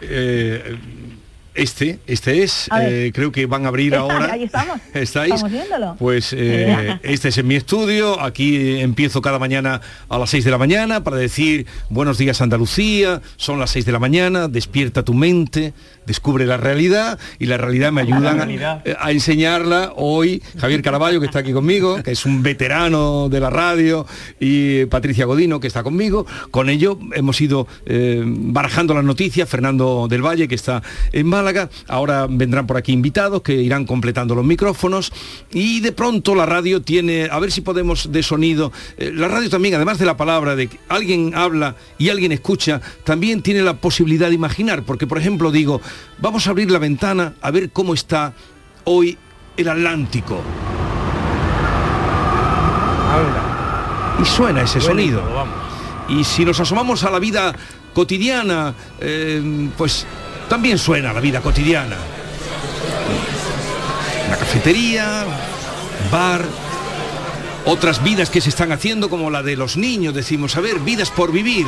Eh, 0.00 0.76
este, 1.58 1.98
este 2.06 2.42
es, 2.42 2.68
eh, 2.80 3.10
creo 3.14 3.32
que 3.32 3.46
van 3.46 3.64
a 3.64 3.68
abrir 3.68 3.92
Está, 3.94 4.00
ahora. 4.02 4.32
ahí 4.32 4.44
estamos. 4.44 4.78
¿Estáis? 4.94 5.34
Estamos 5.34 5.52
viéndolo. 5.52 5.96
Pues 5.98 6.32
eh, 6.32 6.98
este 7.02 7.28
es 7.28 7.38
en 7.38 7.46
mi 7.46 7.56
estudio, 7.56 8.20
aquí 8.20 8.80
empiezo 8.80 9.20
cada 9.20 9.38
mañana 9.38 9.80
a 10.08 10.18
las 10.18 10.30
6 10.30 10.44
de 10.44 10.50
la 10.50 10.58
mañana 10.58 11.02
para 11.04 11.16
decir 11.16 11.66
buenos 11.90 12.18
días 12.18 12.40
Andalucía, 12.40 13.20
son 13.36 13.58
las 13.58 13.70
6 13.70 13.84
de 13.86 13.92
la 13.92 13.98
mañana, 13.98 14.48
despierta 14.48 15.02
tu 15.04 15.14
mente, 15.14 15.72
descubre 16.06 16.46
la 16.46 16.56
realidad 16.56 17.18
y 17.38 17.46
la 17.46 17.56
realidad 17.56 17.92
me 17.92 18.02
ayudan 18.02 18.36
realidad. 18.38 18.82
a, 18.98 19.06
a 19.06 19.10
enseñarla 19.10 19.92
hoy 19.96 20.42
Javier 20.58 20.82
Caraballo 20.82 21.20
que 21.20 21.26
está 21.26 21.40
aquí 21.40 21.52
conmigo, 21.52 22.02
que 22.02 22.12
es 22.12 22.24
un 22.24 22.42
veterano 22.42 23.28
de 23.28 23.40
la 23.40 23.50
radio 23.50 24.06
y 24.40 24.86
Patricia 24.86 25.24
Godino 25.26 25.60
que 25.60 25.66
está 25.66 25.82
conmigo. 25.82 26.26
Con 26.50 26.68
ello 26.70 26.98
hemos 27.14 27.40
ido 27.40 27.66
eh, 27.86 28.22
barajando 28.24 28.94
las 28.94 29.04
noticias, 29.04 29.48
Fernando 29.48 30.06
del 30.08 30.22
Valle 30.24 30.48
que 30.48 30.54
está 30.54 30.82
en 31.12 31.26
Málaga 31.26 31.47
Málaga. 31.48 31.70
Ahora 31.88 32.26
vendrán 32.28 32.66
por 32.66 32.76
aquí 32.76 32.92
invitados 32.92 33.40
que 33.40 33.54
irán 33.54 33.86
completando 33.86 34.34
los 34.34 34.44
micrófonos 34.44 35.10
y 35.50 35.80
de 35.80 35.92
pronto 35.92 36.34
la 36.34 36.44
radio 36.44 36.82
tiene, 36.82 37.28
a 37.30 37.38
ver 37.38 37.50
si 37.50 37.62
podemos 37.62 38.12
de 38.12 38.22
sonido, 38.22 38.70
eh, 38.98 39.10
la 39.14 39.28
radio 39.28 39.48
también, 39.48 39.74
además 39.74 39.98
de 39.98 40.04
la 40.04 40.16
palabra 40.16 40.56
de 40.56 40.68
que 40.68 40.78
alguien 40.88 41.32
habla 41.34 41.74
y 41.96 42.10
alguien 42.10 42.32
escucha, 42.32 42.82
también 43.02 43.40
tiene 43.40 43.62
la 43.62 43.74
posibilidad 43.74 44.28
de 44.28 44.34
imaginar, 44.34 44.82
porque 44.82 45.06
por 45.06 45.16
ejemplo 45.16 45.50
digo, 45.50 45.80
vamos 46.18 46.46
a 46.46 46.50
abrir 46.50 46.70
la 46.70 46.78
ventana 46.78 47.34
a 47.40 47.50
ver 47.50 47.70
cómo 47.70 47.94
está 47.94 48.34
hoy 48.84 49.16
el 49.56 49.68
Atlántico. 49.68 50.42
Y 54.20 54.24
suena 54.26 54.62
ese 54.62 54.80
sonido. 54.80 55.22
Y 56.08 56.24
si 56.24 56.44
nos 56.44 56.60
asomamos 56.60 57.04
a 57.04 57.10
la 57.10 57.18
vida 57.18 57.54
cotidiana, 57.94 58.74
eh, 59.00 59.70
pues 59.76 60.06
también 60.48 60.78
suena 60.78 61.12
la 61.12 61.20
vida 61.20 61.40
cotidiana. 61.40 61.96
Una 64.26 64.36
cafetería, 64.36 65.24
bar, 66.10 66.44
otras 67.64 68.02
vidas 68.02 68.30
que 68.30 68.40
se 68.40 68.48
están 68.48 68.72
haciendo 68.72 69.08
como 69.10 69.30
la 69.30 69.42
de 69.42 69.56
los 69.56 69.76
niños, 69.76 70.14
decimos, 70.14 70.56
a 70.56 70.60
ver, 70.60 70.80
vidas 70.80 71.10
por 71.10 71.32
vivir. 71.32 71.66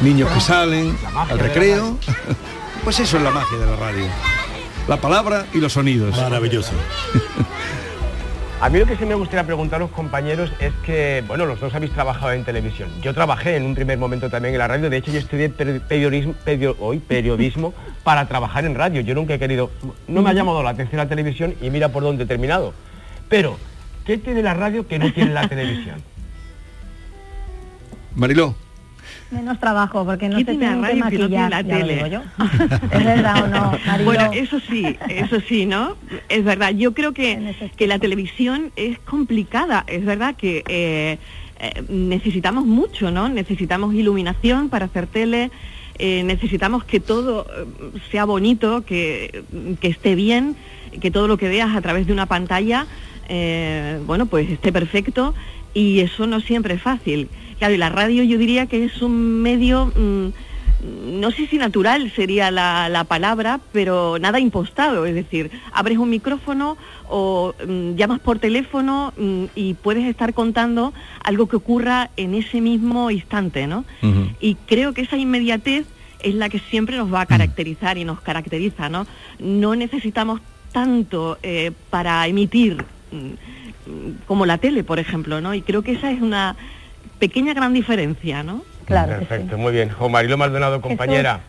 Niños 0.00 0.30
que 0.32 0.40
salen 0.40 0.96
al 1.14 1.38
recreo. 1.38 1.98
Pues 2.84 3.00
eso 3.00 3.16
es 3.16 3.22
la 3.22 3.30
magia 3.30 3.56
de 3.56 3.64
la 3.64 3.76
radio. 3.76 4.04
La 4.88 5.00
palabra 5.00 5.46
y 5.54 5.58
los 5.58 5.72
sonidos. 5.72 6.14
Maravilloso. 6.18 6.72
A 8.64 8.70
mí 8.70 8.78
lo 8.78 8.86
que 8.86 8.96
sí 8.96 9.04
me 9.04 9.14
gustaría 9.14 9.44
preguntar 9.44 9.76
a 9.76 9.80
los 9.80 9.90
compañeros 9.90 10.50
es 10.58 10.72
que, 10.86 11.22
bueno, 11.28 11.44
los 11.44 11.60
dos 11.60 11.74
habéis 11.74 11.92
trabajado 11.92 12.32
en 12.32 12.44
televisión. 12.44 12.88
Yo 13.02 13.12
trabajé 13.12 13.56
en 13.56 13.66
un 13.66 13.74
primer 13.74 13.98
momento 13.98 14.30
también 14.30 14.54
en 14.54 14.58
la 14.58 14.66
radio, 14.66 14.88
de 14.88 14.96
hecho 14.96 15.12
yo 15.12 15.18
estudié 15.18 15.50
periodismo, 15.50 16.34
hoy, 16.80 16.98
periodismo 16.98 17.74
para 18.04 18.26
trabajar 18.26 18.64
en 18.64 18.74
radio. 18.74 19.02
Yo 19.02 19.14
nunca 19.14 19.34
he 19.34 19.38
querido, 19.38 19.70
no 20.08 20.22
me 20.22 20.30
ha 20.30 20.32
llamado 20.32 20.62
la 20.62 20.70
atención 20.70 20.96
la 20.96 21.10
televisión 21.10 21.54
y 21.60 21.68
mira 21.68 21.90
por 21.90 22.04
dónde 22.04 22.24
he 22.24 22.26
terminado. 22.26 22.72
Pero, 23.28 23.58
¿qué 24.06 24.16
tiene 24.16 24.42
la 24.42 24.54
radio 24.54 24.88
que 24.88 24.98
no 24.98 25.12
tiene 25.12 25.34
la 25.34 25.46
televisión? 25.50 26.02
Mariló. 28.14 28.63
Menos 29.34 29.58
trabajo, 29.58 30.04
porque 30.04 30.28
no 30.28 30.38
se 30.38 30.44
tiene 30.44 30.60
que 30.60 30.74
radio 30.74 31.04
que 31.10 31.18
no 31.18 31.28
tiene 31.28 31.50
la 31.50 31.64
tele. 31.64 32.10
yo. 32.10 32.22
¿Es 32.90 33.04
verdad 33.04 33.44
o 33.44 33.46
no, 33.48 33.72
Mariló? 33.86 34.04
Bueno, 34.04 34.30
eso 34.32 34.60
sí, 34.60 34.96
eso 35.08 35.40
sí, 35.48 35.66
¿no? 35.66 35.96
Es 36.28 36.44
verdad. 36.44 36.70
Yo 36.70 36.94
creo 36.94 37.12
que, 37.12 37.54
que 37.76 37.86
la 37.86 37.98
televisión 37.98 38.70
es 38.76 38.98
complicada. 39.00 39.84
Es 39.88 40.04
verdad 40.04 40.36
que 40.36 40.62
eh, 40.68 41.18
eh, 41.58 41.82
necesitamos 41.88 42.64
mucho, 42.64 43.10
¿no? 43.10 43.28
Necesitamos 43.28 43.94
iluminación 43.94 44.68
para 44.68 44.86
hacer 44.86 45.06
tele. 45.06 45.50
eh, 45.98 46.22
necesitamos 46.24 46.84
que 46.84 47.00
todo 47.00 47.46
sea 48.10 48.24
bonito, 48.24 48.84
que, 48.84 49.44
que 49.80 49.88
esté 49.88 50.14
bien, 50.14 50.56
que 51.00 51.10
todo 51.10 51.28
lo 51.28 51.36
que 51.36 51.48
veas 51.48 51.74
a 51.74 51.80
través 51.80 52.06
de 52.06 52.12
una 52.12 52.26
pantalla, 52.26 52.86
eh, 53.28 54.00
bueno, 54.06 54.26
pues 54.26 54.50
esté 54.50 54.72
perfecto 54.72 55.34
y 55.72 56.00
eso 56.00 56.26
no 56.26 56.40
siempre 56.40 56.74
es 56.74 56.82
fácil. 56.82 57.28
Claro, 57.64 57.76
y 57.76 57.78
la 57.78 57.88
radio 57.88 58.22
yo 58.24 58.36
diría 58.36 58.66
que 58.66 58.84
es 58.84 59.00
un 59.00 59.40
medio, 59.40 59.86
mm, 59.86 61.18
no 61.18 61.30
sé 61.30 61.46
si 61.46 61.56
natural 61.56 62.12
sería 62.14 62.50
la, 62.50 62.90
la 62.90 63.04
palabra, 63.04 63.58
pero 63.72 64.18
nada 64.18 64.38
impostado, 64.38 65.06
es 65.06 65.14
decir, 65.14 65.50
abres 65.72 65.96
un 65.96 66.10
micrófono 66.10 66.76
o 67.08 67.54
mm, 67.66 67.94
llamas 67.94 68.20
por 68.20 68.38
teléfono 68.38 69.14
mm, 69.16 69.44
y 69.54 69.72
puedes 69.72 70.04
estar 70.04 70.34
contando 70.34 70.92
algo 71.24 71.48
que 71.48 71.56
ocurra 71.56 72.10
en 72.18 72.34
ese 72.34 72.60
mismo 72.60 73.10
instante, 73.10 73.66
¿no? 73.66 73.86
Y 74.40 74.56
creo 74.66 74.92
que 74.92 75.00
esa 75.00 75.16
inmediatez 75.16 75.86
es 76.20 76.34
la 76.34 76.50
que 76.50 76.58
siempre 76.58 76.98
nos 76.98 77.10
va 77.10 77.22
a 77.22 77.26
caracterizar 77.26 77.96
y 77.96 78.04
nos 78.04 78.20
caracteriza, 78.20 78.90
¿no? 78.90 79.06
No 79.38 79.74
necesitamos 79.74 80.42
tanto 80.70 81.38
eh, 81.42 81.72
para 81.88 82.26
emitir 82.26 82.84
como 84.26 84.44
la 84.44 84.58
tele, 84.58 84.84
por 84.84 84.98
ejemplo, 84.98 85.40
¿no? 85.40 85.54
Y 85.54 85.62
creo 85.62 85.80
que 85.80 85.92
esa 85.92 86.10
es 86.10 86.20
una 86.20 86.56
pequeña 87.18 87.54
gran 87.54 87.72
diferencia, 87.72 88.42
¿no? 88.42 88.62
Claro. 88.84 89.18
que 89.18 89.24
Perfecto, 89.26 89.58
muy 89.58 89.72
bien. 89.72 89.88
Jo 89.90 90.08
Marilo 90.08 90.36
Maldonado, 90.36 90.80
compañera. 90.80 91.40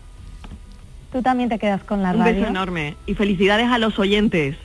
Tú 1.12 1.22
también 1.22 1.50
te 1.50 1.60
quedas 1.60 1.84
con 1.84 2.02
la 2.04 2.12
Un 2.12 2.20
radio. 2.20 2.36
beso 2.36 2.48
enorme 2.48 2.96
y 3.06 3.14
felicidades 3.16 3.68
a 3.68 3.78
los 3.78 3.98
oyentes. 4.00 4.56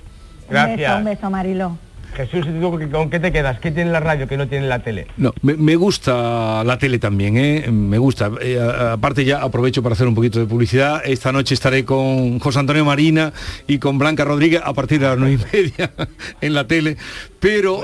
Un 0.48 0.54
beso, 0.54 0.66
Gracias. 0.66 0.98
un 0.98 1.04
beso, 1.04 1.30
Mariló. 1.30 1.78
Jesús, 2.12 2.44
¿y 2.44 2.60
tú 2.60 2.76
con 2.90 3.08
qué 3.08 3.20
te 3.20 3.30
quedas? 3.30 3.60
¿Qué 3.60 3.70
tiene 3.70 3.92
la 3.92 4.00
radio 4.00 4.26
que 4.26 4.36
no 4.36 4.48
tiene 4.48 4.66
la 4.66 4.80
tele? 4.80 5.06
No, 5.16 5.32
me, 5.42 5.54
me 5.54 5.76
gusta 5.76 6.64
la 6.64 6.76
tele 6.76 6.98
también, 6.98 7.36
¿eh? 7.36 7.70
me 7.70 7.98
gusta. 7.98 8.32
Eh, 8.42 8.58
aparte 8.92 9.24
ya 9.24 9.40
aprovecho 9.40 9.80
para 9.80 9.92
hacer 9.92 10.08
un 10.08 10.16
poquito 10.16 10.40
de 10.40 10.46
publicidad. 10.46 11.02
Esta 11.04 11.30
noche 11.30 11.54
estaré 11.54 11.84
con 11.84 12.40
José 12.40 12.58
Antonio 12.58 12.84
Marina 12.84 13.32
y 13.68 13.78
con 13.78 13.96
Blanca 13.98 14.24
Rodríguez 14.24 14.60
a 14.64 14.72
partir 14.74 14.98
de 14.98 15.06
las 15.06 15.18
nueve 15.18 15.34
y 15.52 15.56
media 15.56 15.92
en 16.40 16.52
la 16.54 16.66
tele. 16.66 16.96
Pero 17.40 17.80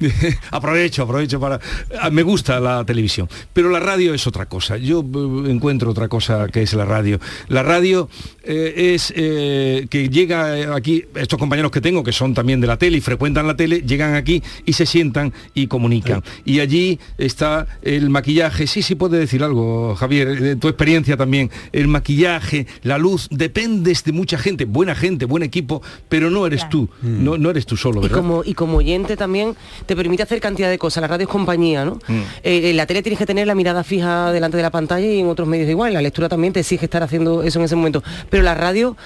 aprovecho, 0.50 1.02
aprovecho 1.02 1.40
para. 1.40 1.60
ah, 2.00 2.10
Me 2.10 2.22
gusta 2.22 2.60
la 2.60 2.84
televisión, 2.84 3.28
pero 3.52 3.68
la 3.70 3.80
radio 3.80 4.14
es 4.14 4.26
otra 4.26 4.46
cosa. 4.46 4.76
Yo 4.76 5.00
eh, 5.00 5.50
encuentro 5.50 5.90
otra 5.90 6.08
cosa 6.08 6.46
que 6.48 6.62
es 6.62 6.72
la 6.74 6.84
radio. 6.84 7.18
La 7.48 7.62
radio 7.62 8.08
eh, 8.42 8.92
es 8.94 9.12
eh, 9.16 9.86
que 9.90 10.08
llega 10.08 10.74
aquí, 10.74 11.04
estos 11.14 11.38
compañeros 11.38 11.70
que 11.70 11.80
tengo, 11.80 12.02
que 12.02 12.12
son 12.12 12.34
también 12.34 12.60
de 12.60 12.66
la 12.66 12.76
tele 12.78 12.98
y 12.98 13.00
frecuentan 13.00 13.46
la 13.46 13.56
tele, 13.56 13.82
llegan 13.82 14.14
aquí 14.14 14.42
y 14.64 14.72
se 14.72 14.86
sientan 14.86 15.32
y 15.54 15.66
comunican. 15.66 16.22
Y 16.44 16.60
allí 16.60 16.98
está 17.18 17.66
el 17.82 18.10
maquillaje. 18.10 18.66
Sí, 18.66 18.82
sí 18.82 18.94
puede 18.94 19.18
decir 19.18 19.42
algo, 19.42 19.94
Javier, 19.96 20.40
de 20.40 20.56
tu 20.56 20.68
experiencia 20.68 21.16
también. 21.16 21.50
El 21.72 21.88
maquillaje, 21.88 22.66
la 22.82 22.98
luz, 22.98 23.28
dependes 23.30 24.04
de 24.04 24.12
mucha 24.12 24.38
gente, 24.38 24.64
buena 24.64 24.94
gente, 24.94 25.24
buen 25.24 25.42
equipo, 25.42 25.82
pero 26.08 26.30
no 26.30 26.46
eres 26.46 26.68
tú, 26.68 26.88
no, 27.02 27.36
no 27.38 27.50
eres 27.50 27.66
tú 27.66 27.76
solo, 27.76 28.00
Y 28.00 28.02
¿verdad? 28.04 28.16
como, 28.18 28.42
y 28.44 28.54
como 28.54 28.80
también 29.16 29.56
te 29.86 29.96
permite 29.96 30.22
hacer 30.22 30.40
cantidad 30.40 30.68
de 30.70 30.78
cosas. 30.78 31.00
La 31.00 31.08
radio 31.08 31.24
es 31.24 31.30
compañía, 31.30 31.84
¿no? 31.84 31.98
Mm. 32.08 32.20
Eh, 32.42 32.70
en 32.70 32.76
la 32.76 32.86
tele 32.86 33.02
tienes 33.02 33.18
que 33.18 33.26
tener 33.26 33.46
la 33.46 33.54
mirada 33.54 33.84
fija 33.84 34.32
delante 34.32 34.56
de 34.56 34.62
la 34.62 34.70
pantalla 34.70 35.06
y 35.06 35.20
en 35.20 35.28
otros 35.28 35.46
medios 35.48 35.68
igual. 35.68 35.92
La 35.92 36.02
lectura 36.02 36.28
también 36.28 36.52
te 36.52 36.60
exige 36.60 36.84
estar 36.86 37.02
haciendo 37.02 37.42
eso 37.42 37.58
en 37.58 37.64
ese 37.64 37.76
momento. 37.76 38.02
Pero 38.28 38.42
la 38.42 38.54
radio 38.54 38.96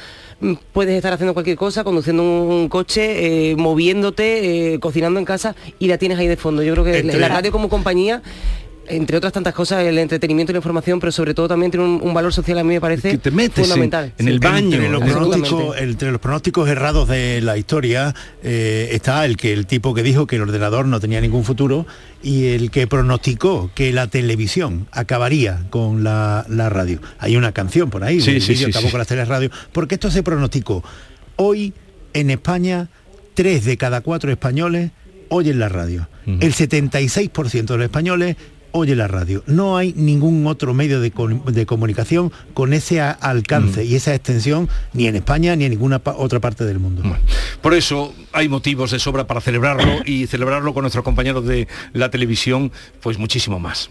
mm, 0.40 0.53
puedes 0.72 0.95
estar 0.97 1.12
haciendo 1.12 1.34
cualquier 1.34 1.57
cosa, 1.57 1.84
conduciendo 1.84 2.22
un, 2.22 2.28
un 2.53 2.68
coche, 2.68 3.51
eh, 3.51 3.57
moviéndote, 3.57 4.74
eh, 4.74 4.80
cocinando 4.80 5.18
en 5.18 5.24
casa 5.24 5.55
y 5.78 5.86
la 5.88 5.99
tienes 5.99 6.18
ahí 6.18 6.26
de 6.28 6.36
fondo. 6.36 6.62
Yo 6.62 6.72
creo 6.72 6.84
que 6.84 6.99
Entre- 6.99 7.18
la 7.18 7.28
radio 7.28 7.51
como 7.53 7.68
compañía 7.68 8.22
entre 8.89 9.16
otras 9.16 9.32
tantas 9.32 9.55
cosas, 9.55 9.85
el 9.85 9.99
entretenimiento 9.99 10.53
y 10.53 10.55
la 10.55 10.59
información, 10.59 11.01
pero 11.01 11.12
sobre 11.12 11.35
todo 11.35 11.49
también 11.49 11.70
tiene 11.70 11.87
un, 11.87 12.01
un 12.03 12.14
valor 12.14 12.32
social 12.32 12.59
a 12.59 12.64
mí 12.64 12.74
me 12.74 12.80
parece 12.80 13.18
fundamental. 13.18 14.12
Entre 14.18 14.89
los, 14.89 15.03
pronósticos, 15.03 15.78
entre 15.78 16.12
los 16.12 16.20
pronósticos 16.20 16.68
errados 16.68 17.09
de 17.09 17.41
la 17.41 17.57
historia 17.57 18.14
eh, 18.43 18.89
está 18.93 19.24
el 19.24 19.37
que 19.37 19.53
el 19.53 19.66
tipo 19.66 19.95
que 19.95 20.03
dijo 20.03 20.26
que 20.26 20.37
el 20.37 20.43
ordenador 20.43 20.87
no 20.87 21.01
tenía 21.01 21.20
ningún 21.20 21.45
futuro 21.45 21.87
y 22.22 22.47
el 22.49 22.70
que 22.70 22.87
pronosticó 22.87 23.70
que 23.74 23.93
la 23.93 24.07
televisión 24.07 24.87
acabaría 24.93 25.64
con 25.70 26.05
la, 26.05 26.45
la 26.49 26.68
radio. 26.68 27.01
Hay 27.18 27.37
una 27.37 27.53
canción 27.53 27.91
por 27.91 28.05
ahí, 28.05 28.20
Sí, 28.20 28.32
el 28.32 28.43
sí, 28.43 28.53
vídeo 28.53 28.66
sí, 28.66 28.70
acabó 28.70 28.87
sí. 28.87 28.93
con 28.93 28.99
las 28.99 29.09
teleradio, 29.09 29.51
porque 29.72 29.95
esto 29.95 30.11
se 30.11 30.22
pronosticó. 30.22 30.82
Hoy 31.37 31.72
en 32.12 32.30
España, 32.30 32.89
tres 33.35 33.64
de 33.64 33.76
cada 33.76 34.01
cuatro 34.01 34.30
españoles 34.30 34.91
oyen 35.28 35.59
la 35.59 35.68
radio. 35.68 36.09
El 36.26 36.55
76% 36.55 37.66
de 37.66 37.76
los 37.76 37.85
españoles 37.85 38.37
oye 38.77 38.97
la 38.97 39.07
radio. 39.07 39.43
No 39.47 39.77
hay 39.77 39.93
ningún 39.97 40.47
otro 40.49 40.75
medio 40.75 41.01
de, 41.01 41.12
com- 41.12 41.45
de 41.45 41.64
comunicación 41.64 42.33
con 42.55 42.72
ese 42.72 43.01
alcance 43.01 43.85
y 43.85 43.95
esa 43.95 44.12
extensión 44.14 44.68
ni 44.93 45.07
en 45.07 45.14
España 45.16 45.55
ni 45.55 45.64
en 45.64 45.70
ninguna 45.70 46.01
pa- 46.01 46.14
otra 46.18 46.41
parte 46.41 46.64
del 46.64 46.81
mundo. 46.81 47.03
Por 47.62 47.72
eso 47.72 48.12
hay 48.33 48.49
motivos 48.49 48.91
de 48.91 48.99
sobra 48.99 49.27
para 49.29 49.41
celebrarlo 49.41 50.01
y 50.05 50.27
celebrarlo 50.27 50.75
con 50.75 50.83
nuestros 50.83 51.05
compañeros 51.05 51.47
de 51.47 51.68
la 51.93 52.11
televisión, 52.11 52.72
pues 53.01 53.16
muchísimo 53.16 53.61
más. 53.61 53.91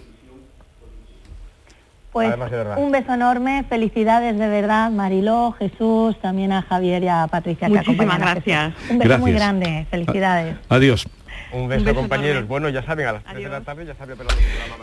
Pues 2.11 2.31
un 2.77 2.91
beso 2.91 3.11
enorme, 3.13 3.63
felicidades 3.67 4.37
de 4.37 4.47
verdad, 4.47 4.91
Mariló, 4.91 5.55
Jesús, 5.57 6.15
también 6.21 6.51
a 6.51 6.61
Javier 6.61 7.01
y 7.03 7.07
a 7.07 7.25
Patricia. 7.27 7.67
que 7.67 7.73
Muchísimas 7.73 7.95
acompañan 8.17 8.21
a 8.21 8.41
Jesús. 8.41 8.43
gracias. 8.45 8.91
Un 8.91 8.99
beso 8.99 9.17
muy 9.17 9.31
grande, 9.31 9.87
felicidades. 9.89 10.55
Adiós. 10.69 11.07
Un 11.53 11.67
beso, 11.69 11.83
beso 11.85 11.95
compañeros. 11.95 12.31
enorme. 12.31 12.47
Bueno, 12.47 12.69
ya 12.69 12.83
saben, 12.83 13.05
a 13.07 13.11
las 13.13 13.23
3 13.23 13.43
de 13.43 13.49
la 13.49 13.61
tarde 13.61 13.85
ya 13.85 13.95
saben 13.95 14.15
pero 14.17 14.29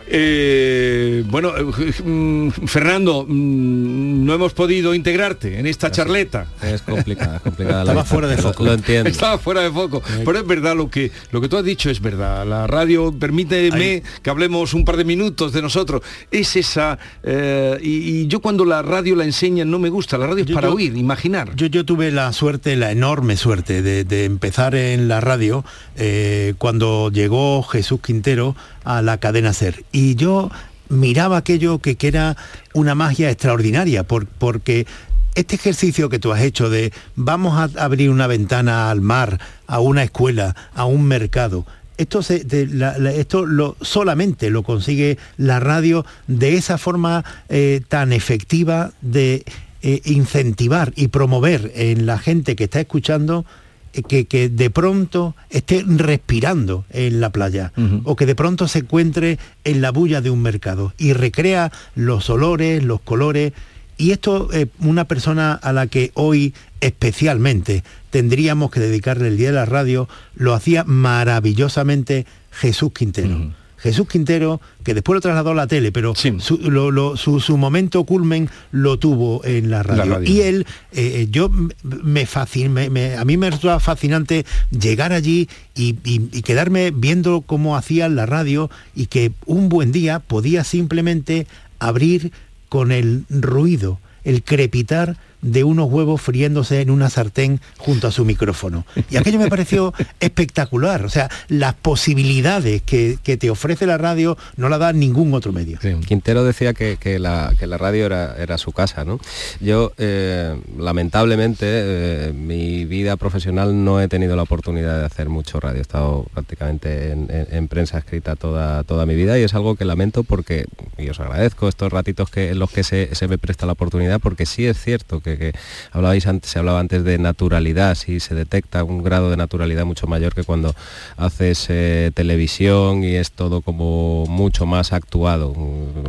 Eh, 0.07 1.23
bueno, 1.27 1.51
eh, 1.57 1.63
mm, 2.03 2.49
Fernando, 2.67 3.25
mm, 3.27 4.25
no 4.25 4.33
hemos 4.33 4.53
podido 4.53 4.93
integrarte 4.93 5.59
en 5.59 5.67
esta 5.67 5.91
charleta. 5.91 6.47
Es 6.61 6.81
complicada, 6.81 7.37
es 7.37 7.41
complicada. 7.41 7.81
Estaba 7.81 8.03
fuera 8.05 8.27
de 8.27 8.37
foco. 8.37 8.63
Lo, 8.63 8.73
entiendo. 8.73 9.09
Estaba 9.09 9.37
fuera 9.37 9.61
de 9.61 9.71
foco. 9.71 10.01
Pero 10.23 10.37
es 10.39 10.45
verdad 10.47 10.75
lo 10.75 10.89
que 10.89 11.11
lo 11.31 11.41
que 11.41 11.49
tú 11.49 11.57
has 11.57 11.63
dicho 11.65 11.89
es 11.89 11.99
verdad. 12.01 12.45
La 12.45 12.67
radio 12.67 13.11
permíteme 13.17 14.03
que 14.21 14.29
hablemos 14.29 14.73
un 14.73 14.85
par 14.85 14.97
de 14.97 15.05
minutos 15.05 15.53
de 15.53 15.61
nosotros. 15.61 16.01
Es 16.29 16.55
esa 16.55 16.97
eh, 17.23 17.77
y, 17.81 18.21
y 18.21 18.27
yo 18.27 18.39
cuando 18.41 18.65
la 18.65 18.81
radio 18.81 19.15
la 19.15 19.23
enseñan 19.25 19.69
no 19.69 19.79
me 19.79 19.89
gusta. 19.89 20.17
La 20.17 20.27
radio 20.27 20.43
es 20.43 20.47
Yo- 20.49 20.55
para 20.55 20.67
yo- 20.67 20.75
oír, 20.75 20.95
imaginar. 20.97 21.55
Yo, 21.55 21.67
yo 21.67 21.85
tuve 21.85 22.11
la 22.11 22.31
suerte, 22.33 22.75
la 22.75 22.91
enorme 22.91 23.37
suerte 23.37 23.81
de, 23.81 24.03
de 24.03 24.25
empezar 24.25 24.75
en 24.75 25.07
la 25.07 25.19
radio 25.21 25.63
eh, 25.95 26.53
cuando 26.61 27.09
llegó 27.09 27.63
Jesús 27.63 28.01
Quintero 28.01 28.55
a 28.83 29.01
la 29.01 29.17
cadena 29.17 29.51
SER. 29.51 29.83
Y 29.91 30.13
yo 30.13 30.51
miraba 30.89 31.37
aquello 31.37 31.79
que, 31.79 31.95
que 31.95 32.07
era 32.07 32.37
una 32.75 32.93
magia 32.93 33.31
extraordinaria, 33.31 34.03
por- 34.03 34.27
porque 34.27 34.85
este 35.33 35.55
ejercicio 35.55 36.07
que 36.07 36.19
tú 36.19 36.31
has 36.31 36.41
hecho 36.43 36.69
de 36.69 36.93
vamos 37.15 37.57
a 37.57 37.83
abrir 37.83 38.11
una 38.11 38.27
ventana 38.27 38.91
al 38.91 39.01
mar, 39.01 39.39
a 39.65 39.79
una 39.79 40.03
escuela, 40.03 40.55
a 40.75 40.85
un 40.85 41.05
mercado, 41.05 41.65
esto, 41.97 42.19
esto 42.19 43.75
solamente 43.81 44.51
lo 44.51 44.61
consigue 44.61 45.17
la 45.37 45.59
radio 45.59 46.05
de 46.27 46.57
esa 46.57 46.77
forma 46.77 47.25
eh, 47.49 47.81
tan 47.87 48.13
efectiva 48.13 48.91
de 49.01 49.45
eh, 49.81 50.01
incentivar 50.05 50.93
y 50.95 51.07
promover 51.07 51.71
en 51.73 52.05
la 52.05 52.19
gente 52.19 52.55
que 52.55 52.65
está 52.65 52.81
escuchando 52.81 53.45
que, 53.91 54.25
que 54.25 54.49
de 54.49 54.69
pronto 54.69 55.35
esté 55.49 55.83
respirando 55.85 56.85
en 56.89 57.19
la 57.21 57.31
playa 57.31 57.73
o 58.03 58.15
que 58.15 58.25
de 58.25 58.35
pronto 58.35 58.67
se 58.67 58.79
encuentre 58.79 59.37
en 59.63 59.81
la 59.81 59.91
bulla 59.91 60.21
de 60.21 60.29
un 60.29 60.41
mercado 60.41 60.93
y 60.97 61.13
recrea 61.13 61.71
los 61.95 62.29
olores, 62.29 62.83
los 62.83 63.01
colores. 63.01 63.53
Y 63.97 64.11
esto, 64.11 64.49
eh, 64.53 64.67
una 64.79 65.05
persona 65.05 65.53
a 65.53 65.73
la 65.73 65.87
que 65.87 66.11
hoy 66.15 66.53
especialmente 66.79 67.83
tendríamos 68.09 68.71
que 68.71 68.79
dedicarle 68.79 69.27
el 69.27 69.37
Día 69.37 69.47
de 69.49 69.55
la 69.55 69.65
Radio, 69.65 70.09
lo 70.35 70.53
hacía 70.53 70.83
maravillosamente 70.85 72.25
Jesús 72.51 72.91
Quintero. 72.93 73.51
Jesús 73.81 74.07
Quintero, 74.07 74.61
que 74.83 74.93
después 74.93 75.15
lo 75.15 75.21
trasladó 75.21 75.51
a 75.51 75.55
la 75.55 75.67
tele, 75.67 75.91
pero 75.91 76.13
su, 76.39 76.57
lo- 76.57 76.91
lo- 76.91 77.17
su- 77.17 77.39
su 77.39 77.57
momento 77.57 78.03
culmen 78.03 78.49
lo 78.71 78.97
tuvo 78.99 79.43
en 79.43 79.69
la 79.71 79.81
radio. 79.83 80.13
radio. 80.13 80.31
Y 80.31 80.41
él, 80.41 80.65
eh, 80.91 81.27
yo 81.31 81.45
m- 81.47 81.73
me, 81.83 82.27
fascin- 82.27 82.69
me- 82.69 82.89
me- 82.89 83.15
a 83.15 83.25
mí 83.25 83.37
me 83.37 83.49
resultaba 83.49 83.79
fascinante 83.79 84.45
llegar 84.69 85.13
allí 85.13 85.49
y, 85.75 85.95
y- 86.05 86.29
y 86.31 86.41
quedarme 86.43 86.91
viendo 86.91 87.41
cómo 87.41 87.75
hacían 87.75 88.15
la 88.15 88.25
radio 88.25 88.69
y 88.95 89.07
que 89.07 89.31
un 89.45 89.67
buen 89.69 89.91
día 89.91 90.19
podía 90.19 90.63
simplemente 90.63 91.47
abrir 91.79 92.31
con 92.69 92.91
el 92.91 93.25
ruido, 93.29 93.99
el 94.23 94.43
crepitar 94.43 95.17
de 95.41 95.63
unos 95.63 95.89
huevos 95.91 96.21
friéndose 96.21 96.81
en 96.81 96.89
una 96.89 97.09
sartén 97.09 97.59
junto 97.77 98.07
a 98.07 98.11
su 98.11 98.25
micrófono. 98.25 98.85
Y 99.09 99.17
aquello 99.17 99.39
me 99.39 99.49
pareció 99.49 99.93
espectacular. 100.19 101.05
O 101.05 101.09
sea, 101.09 101.29
las 101.47 101.73
posibilidades 101.75 102.81
que, 102.81 103.17
que 103.23 103.37
te 103.37 103.49
ofrece 103.49 103.85
la 103.85 103.97
radio 103.97 104.37
no 104.57 104.69
la 104.69 104.77
da 104.77 104.93
ningún 104.93 105.33
otro 105.33 105.51
medio. 105.51 105.79
Quintero 106.07 106.43
decía 106.43 106.73
que, 106.73 106.97
que 106.99 107.19
la, 107.19 107.53
que 107.57 107.67
la 107.67 107.77
radio 107.77 108.05
era, 108.05 108.35
era 108.37 108.57
su 108.57 108.71
casa, 108.71 109.03
¿no? 109.05 109.19
Yo, 109.59 109.93
eh, 109.97 110.55
lamentablemente, 110.77 111.65
eh, 111.67 112.33
mi 112.33 112.85
vida 112.85 113.15
profesional 113.17 113.83
no 113.83 113.99
he 114.01 114.07
tenido 114.07 114.35
la 114.35 114.43
oportunidad 114.43 114.99
de 114.99 115.05
hacer 115.05 115.29
mucho 115.29 115.59
radio. 115.59 115.79
He 115.79 115.81
estado 115.81 116.25
prácticamente 116.33 117.11
en, 117.11 117.27
en- 117.31 117.47
en 117.51 117.67
prensa 117.67 117.97
escrita 117.97 118.35
toda, 118.35 118.83
toda 118.83 119.05
mi 119.05 119.15
vida 119.15 119.37
y 119.39 119.43
es 119.43 119.53
algo 119.53 119.75
que 119.75 119.85
lamento 119.85 120.23
porque, 120.23 120.65
y 120.97 121.09
os 121.09 121.19
agradezco 121.19 121.67
estos 121.67 121.91
ratitos 121.91 122.29
que, 122.29 122.49
en 122.49 122.59
los 122.59 122.69
que 122.71 122.83
se, 122.83 123.13
se 123.15 123.27
me 123.27 123.37
presta 123.37 123.65
la 123.65 123.73
oportunidad, 123.73 124.19
porque 124.19 124.45
sí 124.45 124.65
es 124.65 124.77
cierto 124.81 125.21
que, 125.21 125.30
que 125.37 125.53
hablabais 125.91 126.27
antes, 126.27 126.51
se 126.51 126.59
hablaba 126.59 126.79
antes 126.79 127.03
de 127.03 127.17
naturalidad, 127.17 127.95
sí 127.95 128.19
se 128.19 128.35
detecta 128.35 128.83
un 128.83 129.03
grado 129.03 129.29
de 129.29 129.37
naturalidad 129.37 129.85
mucho 129.85 130.07
mayor 130.07 130.33
que 130.33 130.43
cuando 130.43 130.73
haces 131.17 131.67
eh, 131.69 132.11
televisión 132.13 133.03
y 133.03 133.15
es 133.15 133.31
todo 133.31 133.61
como 133.61 134.25
mucho 134.27 134.65
más 134.65 134.93
actuado, 134.93 135.53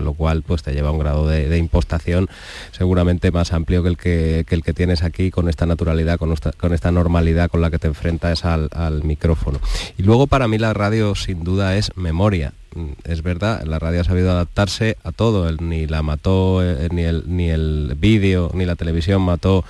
lo 0.01 0.13
cual 0.15 0.43
pues 0.43 0.63
te 0.63 0.73
lleva 0.73 0.89
a 0.89 0.93
un 0.93 0.99
grado 0.99 1.27
de, 1.27 1.49
de 1.49 1.59
impostación 1.59 2.29
seguramente 2.73 3.31
más 3.31 3.53
amplio 3.53 3.83
que 3.83 3.89
el 3.89 3.97
que, 3.97 4.45
que 4.47 4.55
el 4.55 4.63
que 4.63 4.73
tienes 4.73 5.03
aquí 5.03 5.31
con 5.31 5.49
esta 5.49 5.67
naturalidad, 5.67 6.19
con 6.19 6.33
esta, 6.33 6.53
con 6.53 6.73
esta 6.73 6.91
normalidad 6.91 7.51
con 7.51 7.61
la 7.61 7.71
que 7.71 7.79
te 7.79 7.87
enfrentas 7.87 8.45
al, 8.45 8.69
al 8.73 9.05
micrófono. 9.05 9.61
Y 9.99 10.03
luego 10.03 10.27
para 10.27 10.49
mí 10.49 10.59
la 10.59 10.73
radio 10.73 11.15
sin 11.15 11.45
duda 11.45 11.77
es 11.77 11.97
memoria. 11.97 12.53
Mm, 12.75 12.93
Es 13.05 13.23
verdad, 13.23 13.63
la 13.65 13.79
radio 13.79 14.01
ha 14.01 14.05
sabido 14.05 14.31
adaptarse 14.31 14.97
a 15.05 15.13
todo, 15.13 15.51
ni 15.53 15.87
la 15.87 16.03
mató, 16.03 16.63
eh, 16.65 16.89
ni 16.91 17.03
el, 17.03 17.25
ni 17.27 17.51
el 17.51 17.95
vídeo, 17.99 18.51
ni 18.55 18.65
la 18.65 18.77
televisión 18.77 19.23
mató 19.23 19.65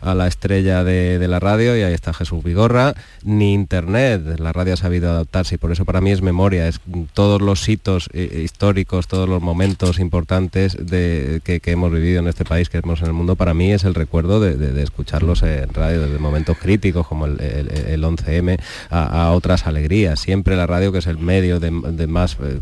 a 0.00 0.14
la 0.14 0.26
estrella 0.26 0.84
de, 0.84 1.26
la 1.26 1.40
radio 1.40 1.76
y 1.76 1.82
ahí 1.82 1.92
está 1.92 2.14
Jesús 2.14 2.44
Vigorra, 2.44 2.94
ni 3.24 3.52
internet, 3.52 4.38
la 4.38 4.52
radio 4.52 4.74
ha 4.74 4.76
sabido 4.76 5.10
adaptarse 5.10 5.56
y 5.56 5.58
por 5.58 5.72
eso 5.72 5.84
para 5.84 6.00
mí 6.00 6.10
es 6.12 6.22
memoria, 6.22 6.68
es 6.68 6.80
todos 7.14 7.42
los 7.42 7.68
hitos 7.68 8.08
eh, 8.12 8.42
históricos, 8.44 9.08
todos 9.08 9.28
los 9.28 9.42
momentos 9.42 9.98
importantes 9.98 10.76
de, 10.78 11.40
que, 11.44 11.60
hemos 11.66 11.90
vivido 11.90 12.20
en 12.20 12.28
este 12.28 12.44
país, 12.44 12.68
que 12.68 12.78
hemos 12.78 13.00
en 13.00 13.06
el 13.06 13.12
mundo, 13.12 13.34
para 13.34 13.54
mí 13.54 13.72
es 13.72 13.84
el 13.84 13.94
recuerdo 13.94 14.40
de, 14.40 14.82
escucharlos 14.82 15.42
en 15.42 15.72
radio 15.74 16.02
desde 16.02 16.18
momentos 16.18 16.56
críticos 16.58 17.06
como 17.06 17.26
el, 17.26 17.40
el- 17.40 17.86
el 17.86 18.04
11M 18.04 18.58
a, 18.90 19.30
otras 19.32 19.66
alegrías. 19.66 20.20
Siempre 20.20 20.56
la 20.56 20.66
radio, 20.66 20.92
que 20.92 20.98
es 20.98 21.06
el 21.06 21.18
medio 21.18 21.60
de, 21.60 21.70
más, 22.06 22.36
eh, 22.42 22.60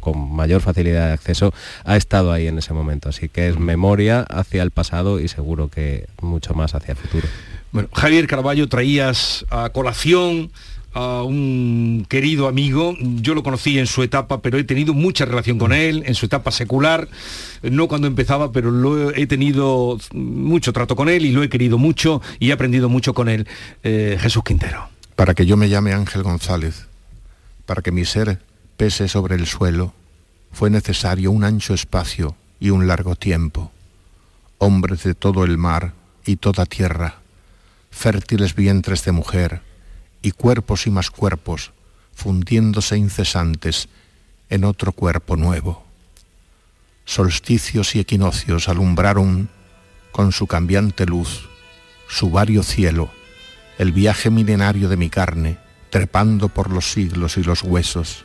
con 0.00 0.34
mayor 0.34 0.60
facilidad 0.60 1.08
de 1.08 1.12
acceso, 1.12 1.52
ha 1.84 1.96
estado 1.96 2.32
ahí 2.32 2.46
en 2.46 2.58
ese 2.58 2.72
momento. 2.74 3.08
Así 3.08 3.28
que 3.28 3.48
es 3.48 3.58
memoria 3.58 4.22
hacia 4.22 4.62
el 4.62 4.70
pasado 4.70 5.20
y 5.20 5.28
seguro 5.28 5.68
que 5.68 6.06
mucho 6.22 6.54
más 6.54 6.69
hacia 6.74 6.92
el 6.92 6.98
futuro. 6.98 7.28
Bueno, 7.72 7.88
Javier 7.92 8.26
Carballo, 8.26 8.68
traías 8.68 9.46
a 9.50 9.70
colación 9.70 10.50
a 10.92 11.22
un 11.22 12.04
querido 12.08 12.48
amigo, 12.48 12.96
yo 13.00 13.34
lo 13.34 13.44
conocí 13.44 13.78
en 13.78 13.86
su 13.86 14.02
etapa, 14.02 14.42
pero 14.42 14.58
he 14.58 14.64
tenido 14.64 14.92
mucha 14.92 15.24
relación 15.24 15.56
con 15.56 15.72
él, 15.72 16.02
en 16.04 16.16
su 16.16 16.26
etapa 16.26 16.50
secular, 16.50 17.06
no 17.62 17.86
cuando 17.86 18.08
empezaba, 18.08 18.50
pero 18.50 18.72
lo 18.72 19.10
he 19.12 19.22
he 19.22 19.26
tenido 19.28 19.98
mucho 20.12 20.72
trato 20.72 20.96
con 20.96 21.08
él 21.08 21.24
y 21.24 21.30
lo 21.30 21.44
he 21.44 21.48
querido 21.48 21.78
mucho 21.78 22.20
y 22.40 22.50
he 22.50 22.52
aprendido 22.52 22.88
mucho 22.88 23.14
con 23.14 23.28
él, 23.28 23.46
Eh, 23.84 24.18
Jesús 24.20 24.42
Quintero. 24.42 24.88
para 25.14 25.34
que 25.34 25.46
yo 25.46 25.56
me 25.56 25.68
llame 25.68 25.92
Ángel 25.92 26.24
González, 26.24 26.86
para 27.66 27.82
que 27.82 27.92
mi 27.92 28.04
ser 28.04 28.40
pese 28.76 29.06
sobre 29.06 29.36
el 29.36 29.46
suelo, 29.46 29.92
fue 30.50 30.70
necesario 30.70 31.30
un 31.30 31.44
ancho 31.44 31.72
espacio 31.72 32.34
y 32.58 32.70
un 32.70 32.88
largo 32.88 33.14
tiempo. 33.14 33.70
Hombres 34.58 35.04
de 35.04 35.14
todo 35.14 35.44
el 35.44 35.56
mar 35.56 35.92
y 36.26 36.36
toda 36.36 36.66
tierra, 36.66 37.16
fértiles 37.90 38.54
vientres 38.54 39.04
de 39.04 39.12
mujer, 39.12 39.62
y 40.22 40.32
cuerpos 40.32 40.86
y 40.86 40.90
más 40.90 41.10
cuerpos, 41.10 41.72
fundiéndose 42.14 42.96
incesantes 42.96 43.88
en 44.50 44.64
otro 44.64 44.92
cuerpo 44.92 45.36
nuevo. 45.36 45.84
Solsticios 47.04 47.94
y 47.94 48.00
equinoccios 48.00 48.68
alumbraron 48.68 49.48
con 50.12 50.32
su 50.32 50.46
cambiante 50.46 51.06
luz 51.06 51.48
su 52.08 52.28
vario 52.30 52.64
cielo, 52.64 53.08
el 53.78 53.92
viaje 53.92 54.30
milenario 54.30 54.88
de 54.88 54.96
mi 54.96 55.08
carne, 55.10 55.58
trepando 55.90 56.48
por 56.48 56.68
los 56.70 56.90
siglos 56.90 57.36
y 57.36 57.44
los 57.44 57.62
huesos, 57.62 58.24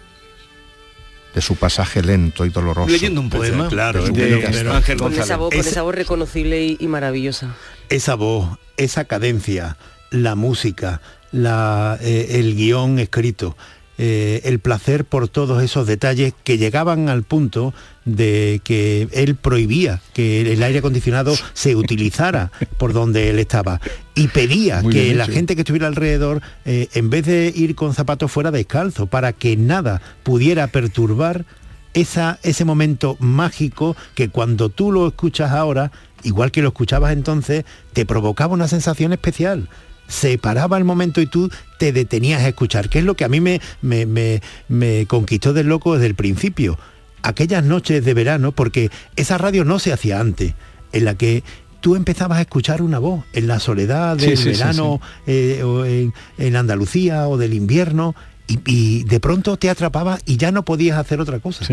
de 1.36 1.42
su 1.42 1.56
pasaje 1.56 2.02
lento 2.02 2.46
y 2.46 2.50
doloroso. 2.50 2.90
Leyendo 2.90 3.22
un 3.22 3.30
poema, 3.30 3.68
claro, 3.70 4.04
de 4.08 4.44
Ángel 4.72 4.98
Con 4.98 5.14
esa 5.14 5.38
voz, 5.38 5.52
con 5.52 5.60
Ese- 5.60 5.70
esa 5.70 5.84
voz 5.84 5.94
reconocible 5.94 6.64
y, 6.66 6.78
y 6.80 6.88
maravillosa. 6.88 7.56
Esa 7.90 8.16
voz, 8.16 8.58
esa 8.78 9.06
cadencia, 9.06 9.78
la 10.12 10.36
música, 10.36 11.02
la, 11.32 11.98
eh, 12.02 12.40
el 12.40 12.56
guion 12.56 13.00
escrito, 13.00 13.56
eh, 13.98 14.42
el 14.44 14.60
placer 14.60 15.06
por 15.06 15.30
todos 15.30 15.64
esos 15.64 15.88
detalles 15.88 16.34
que 16.44 16.58
llegaban 16.58 17.08
al 17.08 17.24
punto 17.24 17.74
de 18.04 18.60
que 18.66 19.08
él 19.14 19.36
prohibía 19.36 20.02
que 20.14 20.42
el 20.52 20.62
aire 20.64 20.80
acondicionado 20.80 21.34
se 21.54 21.78
utilizara 21.78 22.52
por 22.78 22.92
donde 22.92 23.30
él 23.30 23.40
estaba 23.40 23.80
y 24.14 24.28
pedía 24.28 24.82
Muy 24.82 24.94
que 24.94 25.16
la 25.16 25.24
hecho. 25.24 25.34
gente 25.34 25.56
que 25.56 25.62
estuviera 25.62 25.88
alrededor, 25.88 26.42
eh, 26.66 26.90
en 26.94 27.10
vez 27.10 27.26
de 27.26 27.54
ir 27.56 27.76
con 27.76 27.94
zapatos 27.94 28.30
fuera 28.32 28.52
descalzo, 28.52 29.08
para 29.08 29.32
que 29.32 29.56
nada 29.56 30.02
pudiera 30.24 30.68
perturbar 30.68 31.46
esa, 31.94 32.38
ese 32.44 32.66
momento 32.66 33.16
mágico 33.20 33.96
que 34.14 34.28
cuando 34.28 34.68
tú 34.68 34.92
lo 34.92 35.08
escuchas 35.08 35.52
ahora, 35.52 35.92
igual 36.26 36.52
que 36.52 36.62
lo 36.62 36.68
escuchabas 36.70 37.14
entonces, 37.14 37.64
te 37.94 38.06
provocaba 38.06 38.54
una 38.54 38.68
sensación 38.68 39.14
especial. 39.14 39.70
Se 40.08 40.38
paraba 40.38 40.78
el 40.78 40.84
momento 40.84 41.22
y 41.22 41.26
tú 41.26 41.50
te 41.80 41.92
detenías 41.92 42.42
a 42.44 42.48
escuchar, 42.50 42.90
que 42.90 43.00
es 43.00 43.06
lo 43.06 43.16
que 43.16 43.24
a 43.26 43.30
mí 43.30 43.40
me, 43.42 43.62
me, 43.82 44.06
me- 44.06 44.42
me 44.68 45.06
conquistó 45.08 45.54
del 45.54 45.68
loco 45.68 45.94
desde 45.94 46.08
el 46.08 46.16
principio. 46.16 46.78
Aquellas 47.24 47.64
noches 47.64 48.06
de 48.06 48.14
verano, 48.14 48.52
porque 48.52 48.92
esa 49.16 49.38
radio 49.40 49.64
no 49.66 49.80
se 49.80 49.92
hacía 49.94 50.20
antes, 50.20 50.54
en 50.92 51.06
la 51.06 51.16
que 51.16 51.44
tú 51.82 51.96
empezabas 51.96 52.38
a 52.38 52.42
escuchar 52.42 52.82
una 52.84 53.00
voz 53.00 53.24
en 53.34 53.48
la 53.48 53.60
soledad 53.60 54.16
del 54.18 54.38
sí, 54.38 54.44
sí, 54.44 54.50
verano 54.60 55.02
eh, 55.26 55.64
o 55.64 55.86
en, 55.86 56.14
en 56.38 56.56
Andalucía 56.56 57.28
o 57.28 57.38
del 57.38 57.54
invierno 57.56 58.16
y, 58.48 58.60
y 58.66 59.04
de 59.06 59.20
pronto 59.20 59.58
te 59.58 59.70
atrapaba 59.70 60.20
y 60.26 60.38
ya 60.38 60.52
no 60.52 60.64
podías 60.66 60.98
hacer 60.98 61.20
otra 61.20 61.40
cosa. 61.40 61.66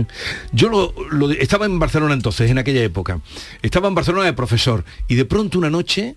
Yo 0.53 0.68
lo, 0.68 1.31
estaba 1.33 1.66
en 1.66 1.79
Barcelona 1.79 2.14
entonces, 2.14 2.51
en 2.51 2.59
aquella 2.59 2.83
época. 2.83 3.20
Estaba 3.62 3.89
en 3.89 3.95
Barcelona 3.95 4.25
de 4.25 4.33
profesor 4.33 4.85
y 5.09 5.14
de 5.14 5.25
pronto 5.25 5.59
una 5.59 5.70
noche 5.70 6.16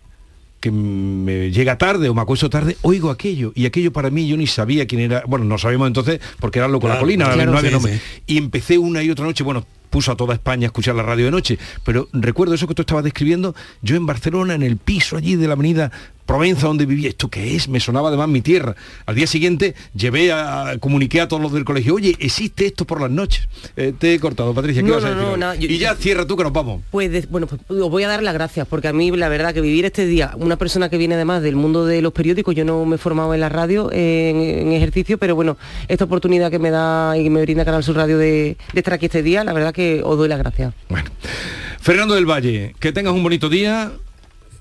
que 0.61 0.71
me 0.71 1.51
llega 1.51 1.77
tarde 1.77 2.09
o 2.09 2.13
me 2.15 2.21
acuesto 2.21 2.49
tarde, 2.49 2.75
oigo 2.81 3.11
aquello 3.11 3.51
y 3.53 3.65
aquello 3.67 3.93
para 3.93 4.09
mí 4.09 4.27
yo 4.27 4.35
ni 4.35 4.47
sabía 4.47 4.87
quién 4.87 5.01
era, 5.01 5.23
bueno, 5.27 5.45
no 5.45 5.57
sabíamos 5.59 5.87
entonces 5.87 6.19
porque 6.39 6.57
era 6.59 6.67
loco 6.67 6.87
la 6.87 6.93
Claro, 6.95 7.05
colina, 7.05 7.25
claro, 7.31 7.51
no 7.51 7.57
había 7.59 7.69
sí, 7.69 7.73
nombre. 7.75 7.93
sí. 7.97 8.23
Y 8.25 8.37
empecé 8.39 8.77
una 8.79 9.03
y 9.03 9.09
otra 9.11 9.25
noche, 9.25 9.43
bueno, 9.43 9.63
puso 9.89 10.11
a 10.11 10.15
toda 10.17 10.33
España 10.33 10.65
a 10.65 10.69
escuchar 10.69 10.95
la 10.95 11.03
radio 11.03 11.25
de 11.25 11.31
noche, 11.31 11.57
pero 11.83 12.07
recuerdo 12.13 12.53
eso 12.55 12.67
que 12.67 12.73
tú 12.75 12.81
estabas 12.81 13.03
describiendo, 13.03 13.55
yo 13.81 13.95
en 13.95 14.05
Barcelona, 14.05 14.55
en 14.55 14.63
el 14.63 14.77
piso 14.77 15.17
allí 15.17 15.35
de 15.35 15.47
la 15.47 15.53
avenida 15.53 15.91
Provenza, 16.25 16.65
donde 16.65 16.87
vivía, 16.87 17.09
¿esto 17.09 17.27
qué 17.29 17.55
es? 17.55 17.69
Me 17.69 17.79
sonaba 17.79 18.07
además 18.07 18.27
mi 18.29 18.41
tierra. 18.41 18.75
Al 19.05 19.13
día 19.13 19.27
siguiente 19.27 19.75
llevé 19.93 20.31
a, 20.31 20.75
comuniqué 20.79 21.21
a 21.21 21.27
todos 21.27 21.39
los 21.39 21.53
del 21.53 21.65
colegio, 21.65 21.93
oye, 21.93 22.15
existe 22.19 22.65
esto 22.65 22.83
por 22.85 22.99
las 22.99 23.11
noches. 23.11 23.47
Eh, 23.77 23.93
te 23.95 24.15
he 24.15 24.19
cortado, 24.19 24.51
Patricia, 24.55 24.81
¿qué 24.81 24.87
No, 24.87 24.95
vas 24.95 25.03
a 25.03 25.11
no, 25.11 25.21
decir 25.23 25.37
no, 25.37 25.53
yo- 25.53 25.67
y 25.69 25.77
ya 25.77 25.93
cierra 25.93 26.25
tú 26.25 26.35
que 26.35 26.41
nos 26.41 26.51
vamos. 26.51 26.81
Pues 26.89 27.11
de- 27.11 27.27
bueno, 27.29 27.45
pues 27.45 27.61
os 27.69 27.91
voy 27.91 28.01
a 28.05 28.07
dar 28.07 28.23
las 28.23 28.33
gracias, 28.33 28.65
porque 28.67 28.87
a 28.87 28.93
mí 28.93 29.11
la 29.11 29.29
verdad 29.29 29.53
que 29.53 29.61
vivir 29.61 29.85
este 29.85 30.07
día, 30.07 30.31
una 30.37 30.55
persona 30.57 30.89
que 30.89 30.97
viene 30.97 31.13
además 31.13 31.43
del 31.43 31.55
mundo 31.57 31.85
de 31.85 32.01
los 32.01 32.11
periódicos, 32.11 32.55
yo 32.55 32.65
no 32.65 32.83
me 32.85 32.95
he 32.95 32.97
formado 32.97 33.35
en 33.35 33.41
la 33.41 33.49
radio 33.49 33.91
en, 33.91 34.37
en 34.37 34.71
ejercicio, 34.71 35.19
pero 35.19 35.35
bueno, 35.35 35.59
esta 35.87 36.05
oportunidad 36.05 36.49
que 36.49 36.57
me 36.57 36.71
da 36.71 37.15
y 37.19 37.23
que 37.25 37.29
me 37.29 37.41
brinda 37.43 37.63
Canal 37.65 37.83
Sur 37.83 37.97
Radio 37.97 38.17
de, 38.17 38.57
de 38.73 38.79
estar 38.79 38.95
aquí 38.95 39.05
este 39.05 39.21
día, 39.21 39.43
la 39.43 39.53
verdad 39.53 39.74
que 39.75 40.01
os 40.03 40.17
doy 40.17 40.29
las 40.29 40.39
gracias. 40.39 40.73
Fernando 41.81 42.15
del 42.15 42.25
Valle, 42.25 42.73
que 42.79 42.91
tengas 42.93 43.13
un 43.13 43.21
bonito 43.21 43.49
día 43.49 43.91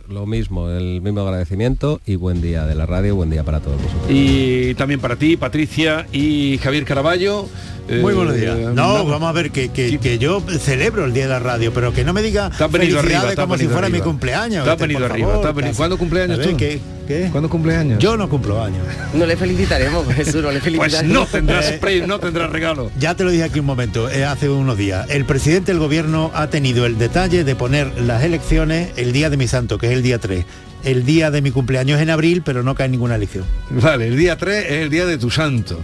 Lo 0.09 0.27
mismo, 0.27 0.69
el 0.69 1.01
mismo 1.01 1.21
agradecimiento 1.23 2.01
y 2.05 2.17
buen 2.17 2.43
día 2.43 2.67
de 2.67 2.75
la 2.75 2.85
radio, 2.85 3.15
buen 3.17 3.31
día 3.31 3.45
para 3.45 3.61
todos 3.61 3.81
vosotros. 3.81 4.11
y 4.11 4.75
también 4.75 5.01
para 5.01 5.17
ti, 5.17 5.37
Patricia 5.39 6.07
y 6.13 6.59
Javier 6.59 6.85
Caraballo. 6.85 7.49
Muy 7.89 8.15
buenos 8.15 8.35
días. 8.35 8.57
Eh, 8.59 8.71
No, 8.75 9.05
vamos 9.05 9.29
a 9.29 9.33
ver, 9.33 9.51
que, 9.51 9.69
que- 9.69 9.99
que 9.99 10.19
yo 10.19 10.43
celebro 10.59 11.05
el 11.05 11.13
Día 11.13 11.25
de 11.25 11.31
la 11.31 11.39
Radio, 11.39 11.73
pero 11.75 11.93
que 11.93 12.03
no 12.05 12.13
me 12.15 12.23
diga 12.23 12.51
Te 12.51 12.65
has 12.65 12.71
venido 12.73 12.99
felicidades 13.01 13.05
arriba, 13.05 13.35
te 13.35 13.41
has 13.41 13.45
como 13.47 13.59
si 13.59 13.69
fuera 13.69 13.89
mi 13.91 14.01
cumpleaños. 14.01 14.65
Te 14.65 14.71
has 14.71 14.75
este, 14.77 14.87
venido 14.87 15.05
arriba, 15.07 15.29
favor, 15.29 15.43
te 15.43 15.49
has 15.49 15.55
venido- 15.55 15.71
casi. 15.71 15.77
¿Cuándo 15.77 15.99
cumpleaños 15.99 16.39
ver, 16.39 16.49
tú? 16.51 16.57
¿qué- 16.57 16.81
qué? 17.07 17.29
¿Cuándo 17.31 17.51
cumpleaños? 17.51 17.99
Yo 17.99 18.17
no 18.17 18.29
cumplo 18.31 18.63
años. 18.63 18.87
No 19.13 19.27
le 19.27 19.37
felicitaremos, 19.37 20.07
Jesús, 20.15 20.37
no 20.37 20.51
le 20.51 20.61
Pues 20.61 20.65
felicitaremos. 20.65 21.15
no 21.15 21.27
tendrás 21.27 21.65
Eh, 21.73 21.79
pre- 21.81 22.07
no 22.07 22.19
tendrás 22.19 22.51
regalo. 22.51 22.91
Ya 22.99 23.15
te 23.15 23.25
lo 23.25 23.31
dije 23.31 23.45
aquí 23.45 23.59
un 23.61 23.67
momento, 23.67 24.09
eh, 24.11 24.25
hace 24.25 24.49
unos 24.49 24.79
días. 24.79 25.07
El 25.11 25.27
presidente 25.27 25.73
del 25.73 25.79
gobierno 25.79 26.31
ha 26.35 26.49
tenido 26.49 26.87
el 26.87 26.97
detalle 26.97 27.45
de 27.45 27.55
poner 27.55 28.01
las 28.01 28.23
elecciones 28.25 28.91
el 28.97 29.13
día 29.13 29.29
de 29.29 29.37
mi 29.37 29.47
santo, 29.47 29.77
que 29.77 29.89
es 29.89 29.93
el 29.93 30.03
día 30.03 30.19
3. 30.19 30.47
El 30.85 31.05
día 31.05 31.31
de 31.31 31.43
mi 31.43 31.51
cumpleaños 31.51 31.97
es 31.99 32.03
en 32.03 32.11
abril, 32.11 32.41
pero 32.45 32.63
no 32.63 32.75
cae 32.75 32.89
ninguna 32.89 33.15
elección. 33.17 33.45
Vale, 33.71 34.07
el 34.09 34.17
día 34.17 34.37
3 34.39 34.65
es 34.67 34.73
el 34.83 34.91
día 34.91 35.05
de 35.07 35.19
tu 35.19 35.31
santo. 35.31 35.81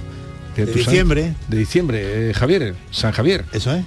De 0.57 0.67
diciembre. 0.67 1.35
De 1.49 1.57
diciembre, 1.57 2.31
eh, 2.31 2.35
Javier, 2.35 2.75
San 2.91 3.13
Javier. 3.13 3.45
Eso 3.53 3.75
es. 3.75 3.85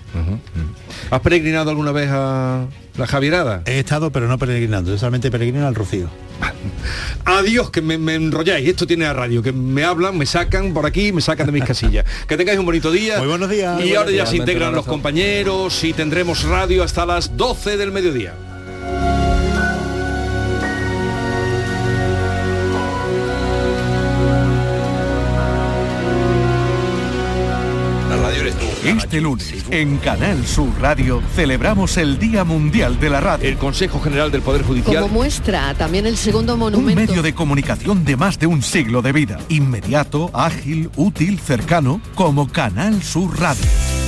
¿Has 1.11 1.20
peregrinado 1.22 1.70
alguna 1.70 1.91
vez 1.91 2.09
a 2.11 2.66
la 2.97 3.07
Javierada? 3.07 3.64
He 3.66 3.80
estado, 3.80 4.11
pero 4.11 4.28
no 4.28 4.38
peregrinando. 4.38 4.91
Yo 4.91 4.97
solamente 4.97 5.30
peregrino 5.30 5.68
al 5.68 5.76
Rocío. 5.76 6.09
Adiós, 7.26 7.70
que 7.70 7.82
me, 7.82 7.97
me 7.97 8.16
enrolláis. 8.16 8.68
Esto 8.68 8.88
tiene 8.88 9.05
a 9.05 9.14
radio, 9.14 9.41
que 9.41 9.51
me 9.51 9.84
hablan, 9.84 10.18
me 10.18 10.26
sacan 10.26 10.74
por 10.74 10.86
aquí, 10.86 11.11
me 11.11 11.22
sacan 11.22 11.45
de 11.45 11.51
mis 11.51 11.64
casillas. 11.64 12.05
Que 12.28 12.38
tengáis 12.38 12.59
un 12.59 12.66
bonito 12.66 12.91
día. 12.91 13.20
Muy 13.20 13.28
buenos 13.28 13.49
días. 13.49 13.84
Y 13.84 13.95
ahora 13.95 14.11
ya 14.11 14.26
se 14.26 14.38
integran 14.38 14.74
los 14.74 14.86
compañeros 14.86 15.84
y 15.84 15.93
tendremos 15.93 16.43
radio 16.43 16.84
hasta 16.84 17.05
las 17.05 17.36
12 17.38 17.78
del 17.78 17.91
mediodía. 17.91 18.34
Este 29.14 29.22
lunes, 29.22 29.53
en 29.70 29.97
Canal 29.97 30.43
Sur 30.43 30.70
Radio, 30.82 31.22
celebramos 31.36 31.97
el 31.97 32.18
Día 32.18 32.43
Mundial 32.43 32.99
de 32.99 33.11
la 33.11 33.22
Radio. 33.22 33.47
El 33.47 33.57
Consejo 33.57 33.99
General 33.99 34.32
del 34.32 34.41
Poder 34.41 34.64
Judicial 34.64 35.03
Como 35.03 35.14
muestra 35.14 35.76
también 35.76 36.07
el 36.07 36.18
segundo 36.18 36.55
Un 36.55 36.61
monumento. 36.61 36.99
medio 36.99 37.22
de 37.22 37.36
comunicación 37.36 38.05
de 38.05 38.18
más 38.18 38.39
de 38.39 38.47
un 38.47 38.64
siglo 38.64 39.03
de 39.03 39.11
vida. 39.11 39.38
Inmediato, 39.49 40.32
ágil, 40.34 40.89
útil, 40.95 41.39
cercano, 41.39 42.01
como 42.16 42.47
Canal 42.51 43.03
Sur 43.03 43.39
Radio. 43.39 43.64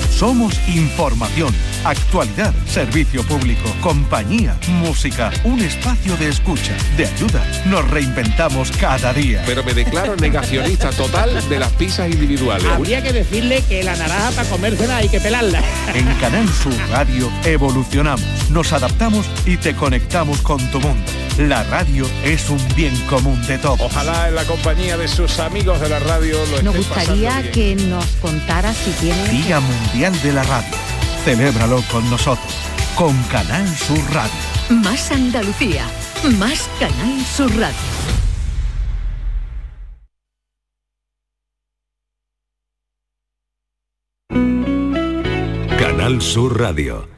Somos 0.10 0.60
información, 0.70 1.54
actualidad, 1.86 2.54
servicio 2.68 3.24
público, 3.24 3.70
compañía, 3.82 4.58
música, 4.68 5.32
un 5.44 5.62
espacio 5.62 6.18
de 6.18 6.30
escucha, 6.30 6.76
de 6.98 7.06
ayuda. 7.06 7.46
Nos 7.66 7.88
reinventamos 7.90 8.72
cada 8.72 9.14
día. 9.14 9.44
Pero 9.46 9.64
me 9.64 9.74
declaro 9.74 10.16
negacionista 10.16 10.90
total 10.90 11.48
de 11.48 11.60
las 11.60 11.72
pizzas 11.74 12.10
individuales. 12.10 12.66
Habría 12.66 13.02
que 13.04 13.14
decirle 13.14 13.64
que 13.70 13.84
la 13.84 13.96
naranja 13.96 14.32
para 14.32 14.50
comérsela 14.50 14.98
hay 14.98 15.10
que 15.10 15.20
pelarla. 15.20 15.62
En 15.94 16.06
Canal 16.16 16.48
Sur 16.50 16.74
Radio 16.90 17.32
evolucionamos, 17.44 18.26
nos 18.50 18.74
adaptamos 18.74 19.26
y 19.46 19.58
te 19.58 19.76
conectamos 19.76 20.42
con 20.42 20.60
tu 20.72 20.80
mundo. 20.80 21.12
La 21.38 21.64
radio 21.64 22.08
es 22.24 22.50
un 22.50 22.60
bien 22.76 22.96
común 23.08 23.46
de 23.46 23.58
todos. 23.58 23.82
Ojalá 23.82 24.30
en 24.30 24.36
la 24.36 24.46
compañía 24.46 24.98
de 24.98 25.08
sus 25.08 25.40
amigos 25.40 25.82
de 25.82 25.90
la 25.90 26.00
radio 26.00 26.38
lo 26.38 26.62
Nos 26.64 26.76
estén 26.76 26.84
pasando 26.90 27.14
gustaría 27.14 27.40
bien. 27.42 27.52
que 27.52 27.76
nos 27.88 28.06
contara 28.22 28.74
si 28.74 28.92
tiene... 28.92 29.28
Día 29.30 29.60
Mundial 29.60 30.22
de 30.22 30.32
la 30.34 30.44
Radio. 30.44 30.95
Celébralo 31.26 31.82
con 31.92 32.08
nosotros, 32.12 32.54
con 32.94 33.20
Canal 33.24 33.68
Sur 33.68 33.98
Radio. 34.14 34.32
Más 34.70 35.12
Andalucía. 35.12 35.84
Más 36.38 36.70
Canal 36.80 37.20
Sur 37.26 37.52
Radio. 37.58 37.76
Canal 45.80 46.22
Sur 46.22 46.60
Radio. 46.60 47.10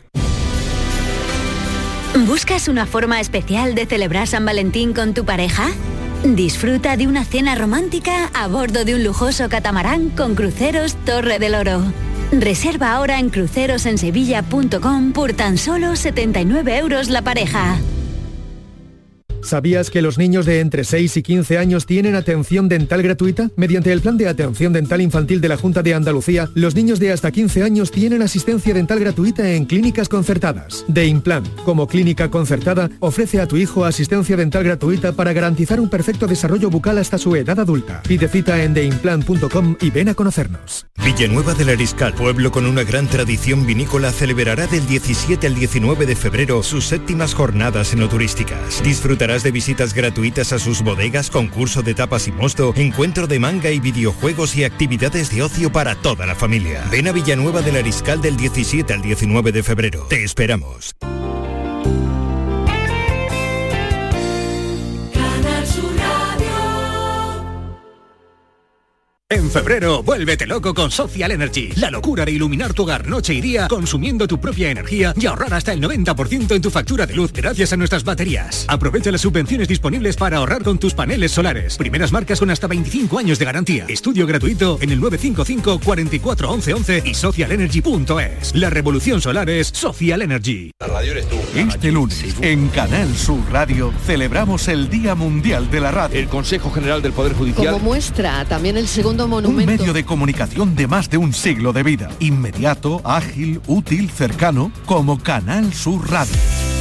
¿Buscas 2.25 2.69
una 2.69 2.85
forma 2.85 3.19
especial 3.19 3.75
de 3.75 3.85
celebrar 3.87 4.25
San 4.27 4.45
Valentín 4.45 4.93
con 4.93 5.13
tu 5.13 5.25
pareja? 5.25 5.67
Disfruta 6.23 6.95
de 6.95 7.07
una 7.07 7.25
cena 7.25 7.55
romántica 7.55 8.31
a 8.33 8.47
bordo 8.47 8.85
de 8.85 8.95
un 8.95 9.03
lujoso 9.03 9.49
catamarán 9.49 10.11
con 10.11 10.33
cruceros 10.33 10.95
Torre 11.03 11.39
del 11.39 11.55
Oro. 11.55 12.06
Reserva 12.31 12.93
ahora 12.93 13.19
en 13.19 13.29
crucerosensevilla.com 13.29 15.13
por 15.13 15.33
tan 15.33 15.57
solo 15.57 15.95
79 15.95 16.77
euros 16.77 17.09
la 17.09 17.21
pareja. 17.21 17.79
¿Sabías 19.41 19.89
que 19.89 20.01
los 20.01 20.17
niños 20.17 20.45
de 20.45 20.61
entre 20.61 20.83
6 20.83 21.17
y 21.17 21.21
15 21.21 21.57
años 21.57 21.85
tienen 21.85 22.15
atención 22.15 22.69
dental 22.69 23.01
gratuita? 23.01 23.51
Mediante 23.57 23.91
el 23.91 24.01
Plan 24.01 24.17
de 24.17 24.27
Atención 24.27 24.71
Dental 24.71 25.01
Infantil 25.01 25.41
de 25.41 25.49
la 25.49 25.57
Junta 25.57 25.83
de 25.83 25.93
Andalucía, 25.93 26.49
los 26.53 26.75
niños 26.75 26.99
de 26.99 27.11
hasta 27.11 27.31
15 27.31 27.63
años 27.63 27.91
tienen 27.91 28.21
asistencia 28.21 28.73
dental 28.73 28.99
gratuita 28.99 29.51
en 29.51 29.65
clínicas 29.65 30.07
concertadas. 30.07 30.85
De 30.87 31.17
como 31.65 31.87
clínica 31.87 32.29
concertada, 32.29 32.89
ofrece 32.99 33.41
a 33.41 33.47
tu 33.47 33.57
hijo 33.57 33.85
asistencia 33.85 34.37
dental 34.37 34.63
gratuita 34.63 35.13
para 35.13 35.33
garantizar 35.33 35.79
un 35.79 35.89
perfecto 35.89 36.27
desarrollo 36.27 36.69
bucal 36.69 36.97
hasta 36.97 37.17
su 37.17 37.35
edad 37.35 37.59
adulta. 37.59 38.01
Pide 38.07 38.27
cita 38.27 38.63
en 38.63 38.73
theimplant.com 38.73 39.75
y 39.81 39.89
ven 39.89 40.09
a 40.09 40.13
conocernos. 40.13 40.85
Villanueva 41.03 41.53
del 41.53 41.69
Ariscal, 41.69 42.13
pueblo 42.13 42.51
con 42.51 42.65
una 42.65 42.83
gran 42.83 43.07
tradición 43.07 43.65
vinícola, 43.65 44.11
celebrará 44.11 44.67
del 44.67 44.85
17 44.85 45.47
al 45.47 45.55
19 45.55 46.05
de 46.05 46.15
febrero 46.15 46.61
sus 46.63 46.85
séptimas 46.85 47.33
jornadas 47.33 47.93
enoturísticas. 47.93 48.81
Disfrutarás 49.27 49.43
de 49.43 49.51
visitas 49.51 49.93
gratuitas 49.93 50.53
a 50.53 50.59
sus 50.59 50.81
bodegas, 50.81 51.29
concurso 51.29 51.83
de 51.83 51.93
tapas 51.93 52.29
y 52.29 52.31
mosto, 52.31 52.73
encuentro 52.77 53.27
de 53.27 53.39
manga 53.39 53.69
y 53.71 53.81
videojuegos 53.81 54.55
y 54.55 54.63
actividades 54.63 55.29
de 55.35 55.43
ocio 55.43 55.69
para 55.69 55.95
toda 55.95 56.25
la 56.25 56.33
familia. 56.33 56.85
Ven 56.89 57.09
a 57.09 57.11
Villanueva 57.11 57.61
del 57.61 57.75
Ariscal 57.75 58.21
del 58.21 58.37
17 58.37 58.93
al 58.93 59.01
19 59.01 59.51
de 59.51 59.63
febrero. 59.63 60.05
Te 60.07 60.23
esperamos. 60.23 60.95
En 69.29 69.51
febrero, 69.51 70.01
vuélvete 70.03 70.47
loco 70.47 70.73
con 70.73 70.89
Social 70.89 71.31
Energy. 71.31 71.73
La 71.75 71.91
locura 71.91 72.23
de 72.23 72.31
iluminar 72.31 72.73
tu 72.73 72.83
hogar 72.83 73.07
noche 73.07 73.33
y 73.33 73.41
día 73.41 73.67
consumiendo 73.67 74.25
tu 74.25 74.39
propia 74.39 74.71
energía 74.71 75.13
y 75.19 75.25
ahorrar 75.25 75.53
hasta 75.53 75.73
el 75.73 75.81
90% 75.81 76.55
en 76.55 76.61
tu 76.61 76.71
factura 76.71 77.05
de 77.05 77.13
luz 77.13 77.33
gracias 77.33 77.73
a 77.73 77.75
nuestras 77.75 78.05
baterías. 78.05 78.63
Aprovecha 78.69 79.11
las 79.11 79.19
subvenciones 79.19 79.67
disponibles 79.67 80.15
para 80.15 80.37
ahorrar 80.37 80.63
con 80.63 80.77
tus 80.77 80.93
paneles 80.93 81.33
solares. 81.33 81.75
Primeras 81.75 82.13
marcas 82.13 82.39
con 82.39 82.49
hasta 82.51 82.67
25 82.67 83.19
años 83.19 83.37
de 83.37 83.43
garantía. 83.43 83.85
Estudio 83.89 84.25
gratuito 84.25 84.77
en 84.79 84.91
el 84.91 85.01
955 85.01 85.81
44 85.83 86.49
11 86.49 86.73
11 86.75 87.03
y 87.03 87.13
socialenergy.es. 87.13 88.55
La 88.55 88.69
revolución 88.69 89.19
solar 89.19 89.49
es 89.49 89.67
Social 89.67 90.21
Energy. 90.21 90.71
La 90.79 90.87
radio 90.87 91.11
eres 91.11 91.27
tú. 91.27 91.35
Este 91.53 91.91
lunes, 91.91 92.23
en 92.39 92.69
Canal 92.69 93.13
Sur 93.13 93.41
Radio, 93.51 93.93
celebramos 94.05 94.69
el 94.69 94.89
Día 94.89 95.15
Mundial 95.15 95.69
de 95.69 95.81
la 95.81 95.91
Radio. 95.91 96.17
El 96.17 96.29
Consejo 96.29 96.71
General 96.71 97.01
del 97.01 97.11
Poder 97.11 97.33
Judicial 97.33 97.73
Como 97.73 97.83
muestra 97.83 98.45
también 98.45 98.77
el 98.77 98.87
segundo 98.87 99.16
Un 99.25 99.31
monumento. 99.31 99.71
medio 99.71 99.93
de 99.93 100.05
comunicación 100.05 100.75
de 100.75 100.87
más 100.87 101.09
de 101.09 101.17
un 101.17 101.33
siglo 101.33 101.73
de 101.73 101.83
vida. 101.83 102.09
Inmediato, 102.19 103.01
ágil, 103.03 103.61
útil, 103.67 104.09
cercano, 104.09 104.71
como 104.85 105.19
Canal 105.19 105.73
Sur 105.73 106.09
Radio. 106.09 106.35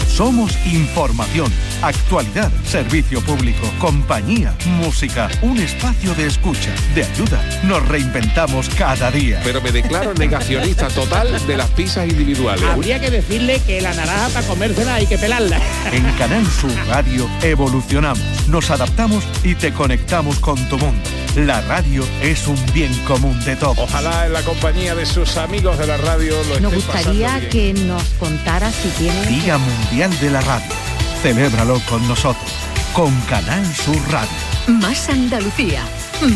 Somos 0.08 0.56
información, 0.66 1.50
actualidad, 1.88 2.50
servicio 2.64 3.20
público, 3.22 3.68
compañía, 3.78 4.54
música, 4.66 5.28
un 5.42 5.58
espacio 5.58 6.14
de 6.14 6.26
escucha, 6.26 6.70
de 6.94 7.04
ayuda. 7.04 7.40
Nos 7.64 7.86
reinventamos 7.86 8.68
cada 8.70 9.10
día. 9.10 9.40
Pero 9.44 9.60
me 9.62 9.72
declaro 9.72 10.14
negacionista 10.14 10.88
total 10.88 11.46
de 11.46 11.56
las 11.56 11.68
pizzas 11.70 12.08
individuales. 12.08 12.64
Habría 12.64 13.00
que 13.00 13.10
decirle 13.10 13.60
que 13.66 13.80
la 13.80 13.94
naranja 13.94 14.28
para 14.30 14.46
comérsela 14.46 14.94
hay 14.94 15.06
que 15.06 15.18
pelarla. 15.18 15.60
En 15.92 16.04
Canal 16.18 16.46
Sur 16.46 16.72
Radio 16.88 17.28
evolucionamos, 17.42 18.48
nos 18.48 18.70
adaptamos 18.70 19.24
y 19.44 19.54
te 19.54 19.72
conectamos 19.72 20.38
con 20.38 20.56
tu 20.68 20.78
mundo. 20.78 21.00
La 21.36 21.60
radio 21.60 22.02
es 22.22 22.46
un 22.48 22.56
bien 22.72 22.92
común 23.06 23.38
de 23.44 23.56
todos. 23.56 23.78
Ojalá 23.78 24.26
en 24.26 24.32
la 24.32 24.40
compañía 24.42 24.94
de 24.94 25.04
sus 25.04 25.36
amigos 25.36 25.78
de 25.78 25.86
la 25.86 25.98
radio 25.98 26.34
lo 26.48 26.60
Nos 26.60 26.72
estén 26.72 26.74
gustaría 26.74 27.26
pasando 27.26 27.50
bien. 27.50 27.74
que 27.74 27.82
nos 27.84 28.02
contara 28.18 28.70
si 28.72 28.88
tiene... 28.90 29.26
Día 29.26 29.58
Mundial 29.58 30.18
de 30.18 30.30
la 30.30 30.40
Radio. 30.40 30.95
Celébralo 31.26 31.82
con 31.88 32.06
nosotros, 32.06 32.52
con 32.92 33.12
Canal 33.22 33.66
Sur 33.74 33.98
Radio. 34.12 34.30
Más 34.68 35.08
Andalucía, 35.08 35.82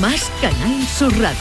más 0.01 0.33
Canal 0.41 0.85
Sur 0.85 1.17
Radio. 1.17 1.39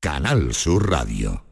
Canal 0.00 0.52
Sur 0.52 0.90
Radio. 0.90 1.51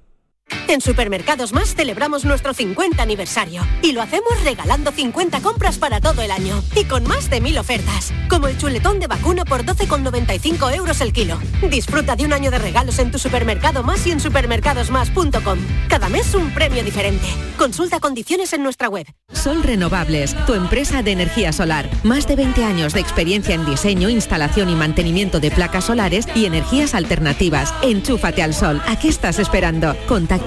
En 0.68 0.80
Supermercados 0.80 1.52
Más 1.52 1.74
celebramos 1.74 2.24
nuestro 2.24 2.54
50 2.54 3.02
aniversario 3.02 3.66
y 3.82 3.92
lo 3.92 4.02
hacemos 4.02 4.42
regalando 4.44 4.92
50 4.92 5.40
compras 5.40 5.78
para 5.78 6.00
todo 6.00 6.22
el 6.22 6.30
año 6.30 6.62
y 6.76 6.84
con 6.84 7.04
más 7.04 7.28
de 7.28 7.40
mil 7.40 7.58
ofertas, 7.58 8.12
como 8.28 8.46
el 8.46 8.56
chuletón 8.56 9.00
de 9.00 9.06
vacuno 9.06 9.44
por 9.44 9.64
12,95 9.64 10.74
euros 10.74 11.00
el 11.00 11.12
kilo. 11.12 11.38
Disfruta 11.68 12.16
de 12.16 12.24
un 12.24 12.32
año 12.32 12.50
de 12.50 12.58
regalos 12.58 12.98
en 12.98 13.10
tu 13.10 13.18
supermercado 13.18 13.82
más 13.82 14.06
y 14.06 14.12
en 14.12 14.20
supermercadosmás.com. 14.20 15.58
Cada 15.88 16.08
mes 16.08 16.34
un 16.34 16.52
premio 16.54 16.84
diferente. 16.84 17.26
Consulta 17.58 18.00
condiciones 18.00 18.52
en 18.52 18.62
nuestra 18.62 18.88
web. 18.88 19.06
Sol 19.32 19.62
Renovables, 19.62 20.36
tu 20.46 20.54
empresa 20.54 21.02
de 21.02 21.12
energía 21.12 21.52
solar. 21.52 21.88
Más 22.04 22.26
de 22.26 22.36
20 22.36 22.64
años 22.64 22.92
de 22.92 23.00
experiencia 23.00 23.54
en 23.54 23.64
diseño, 23.64 24.08
instalación 24.08 24.68
y 24.68 24.74
mantenimiento 24.74 25.40
de 25.40 25.50
placas 25.50 25.84
solares 25.84 26.26
y 26.34 26.46
energías 26.46 26.94
alternativas. 26.94 27.74
Enchúfate 27.82 28.42
al 28.42 28.54
sol. 28.54 28.82
¿A 28.86 28.98
qué 28.98 29.08
estás 29.08 29.38
esperando? 29.38 29.96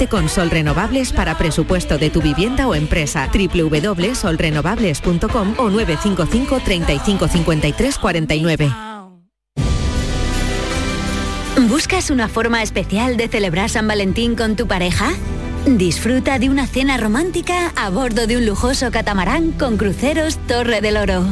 Con 0.10 0.28
Sol 0.28 0.50
Renovables 0.50 1.14
para 1.14 1.38
presupuesto 1.38 1.98
de 1.98 2.10
tu 2.10 2.22
vivienda 2.22 2.68
o 2.68 2.76
empresa. 2.76 3.30
www.solrenovables.com 3.32 5.54
o 5.58 5.70
955 5.70 6.60
35 6.60 7.28
53 7.28 7.98
49. 7.98 8.72
¿Buscas 11.70 12.10
una 12.10 12.28
forma 12.28 12.64
especial 12.64 13.16
de 13.16 13.28
celebrar 13.28 13.70
San 13.70 13.88
Valentín 13.88 14.36
con 14.36 14.56
tu 14.56 14.68
pareja? 14.68 15.12
Disfruta 15.66 16.39
de 16.39 16.50
una 16.50 16.68
cena 16.68 16.98
romántica 16.98 17.72
a 17.76 17.89
bordo 17.89 18.28
de 18.28 18.38
un 18.38 18.46
lujoso 18.46 18.91
catamarán 18.91 19.52
con 19.52 19.78
cruceros 19.78 20.38
Torre 20.48 20.82
del 20.82 20.98
Oro. 20.98 21.24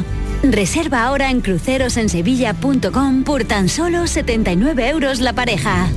Reserva 0.42 1.04
ahora 1.04 1.30
en 1.30 1.42
crucerosensevilla.com 1.42 3.24
por 3.24 3.44
tan 3.44 3.68
solo 3.68 4.06
79 4.06 4.88
euros 4.88 5.20
la 5.20 5.34
pareja. 5.34 5.88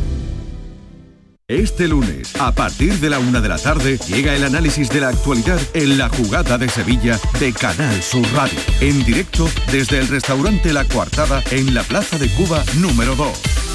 Este 1.47 1.87
lunes, 1.87 2.35
a 2.41 2.55
partir 2.55 2.99
de 2.99 3.07
la 3.07 3.19
una 3.19 3.39
de 3.39 3.49
la 3.49 3.59
tarde, 3.59 3.99
llega 4.07 4.33
el 4.33 4.43
análisis 4.45 4.89
de 4.89 5.01
la 5.01 5.09
actualidad 5.09 5.59
en 5.75 5.95
la 5.95 6.09
jugada 6.09 6.57
de 6.57 6.67
Sevilla 6.67 7.19
de 7.39 7.53
Canal 7.53 8.01
Sur 8.01 8.25
Radio. 8.33 8.57
En 8.81 9.05
directo 9.05 9.47
desde 9.71 9.99
el 9.99 10.07
restaurante 10.07 10.73
La 10.73 10.85
Coartada 10.85 11.43
en 11.51 11.75
la 11.75 11.83
Plaza 11.83 12.17
de 12.17 12.29
Cuba 12.29 12.63
número 12.79 13.15
2. 13.15 13.29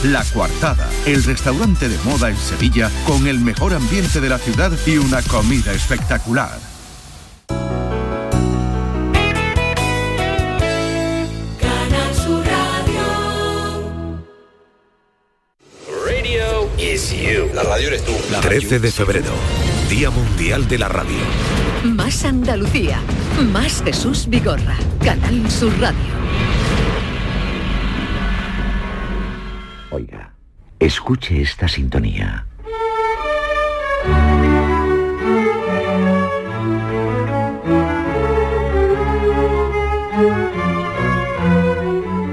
La 0.07 0.25
Coartada, 0.35 0.91
el 1.07 1.23
restaurante 1.23 1.89
de 1.89 1.97
moda 1.99 2.31
en 2.31 2.37
Sevilla 2.39 2.91
con 3.07 3.29
el 3.29 3.39
mejor 3.39 3.73
ambiente 3.73 4.21
de 4.21 4.31
la 4.31 4.39
ciudad 4.39 4.73
y 4.85 4.97
una 4.97 5.23
comida 5.23 5.73
espectacular. 5.73 6.70
Radio 17.81 17.89
eres 17.89 18.05
tú. 18.05 18.13
13 18.43 18.79
de 18.79 18.91
febrero, 18.91 19.33
Día 19.89 20.11
Mundial 20.11 20.69
de 20.69 20.79
la 20.79 20.89
Radio. 20.89 21.17
Más 21.85 22.25
Andalucía, 22.25 23.01
más 23.53 23.83
Jesús 23.83 24.27
Vigorra, 24.29 24.77
Canal 25.03 25.51
Sur 25.51 25.73
Radio. 25.81 25.99
Oiga, 29.91 30.33
escuche 30.79 31.41
esta 31.41 31.69
sintonía. 31.69 32.47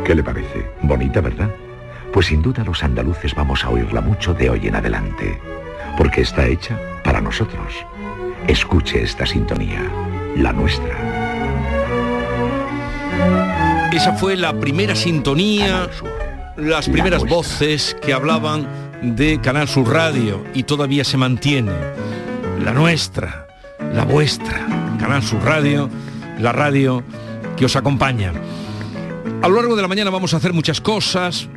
¿Qué 0.06 0.16
le 0.16 0.24
parece? 0.24 0.70
Bonita, 0.82 1.22
¿verdad? 1.22 1.50
Pues 2.14 2.28
sin 2.28 2.42
duda 2.42 2.64
los 2.64 2.84
andaluces 2.84 3.36
vamos 3.36 3.64
a 3.64 3.70
oírla 3.70 4.02
mucho 4.02 4.34
de 4.34 4.50
hoy 4.50 4.68
en 4.68 4.76
adelante, 4.76 5.40
porque 5.98 6.22
está 6.22 6.46
hecha 6.48 6.80
para 7.04 7.22
nosotros. 7.22 7.74
Escuche 8.48 9.04
esta 9.04 9.26
sintonía, 9.26 9.84
la 10.36 10.54
nuestra. 10.54 11.28
Esa 13.92 14.14
fue 14.14 14.36
la 14.36 14.54
primera 14.60 14.96
sintonía, 14.96 15.90
las 16.56 16.88
primeras 16.88 17.26
voces 17.26 17.96
que 18.02 18.14
hablaban 18.14 18.68
de 19.02 19.40
Canal 19.42 19.68
Sur 19.68 19.90
Radio 19.90 20.44
y 20.54 20.64
todavía 20.64 21.04
se 21.04 21.18
mantiene. 21.18 21.74
La 22.64 22.74
nuestra, 22.74 23.48
la 23.94 24.06
vuestra, 24.06 24.66
Canal 25.00 25.24
Sur 25.24 25.44
Radio, 25.44 25.90
la 26.40 26.52
radio 26.52 27.04
que 27.56 27.66
os 27.66 27.76
acompaña. 27.76 28.34
A 29.42 29.48
lo 29.48 29.56
largo 29.56 29.76
de 29.76 29.82
la 29.82 29.88
mañana 29.88 30.10
vamos 30.10 30.34
a 30.34 30.38
hacer 30.38 30.54
muchas 30.54 30.82
cosas 30.82 31.50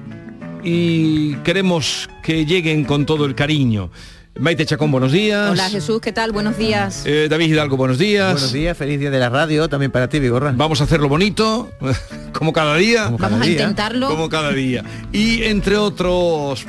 y 0.63 1.35
queremos 1.37 2.09
que 2.23 2.45
lleguen 2.47 2.85
con 2.85 3.07
todo 3.07 3.25
el 3.25 3.35
cariño. 3.35 3.91
Maite 4.39 4.65
Chacón, 4.65 4.91
buenos 4.91 5.13
días. 5.13 5.51
Hola 5.51 5.69
Jesús, 5.69 6.01
¿qué 6.01 6.13
tal? 6.13 6.33
Buenos 6.33 6.57
días. 6.57 7.03
Eh, 7.05 7.27
David 7.29 7.53
Hidalgo, 7.53 7.77
buenos 7.77 7.99
días. 7.99 8.33
Buenos 8.33 8.53
días, 8.53 8.77
feliz 8.77 8.99
día 9.01 9.11
de 9.11 9.19
la 9.19 9.29
radio, 9.29 9.69
también 9.69 9.91
para 9.91 10.09
ti, 10.09 10.19
Vigorra. 10.21 10.55
Vamos 10.57 10.81
a 10.81 10.85
hacerlo 10.85 11.09
bonito, 11.09 11.71
como 12.33 12.53
cada 12.53 12.77
día. 12.77 13.11
Vamos 13.19 13.41
a 13.41 13.47
intentarlo. 13.47 14.09
Como 14.09 14.29
cada 14.29 14.53
día. 14.53 14.85
Y 15.13 15.43
entre 15.43 15.77
otros 15.77 16.67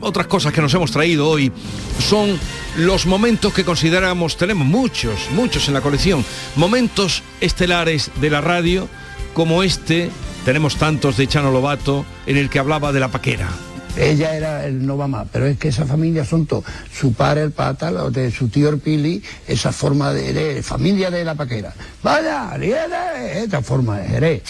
otras 0.00 0.26
cosas 0.26 0.52
que 0.52 0.60
nos 0.60 0.74
hemos 0.74 0.90
traído 0.90 1.28
hoy 1.28 1.50
son 1.98 2.38
los 2.76 3.06
momentos 3.06 3.54
que 3.54 3.64
consideramos, 3.64 4.36
tenemos 4.36 4.66
muchos, 4.66 5.30
muchos 5.30 5.68
en 5.68 5.74
la 5.74 5.80
colección, 5.80 6.24
momentos 6.56 7.22
estelares 7.40 8.10
de 8.20 8.30
la 8.30 8.40
radio, 8.40 8.88
como 9.32 9.62
este, 9.62 10.10
tenemos 10.44 10.76
tantos 10.76 11.16
de 11.16 11.26
Chano 11.26 11.50
Lobato, 11.50 12.04
en 12.26 12.36
el 12.36 12.50
que 12.50 12.58
hablaba 12.58 12.92
de 12.92 13.00
la 13.00 13.08
paquera. 13.08 13.48
Ella 13.96 14.34
era 14.34 14.66
el 14.66 14.84
no 14.84 14.96
va 14.96 15.06
más, 15.06 15.26
pero 15.32 15.46
es 15.46 15.56
que 15.56 15.68
esa 15.68 15.86
familia 15.86 16.24
son 16.24 16.46
todos. 16.46 16.64
Su 16.92 17.12
padre 17.12 17.44
el 17.44 17.52
pata, 17.52 17.92
de 18.10 18.30
su 18.30 18.48
tío 18.48 18.68
el 18.68 18.78
pili, 18.78 19.22
esa 19.46 19.72
forma 19.72 20.12
de, 20.12 20.32
de 20.32 20.62
familia 20.62 21.10
de 21.10 21.24
la 21.24 21.34
paquera. 21.34 21.72
Vaya, 22.02 22.56
esta 22.56 23.62
forma 23.62 23.98
de 23.98 24.08
Jerez. 24.08 24.42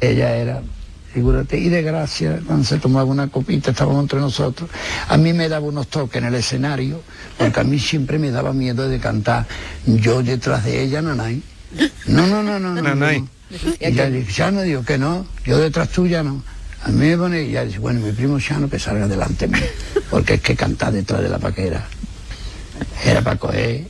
Ella 0.00 0.34
era, 0.34 0.62
figúrate, 1.14 1.56
y 1.56 1.68
de 1.68 1.82
gracia, 1.82 2.40
cuando 2.44 2.64
se 2.64 2.78
tomaba 2.78 3.04
una 3.04 3.28
copita, 3.28 3.70
estábamos 3.70 4.02
entre 4.02 4.18
nosotros. 4.18 4.68
A 5.08 5.16
mí 5.16 5.32
me 5.32 5.48
daba 5.48 5.66
unos 5.66 5.86
toques 5.86 6.20
en 6.20 6.28
el 6.28 6.34
escenario, 6.34 7.00
porque 7.38 7.60
a 7.60 7.64
mí 7.64 7.78
siempre 7.78 8.18
me 8.18 8.32
daba 8.32 8.52
miedo 8.52 8.88
de 8.88 8.98
cantar 8.98 9.46
yo 9.86 10.22
detrás 10.22 10.64
de 10.64 10.82
ella, 10.82 11.00
nanay. 11.00 11.42
No, 12.06 12.26
no, 12.26 12.42
no, 12.42 12.58
no. 12.58 12.74
no, 12.74 12.82
Nanay. 12.82 13.20
no. 13.20 13.39
Y 13.80 14.24
ya 14.32 14.50
no 14.50 14.62
digo 14.62 14.84
que 14.84 14.98
no, 14.98 15.26
yo 15.44 15.58
detrás 15.58 15.88
tuya 15.88 16.22
no. 16.22 16.42
A 16.82 16.88
mí 16.88 17.08
me 17.08 17.16
pone 17.16 17.42
y 17.42 17.50
ya 17.50 17.64
dice, 17.64 17.78
bueno, 17.78 18.00
mi 18.00 18.12
primo 18.12 18.40
Chano 18.40 18.68
que 18.68 18.78
salga 18.78 19.06
delante 19.06 19.46
mío, 19.46 19.60
porque 20.10 20.34
es 20.34 20.40
que 20.40 20.56
cantar 20.56 20.92
detrás 20.92 21.22
de 21.22 21.28
la 21.28 21.38
paquera 21.38 21.86
era 23.04 23.20
para 23.20 23.36
coger, 23.36 23.86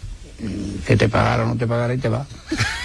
que 0.87 0.97
te 0.97 1.09
pagara 1.09 1.45
o 1.45 1.49
no 1.49 1.57
te 1.57 1.67
pagara 1.67 1.95
y 1.95 1.99
te 1.99 2.09
va. 2.09 2.27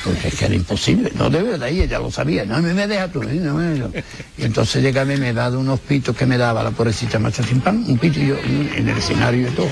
Porque 0.04 0.28
es 0.28 0.36
que 0.36 0.46
era 0.46 0.54
imposible, 0.54 1.12
no 1.16 1.30
de 1.32 1.66
ahí, 1.66 1.82
ella 1.82 1.98
lo 1.98 2.12
sabía, 2.12 2.46
no 2.46 2.62
me, 2.62 2.74
me 2.74 2.86
deja 2.86 3.08
tú, 3.08 3.24
¿eh? 3.24 3.40
no 3.42 3.56
me 3.56 4.04
Y 4.38 4.44
entonces 4.44 4.84
llegaba 4.84 5.12
y 5.12 5.18
me 5.18 5.34
daba 5.34 5.58
unos 5.58 5.80
pitos 5.80 6.16
que 6.16 6.28
me 6.28 6.38
daba 6.38 6.62
la 6.62 6.70
pobrecita 6.70 7.18
macha 7.18 7.42
sin 7.44 7.62
pan, 7.62 7.84
un 7.88 7.98
pito 7.98 8.20
y 8.20 8.28
yo 8.28 8.38
en 8.38 8.88
el 8.88 8.98
escenario 8.98 9.48
y 9.48 9.52
todo. 9.52 9.70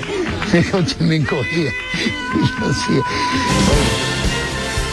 Me 1.00 1.16
encogía. 1.16 1.70
Y 1.70 2.60
yo 2.60 2.70
así, 2.70 2.92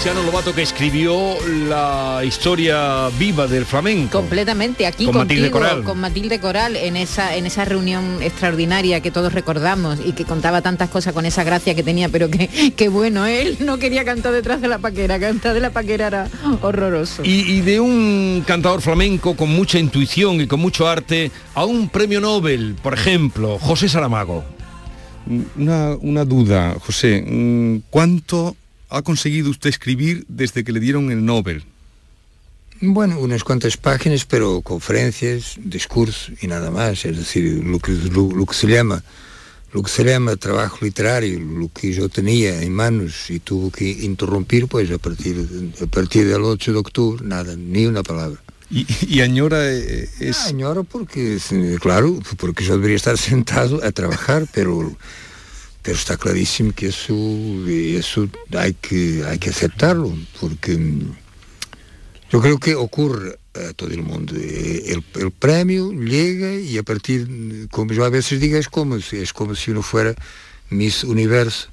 Chano 0.04 0.24
Lobato 0.24 0.56
que 0.56 0.64
escribió 0.64 1.36
la 1.70 2.22
historia 2.26 3.10
viva 3.20 3.46
del 3.46 3.66
flamenco. 3.68 4.18
Completamente, 4.18 4.88
aquí 4.88 5.06
Con 5.06 5.14
contigo, 5.14 5.42
Matilde 5.42 5.52
Coral. 5.52 5.84
con 5.84 6.00
Matilde 6.00 6.40
Coral, 6.40 6.76
en 6.76 6.98
esa, 6.98 7.36
en 7.36 7.46
esa 7.46 7.66
reunión 7.66 8.18
extraordinaria 8.20 9.00
que 9.02 9.12
todos 9.12 9.32
recordamos 9.32 10.00
y 10.04 10.14
que 10.14 10.26
contaba 10.26 10.64
tantas 10.64 10.90
cosas 10.90 11.14
con 11.14 11.28
esa 11.28 11.44
gracia 11.44 11.76
que 11.76 11.84
tenía, 11.84 12.10
pero 12.10 12.32
que, 12.32 12.74
que 12.76 12.90
bueno, 12.90 13.28
él 13.28 13.58
no 13.60 13.78
quería 13.78 14.04
cantar 14.04 14.34
detrás 14.34 14.60
de 14.60 14.70
la 14.70 14.80
paquera, 14.80 15.20
cantar 15.20 15.54
de 15.54 15.60
la 15.60 15.70
paquera 15.70 16.08
era 16.08 16.28
horroroso. 16.64 17.22
Y, 17.24 17.42
y 17.52 17.62
de 17.62 17.80
un 17.80 18.44
cantador 18.48 18.82
flamenco 18.82 19.36
con 19.36 19.50
mucha 19.52 19.78
intuición 19.78 20.42
y 20.42 20.48
con 20.48 20.60
mucho 20.62 20.88
arte 20.88 21.30
a 21.54 21.66
un 21.66 21.90
premio 21.90 22.20
Nobel, 22.20 22.76
por 22.82 22.96
ejemplo, 22.96 23.60
José 23.60 23.88
Saramago. 23.88 24.44
Una, 25.56 25.96
una 26.02 26.26
duda, 26.26 26.76
José. 26.84 27.24
Mm, 27.24 27.84
¿Cuánto 27.92 28.56
ha 28.92 29.02
conseguido 29.02 29.50
usted 29.50 29.70
escribir 29.70 30.26
desde 30.28 30.64
que 30.64 30.72
le 30.72 30.80
dieron 30.80 31.12
el 31.12 31.26
Nobel? 31.26 31.64
Bueno, 32.82 33.20
unas 33.20 33.44
cuantas 33.44 33.78
páginas, 33.78 34.26
pero 34.26 34.62
conferencias, 34.62 35.56
discursos 35.58 36.32
y 36.42 36.48
nada 36.48 36.72
más. 36.72 37.06
Es 37.06 37.18
decir, 37.18 37.64
lo 37.64 37.80
que, 37.80 37.92
lo, 37.92 38.32
lo 38.32 38.46
que 38.46 38.54
se 38.54 38.68
llama 38.68 39.04
lo 39.74 39.84
que 39.84 39.90
se 39.90 40.04
llama 40.04 40.36
trabajo 40.36 40.80
literario, 40.82 41.40
lo 41.40 41.70
que 41.74 41.94
yo 41.94 42.10
tenía 42.10 42.62
en 42.62 42.74
manos 42.74 43.30
y 43.30 43.40
tuvo 43.40 43.72
que 43.72 43.90
interrumpir, 43.90 44.68
pues 44.68 44.92
a 44.92 44.98
partir, 44.98 45.48
a 45.82 45.86
partir 45.86 46.28
del 46.28 46.44
8 46.44 46.74
de 46.74 46.78
octubre, 46.78 47.26
nada, 47.26 47.56
ni 47.56 47.86
una 47.86 48.04
palabra. 48.04 48.42
¿Y, 48.70 48.86
y 49.08 49.22
añora 49.22 49.72
eh, 49.72 50.10
es...? 50.20 50.40
Ah, 50.40 50.48
añora 50.50 50.84
porque, 50.84 51.38
claro, 51.80 52.20
porque 52.38 52.64
yo 52.66 52.76
debería 52.76 52.98
estar 52.98 53.18
sentado 53.18 53.84
a 53.84 53.92
trabajar, 53.92 54.48
pero 54.54 54.94
pero 55.82 55.98
está 55.98 56.18
clarísimo 56.18 56.74
que 56.74 56.88
eso, 56.88 57.16
eso 57.68 58.30
hay, 58.58 58.74
que, 58.74 59.24
hay 59.26 59.40
que 59.40 59.50
aceptarlo, 59.50 60.16
porque 60.40 60.78
yo 62.32 62.42
creo 62.42 62.60
que 62.60 62.76
ocurre 62.76 63.40
a 63.54 63.74
todo 63.74 63.90
el 63.90 64.04
mundo. 64.04 64.34
El, 64.36 65.04
el 65.16 65.32
premio 65.32 65.92
llega 65.92 66.54
y 66.54 66.78
a 66.78 66.84
partir, 66.84 67.68
como 67.72 67.94
yo 67.94 68.06
a 68.06 68.10
veces 68.10 68.40
digo, 68.40 68.58
es 68.58 68.70
como, 68.70 68.96
es 68.96 69.34
como 69.34 69.56
si 69.56 69.72
uno 69.72 69.82
fuera 69.82 70.16
Miss 70.70 71.04
Universo. 71.04 71.70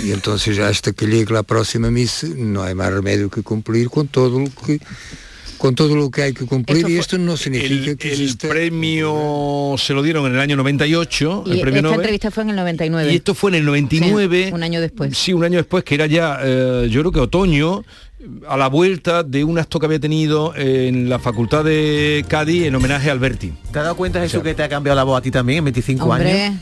Y 0.00 0.12
entonces 0.12 0.58
hasta 0.58 0.92
que 0.92 1.06
llegue 1.06 1.32
la 1.32 1.42
próxima 1.42 1.90
Miss 1.90 2.24
no 2.24 2.62
hay 2.62 2.74
más 2.74 2.92
remedio 2.92 3.30
que 3.30 3.42
cumplir 3.42 3.88
con 3.88 4.08
todo 4.08 4.40
lo 4.40 4.50
que 4.50 4.80
con 5.58 5.74
todo 5.74 5.94
lo 5.96 6.10
que 6.10 6.22
hay 6.22 6.32
que 6.32 6.46
cumplir 6.46 6.78
Esto 6.78 6.88
y 6.90 6.98
esto 6.98 7.18
no 7.18 7.36
significa 7.36 7.90
El, 7.90 7.96
que 7.96 8.12
el 8.12 8.20
exista- 8.22 8.48
premio 8.48 9.74
se 9.78 9.92
lo 9.94 10.02
dieron 10.02 10.26
en 10.26 10.34
el 10.34 10.40
año 10.40 10.56
98, 10.56 11.44
Y 11.46 11.50
el 11.52 11.60
premio 11.60 11.78
esta 11.78 11.82
Nobel. 11.88 12.00
entrevista 12.00 12.30
fue 12.30 12.42
en 12.44 12.50
el 12.50 12.56
99. 12.56 13.12
Y 13.12 13.16
esto 13.16 13.34
fue 13.34 13.50
en 13.50 13.54
el 13.56 13.64
99. 13.64 14.46
Sí, 14.48 14.52
un 14.52 14.62
año 14.62 14.80
después. 14.80 15.16
Sí, 15.16 15.32
un 15.32 15.44
año 15.44 15.56
después, 15.58 15.84
que 15.84 15.94
era 15.94 16.06
ya, 16.06 16.38
eh, 16.42 16.88
yo 16.90 17.00
creo 17.00 17.12
que 17.12 17.20
otoño, 17.20 17.84
a 18.48 18.56
la 18.56 18.68
vuelta 18.68 19.22
de 19.22 19.44
un 19.44 19.58
acto 19.58 19.78
que 19.78 19.86
había 19.86 20.00
tenido 20.00 20.52
en 20.56 21.08
la 21.08 21.18
Facultad 21.20 21.62
de 21.64 22.24
Cádiz 22.26 22.64
en 22.64 22.74
homenaje 22.74 23.08
a 23.08 23.12
Alberti. 23.12 23.52
¿Te 23.72 23.78
has 23.78 23.84
dado 23.84 23.94
cuenta, 23.96 24.20
Jesús, 24.20 24.42
que 24.42 24.52
te 24.54 24.62
ha 24.64 24.68
cambiado 24.68 24.96
la 24.96 25.04
voz 25.04 25.18
a 25.18 25.22
ti 25.22 25.30
también 25.30 25.58
en 25.58 25.64
25 25.66 26.04
Hombre. 26.06 26.42
años? 26.42 26.60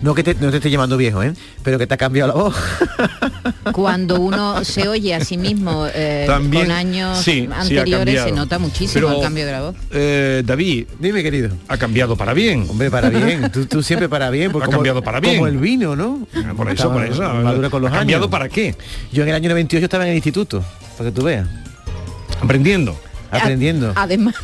No 0.00 0.14
que 0.14 0.22
te, 0.22 0.34
no 0.36 0.50
te 0.50 0.56
esté 0.56 0.70
llamando 0.70 0.96
viejo, 0.96 1.22
¿eh? 1.22 1.34
Pero 1.62 1.78
que 1.78 1.86
te 1.86 1.94
ha 1.94 1.96
cambiado 1.98 2.28
la 2.28 2.42
voz. 2.42 2.54
Cuando 3.72 4.20
uno 4.20 4.64
se 4.64 4.88
oye 4.88 5.14
a 5.14 5.24
sí 5.24 5.36
mismo 5.38 5.86
eh, 5.94 6.24
También, 6.26 6.64
con 6.64 6.72
años 6.72 7.18
sí, 7.18 7.42
sí, 7.46 7.48
ha 7.52 7.60
anteriores 7.60 8.14
se 8.14 8.18
cambiado. 8.24 8.36
nota 8.36 8.58
muchísimo 8.58 8.92
Pero- 8.94 9.16
el 9.18 9.22
cambio 9.22 9.46
de 9.46 9.52
la 9.52 9.60
voz. 9.62 9.76
Eh, 9.92 10.42
David. 10.44 10.86
Dime, 10.98 11.22
querido. 11.22 11.50
Ha 11.68 11.76
cambiado 11.76 12.16
para 12.16 12.34
bien. 12.34 12.66
Hombre, 12.68 12.90
para 12.90 13.08
bien. 13.08 13.50
Tú, 13.52 13.66
tú 13.66 13.82
siempre 13.82 14.08
para 14.08 14.30
bien. 14.30 14.50
Ha 14.50 14.52
como- 14.52 14.68
cambiado 14.70 15.02
para 15.02 15.20
bien. 15.20 15.36
Como 15.36 15.46
el 15.46 15.58
vino, 15.58 15.94
¿no? 15.94 16.26
Por 16.56 16.70
eso, 16.70 16.92
por 16.92 17.04
eso. 17.04 17.22
Madura 17.22 17.70
con 17.70 17.82
los 17.82 17.92
¿Ha 17.92 17.98
cambiado 17.98 18.24
años. 18.24 18.30
para 18.32 18.48
qué? 18.48 18.74
Yo 19.12 19.22
en 19.22 19.28
el 19.28 19.34
año 19.36 19.48
98 19.50 19.84
estaba 19.84 20.04
en 20.04 20.10
el 20.10 20.16
instituto, 20.16 20.64
para 20.98 21.10
que 21.10 21.14
tú 21.16 21.22
veas. 21.24 21.46
Aprendiendo. 22.40 22.98
Aprendiendo. 23.30 23.92
Además, 23.94 24.34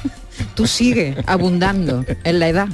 tú 0.55 0.67
sigues 0.67 1.17
abundando 1.27 2.05
en 2.25 2.39
la 2.39 2.49
edad 2.49 2.69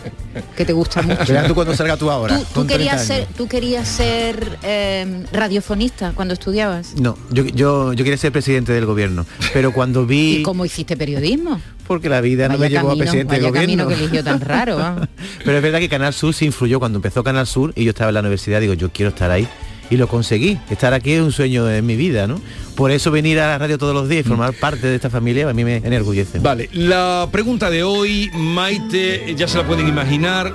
que 0.56 0.64
te 0.64 0.72
gusta 0.72 1.02
mucho. 1.02 1.24
Tú 1.46 1.54
cuando 1.54 1.74
salga 1.74 1.96
tú 1.96 2.10
ahora. 2.10 2.38
¿Tú, 2.38 2.44
tú 2.44 2.54
con 2.54 2.66
30 2.66 2.76
querías 2.76 3.06
ser, 3.06 3.26
¿Tú 3.36 3.48
querías 3.48 3.88
ser 3.88 4.58
eh, 4.62 5.24
radiofonista 5.32 6.12
cuando 6.14 6.34
estudiabas? 6.34 6.94
No, 6.96 7.16
yo, 7.30 7.44
yo, 7.44 7.92
yo 7.92 8.04
quería 8.04 8.16
ser 8.16 8.32
presidente 8.32 8.72
del 8.72 8.86
gobierno, 8.86 9.26
pero 9.52 9.72
cuando 9.72 10.06
vi... 10.06 10.38
¿Y 10.38 10.42
cómo 10.42 10.64
hiciste 10.64 10.96
periodismo? 10.96 11.60
Porque 11.86 12.08
la 12.08 12.20
vida 12.20 12.48
no 12.48 12.58
me 12.58 12.68
llevó 12.68 12.92
a 12.92 12.96
presidente 12.96 13.34
del 13.34 13.50
gobierno. 13.50 13.86
que 13.88 13.94
eligió 13.94 14.24
tan 14.24 14.40
raro. 14.40 14.78
Pero 15.44 15.56
es 15.58 15.62
verdad 15.62 15.80
que 15.80 15.88
Canal 15.88 16.14
Sur 16.14 16.32
se 16.32 16.46
influyó 16.46 16.78
cuando 16.78 16.96
empezó 16.96 17.22
Canal 17.22 17.46
Sur 17.46 17.72
y 17.76 17.84
yo 17.84 17.90
estaba 17.90 18.08
en 18.08 18.14
la 18.14 18.20
universidad, 18.20 18.60
digo, 18.60 18.72
yo 18.72 18.90
quiero 18.90 19.10
estar 19.10 19.30
ahí. 19.30 19.46
Y 19.91 19.97
lo 19.97 20.09
conseguí. 20.09 20.59
Estar 20.70 20.95
aquí 20.95 21.12
es 21.12 21.20
un 21.20 21.32
sueño 21.32 21.70
en 21.70 21.85
mi 21.85 21.97
vida, 21.97 22.26
¿no? 22.26 22.41
Por 22.74 22.91
eso 22.91 23.11
venir 23.11 23.39
a 23.39 23.49
la 23.49 23.59
radio 23.59 23.78
todos 23.78 23.95
los 23.95 24.09
días 24.09 24.24
y 24.24 24.28
formar 24.28 24.55
parte 24.55 24.87
de 24.87 24.97
esta 24.97 25.11
familia 25.11 25.49
a 25.49 25.53
mí 25.53 25.64
me 25.64 25.76
enorgullece. 25.76 26.39
Vale, 26.41 26.68
la 26.72 27.28
pregunta 27.30 27.70
de 27.70 27.82
hoy, 27.82 28.30
Maite, 28.35 29.35
ya 29.37 29.47
se 29.47 29.59
la 29.59 29.66
pueden 29.66 29.87
imaginar. 29.87 30.55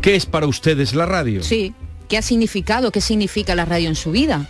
¿Qué 0.00 0.14
es 0.14 0.26
para 0.26 0.46
ustedes 0.46 0.94
la 0.94 1.06
radio? 1.06 1.42
Sí. 1.42 1.74
¿Qué 2.08 2.16
ha 2.16 2.22
significado? 2.22 2.90
¿Qué 2.90 3.00
significa 3.00 3.54
la 3.54 3.64
radio 3.64 3.88
en 3.88 3.96
su 3.96 4.12
vida? 4.12 4.48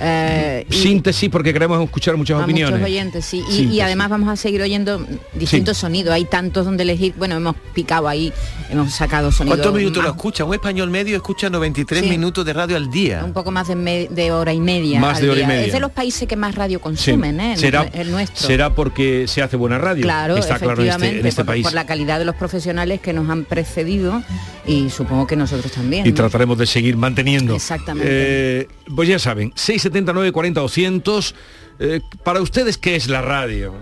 Eh, 0.00 0.66
y- 0.70 0.74
Síntesis, 0.74 1.28
porque 1.28 1.52
queremos 1.52 1.82
escuchar 1.82 2.16
muchas 2.16 2.40
a 2.40 2.44
opiniones. 2.44 2.72
muchos 2.78 2.86
oyentes, 2.86 3.24
sí. 3.24 3.42
Y, 3.50 3.62
y 3.74 3.80
además 3.80 4.08
vamos 4.10 4.28
a 4.28 4.36
seguir 4.36 4.62
oyendo 4.62 5.04
distintos 5.34 5.76
sonidos. 5.78 6.14
Hay 6.14 6.24
tantos 6.24 6.64
donde 6.64 6.84
elegir. 6.84 7.14
Bueno, 7.16 7.36
hemos 7.36 7.56
picado 7.74 8.06
ahí, 8.08 8.32
hemos 8.70 8.92
sacado 8.94 9.32
sonidos. 9.32 9.58
¿Cuántos 9.58 9.74
minutos 9.74 10.02
lo 10.02 10.10
escucha? 10.10 10.44
Un 10.44 10.54
español 10.54 10.90
medio 10.90 11.16
escucha 11.16 11.50
93 11.50 12.02
Sí. 12.04 12.08
minutos 12.10 12.44
de 12.44 12.52
radio 12.52 12.76
al 12.76 12.90
día. 12.90 13.22
un 13.24 13.32
poco 13.32 13.50
más 13.50 13.68
de, 13.68 13.74
me- 13.76 14.06
de 14.08 14.30
hora 14.32 14.52
y 14.52 14.60
media. 14.60 15.00
Más 15.00 15.16
al 15.16 15.22
de 15.24 15.30
hora 15.30 15.38
y 15.40 15.42
día. 15.42 15.48
media. 15.48 15.66
Es 15.66 15.72
de 15.72 15.80
los 15.80 15.90
países 15.90 16.28
que 16.28 16.36
más 16.36 16.54
radio 16.54 16.78
Sí. 16.78 16.82
consumen, 16.82 17.40
¿eh? 17.40 17.52
El- 17.54 17.58
será, 17.58 17.82
el 17.92 18.10
nuestro. 18.10 18.46
será 18.46 18.74
porque 18.74 19.26
se 19.28 19.42
hace 19.42 19.56
buena 19.56 19.78
radio. 19.78 20.02
Claro, 20.02 20.36
Está 20.36 20.58
claro 20.58 20.82
en 20.82 20.88
este, 20.88 20.90
efectivamente, 20.90 21.20
en 21.20 21.26
este 21.26 21.42
por, 21.44 21.46
país. 21.46 21.62
por 21.64 21.72
la 21.74 21.86
calidad 21.86 22.18
de 22.18 22.24
los 22.24 22.34
profesionales 22.36 23.00
que 23.00 23.12
nos 23.12 23.28
han 23.30 23.44
precedido 23.44 24.22
y 24.66 24.90
supongo 24.90 25.26
que 25.26 25.36
nosotros 25.36 25.72
también. 25.72 26.06
y 26.06 26.10
¿no? 26.10 26.14
trataremos 26.14 26.56
de 26.58 26.66
seguir 26.66 26.96
manteniendo. 26.96 27.54
Exactamente. 27.54 28.08
Eh, 28.10 28.68
pues 28.94 29.08
ya 29.08 29.18
saben, 29.18 29.52
679 29.88 30.32
40 30.32 30.60
200. 30.60 31.34
Eh, 31.80 32.00
para 32.24 32.40
ustedes, 32.40 32.78
¿qué 32.78 32.96
es 32.96 33.08
la 33.08 33.22
radio? 33.22 33.74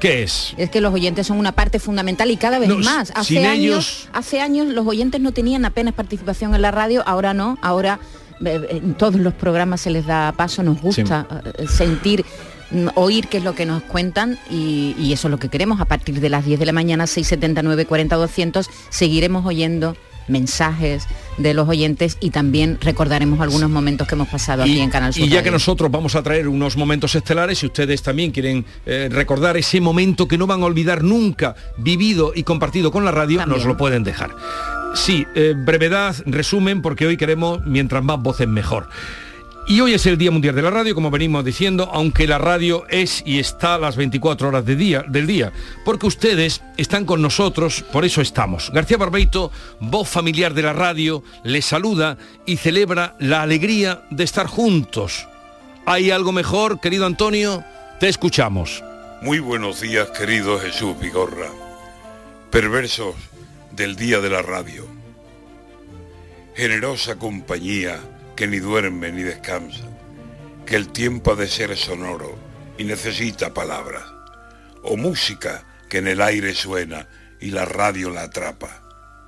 ¿Qué 0.00 0.22
es? 0.22 0.54
Es 0.56 0.70
que 0.70 0.80
los 0.80 0.92
oyentes 0.92 1.26
son 1.26 1.38
una 1.38 1.52
parte 1.52 1.78
fundamental 1.78 2.30
y 2.30 2.36
cada 2.36 2.58
vez 2.58 2.68
No, 2.68 2.78
más. 2.78 3.10
Hace 3.14 3.34
sin 3.36 3.46
años, 3.46 3.58
ellos- 3.62 4.08
hace 4.12 4.40
años 4.40 4.66
los 4.68 4.86
oyentes 4.86 5.20
no 5.20 5.32
tenían 5.32 5.64
apenas 5.64 5.94
participación 5.94 6.54
en 6.54 6.62
la 6.62 6.70
radio, 6.70 7.02
ahora 7.06 7.32
no, 7.32 7.58
ahora 7.62 8.00
eh, 8.44 8.66
en 8.70 8.94
todos 8.94 9.14
los 9.16 9.32
programas 9.34 9.80
se 9.80 9.90
les 9.90 10.04
da 10.06 10.32
paso, 10.32 10.62
nos 10.62 10.80
gusta 10.80 11.26
eh, 11.58 11.66
sentir 11.68 12.24
mm, 12.70 12.88
oír 12.96 13.28
qué 13.28 13.38
es 13.38 13.44
lo 13.44 13.54
que 13.54 13.64
nos 13.64 13.82
cuentan 13.84 14.38
y, 14.50 14.94
y 14.98 15.12
eso 15.12 15.28
es 15.28 15.30
lo 15.30 15.38
que 15.38 15.48
queremos. 15.48 15.80
A 15.80 15.84
partir 15.86 16.20
de 16.20 16.28
las 16.28 16.44
10 16.44 16.58
de 16.60 16.66
la 16.66 16.72
mañana, 16.72 17.06
679 17.06 17.86
40 17.86 18.16
200, 18.16 18.68
seguiremos 18.90 19.46
oyendo 19.46 19.96
mensajes 20.28 21.06
de 21.38 21.54
los 21.54 21.68
oyentes 21.68 22.16
y 22.20 22.30
también 22.30 22.78
recordaremos 22.80 23.40
algunos 23.40 23.70
momentos 23.70 24.06
que 24.06 24.14
hemos 24.14 24.28
pasado 24.28 24.62
aquí 24.62 24.80
en 24.80 24.90
Canal 24.90 25.12
Sur. 25.12 25.22
y 25.22 25.28
ya 25.28 25.36
Radio. 25.36 25.44
que 25.44 25.50
nosotros 25.50 25.90
vamos 25.90 26.14
a 26.14 26.22
traer 26.22 26.48
unos 26.48 26.76
momentos 26.76 27.14
estelares, 27.14 27.58
si 27.58 27.66
ustedes 27.66 28.02
también 28.02 28.30
quieren 28.30 28.64
eh, 28.86 29.08
recordar 29.10 29.56
ese 29.56 29.80
momento 29.80 30.28
que 30.28 30.38
no 30.38 30.46
van 30.46 30.62
a 30.62 30.66
olvidar 30.66 31.02
nunca, 31.02 31.54
vivido 31.76 32.32
y 32.34 32.42
compartido 32.42 32.90
con 32.90 33.04
la 33.04 33.10
radio, 33.10 33.44
nos 33.46 33.64
lo 33.64 33.76
pueden 33.76 34.04
dejar. 34.04 34.34
Sí, 34.94 35.26
eh, 35.34 35.54
brevedad, 35.56 36.14
resumen, 36.24 36.80
porque 36.80 37.06
hoy 37.06 37.16
queremos 37.16 37.60
mientras 37.66 38.04
más 38.04 38.20
voces 38.20 38.46
mejor. 38.46 38.88
Y 39.66 39.80
hoy 39.80 39.94
es 39.94 40.04
el 40.04 40.18
Día 40.18 40.30
Mundial 40.30 40.54
de 40.54 40.60
la 40.60 40.68
Radio, 40.68 40.94
como 40.94 41.10
venimos 41.10 41.42
diciendo, 41.42 41.88
aunque 41.90 42.26
la 42.26 42.36
radio 42.36 42.84
es 42.90 43.22
y 43.24 43.38
está 43.38 43.76
a 43.76 43.78
las 43.78 43.96
24 43.96 44.48
horas 44.48 44.66
del 44.66 45.26
día, 45.26 45.52
porque 45.86 46.06
ustedes 46.06 46.60
están 46.76 47.06
con 47.06 47.22
nosotros, 47.22 47.82
por 47.90 48.04
eso 48.04 48.20
estamos. 48.20 48.70
García 48.74 48.98
Barbeito, 48.98 49.50
voz 49.80 50.10
familiar 50.10 50.52
de 50.52 50.62
la 50.62 50.74
radio, 50.74 51.22
les 51.44 51.64
saluda 51.64 52.18
y 52.44 52.58
celebra 52.58 53.16
la 53.18 53.40
alegría 53.40 54.02
de 54.10 54.24
estar 54.24 54.48
juntos. 54.48 55.26
¿Hay 55.86 56.10
algo 56.10 56.32
mejor, 56.32 56.78
querido 56.78 57.06
Antonio? 57.06 57.64
Te 58.00 58.08
escuchamos. 58.08 58.84
Muy 59.22 59.38
buenos 59.38 59.80
días, 59.80 60.10
querido 60.10 60.58
Jesús 60.58 61.00
Vigorra. 61.00 61.48
Perversos 62.50 63.14
del 63.72 63.96
Día 63.96 64.20
de 64.20 64.28
la 64.28 64.42
Radio. 64.42 64.86
Generosa 66.54 67.16
compañía 67.16 67.98
que 68.36 68.46
ni 68.46 68.58
duerme 68.58 69.12
ni 69.12 69.22
descansa, 69.22 69.84
que 70.66 70.76
el 70.76 70.88
tiempo 70.88 71.32
ha 71.32 71.36
de 71.36 71.48
ser 71.48 71.76
sonoro 71.76 72.36
y 72.78 72.84
necesita 72.84 73.54
palabras, 73.54 74.04
o 74.82 74.96
música 74.96 75.64
que 75.88 75.98
en 75.98 76.08
el 76.08 76.20
aire 76.20 76.54
suena 76.54 77.06
y 77.40 77.50
la 77.50 77.64
radio 77.64 78.10
la 78.10 78.22
atrapa, 78.22 78.82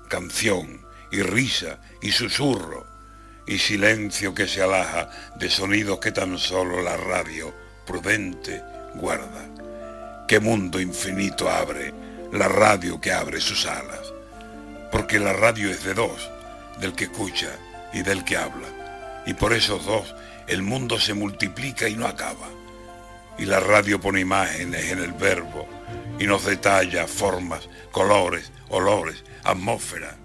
canción 0.08 0.84
y 1.10 1.22
risa 1.22 1.78
y 2.02 2.12
susurro 2.12 2.86
y 3.46 3.58
silencio 3.58 4.34
que 4.34 4.48
se 4.48 4.62
alaja 4.62 5.08
de 5.38 5.48
sonidos 5.50 6.00
que 6.00 6.12
tan 6.12 6.38
solo 6.38 6.82
la 6.82 6.96
radio 6.96 7.54
prudente 7.86 8.62
guarda. 8.94 9.48
Qué 10.26 10.40
mundo 10.40 10.80
infinito 10.80 11.48
abre 11.48 11.94
la 12.32 12.48
radio 12.48 13.00
que 13.00 13.12
abre 13.12 13.40
sus 13.40 13.66
alas, 13.66 14.12
porque 14.90 15.20
la 15.20 15.32
radio 15.32 15.70
es 15.70 15.84
de 15.84 15.94
dos, 15.94 16.28
del 16.80 16.94
que 16.94 17.04
escucha 17.04 17.56
y 17.92 18.02
del 18.02 18.24
que 18.24 18.36
habla, 18.36 18.66
y 19.26 19.34
por 19.34 19.52
esos 19.52 19.84
dos 19.84 20.14
el 20.46 20.62
mundo 20.62 20.98
se 20.98 21.12
multiplica 21.12 21.88
y 21.88 21.96
no 21.96 22.06
acaba. 22.06 22.48
Y 23.38 23.44
la 23.44 23.60
radio 23.60 24.00
pone 24.00 24.20
imágenes 24.20 24.92
en 24.92 25.00
el 25.00 25.12
verbo 25.12 25.68
y 26.18 26.26
nos 26.26 26.46
detalla 26.46 27.06
formas, 27.06 27.68
colores, 27.90 28.52
olores, 28.68 29.24
atmósfera. 29.44 30.16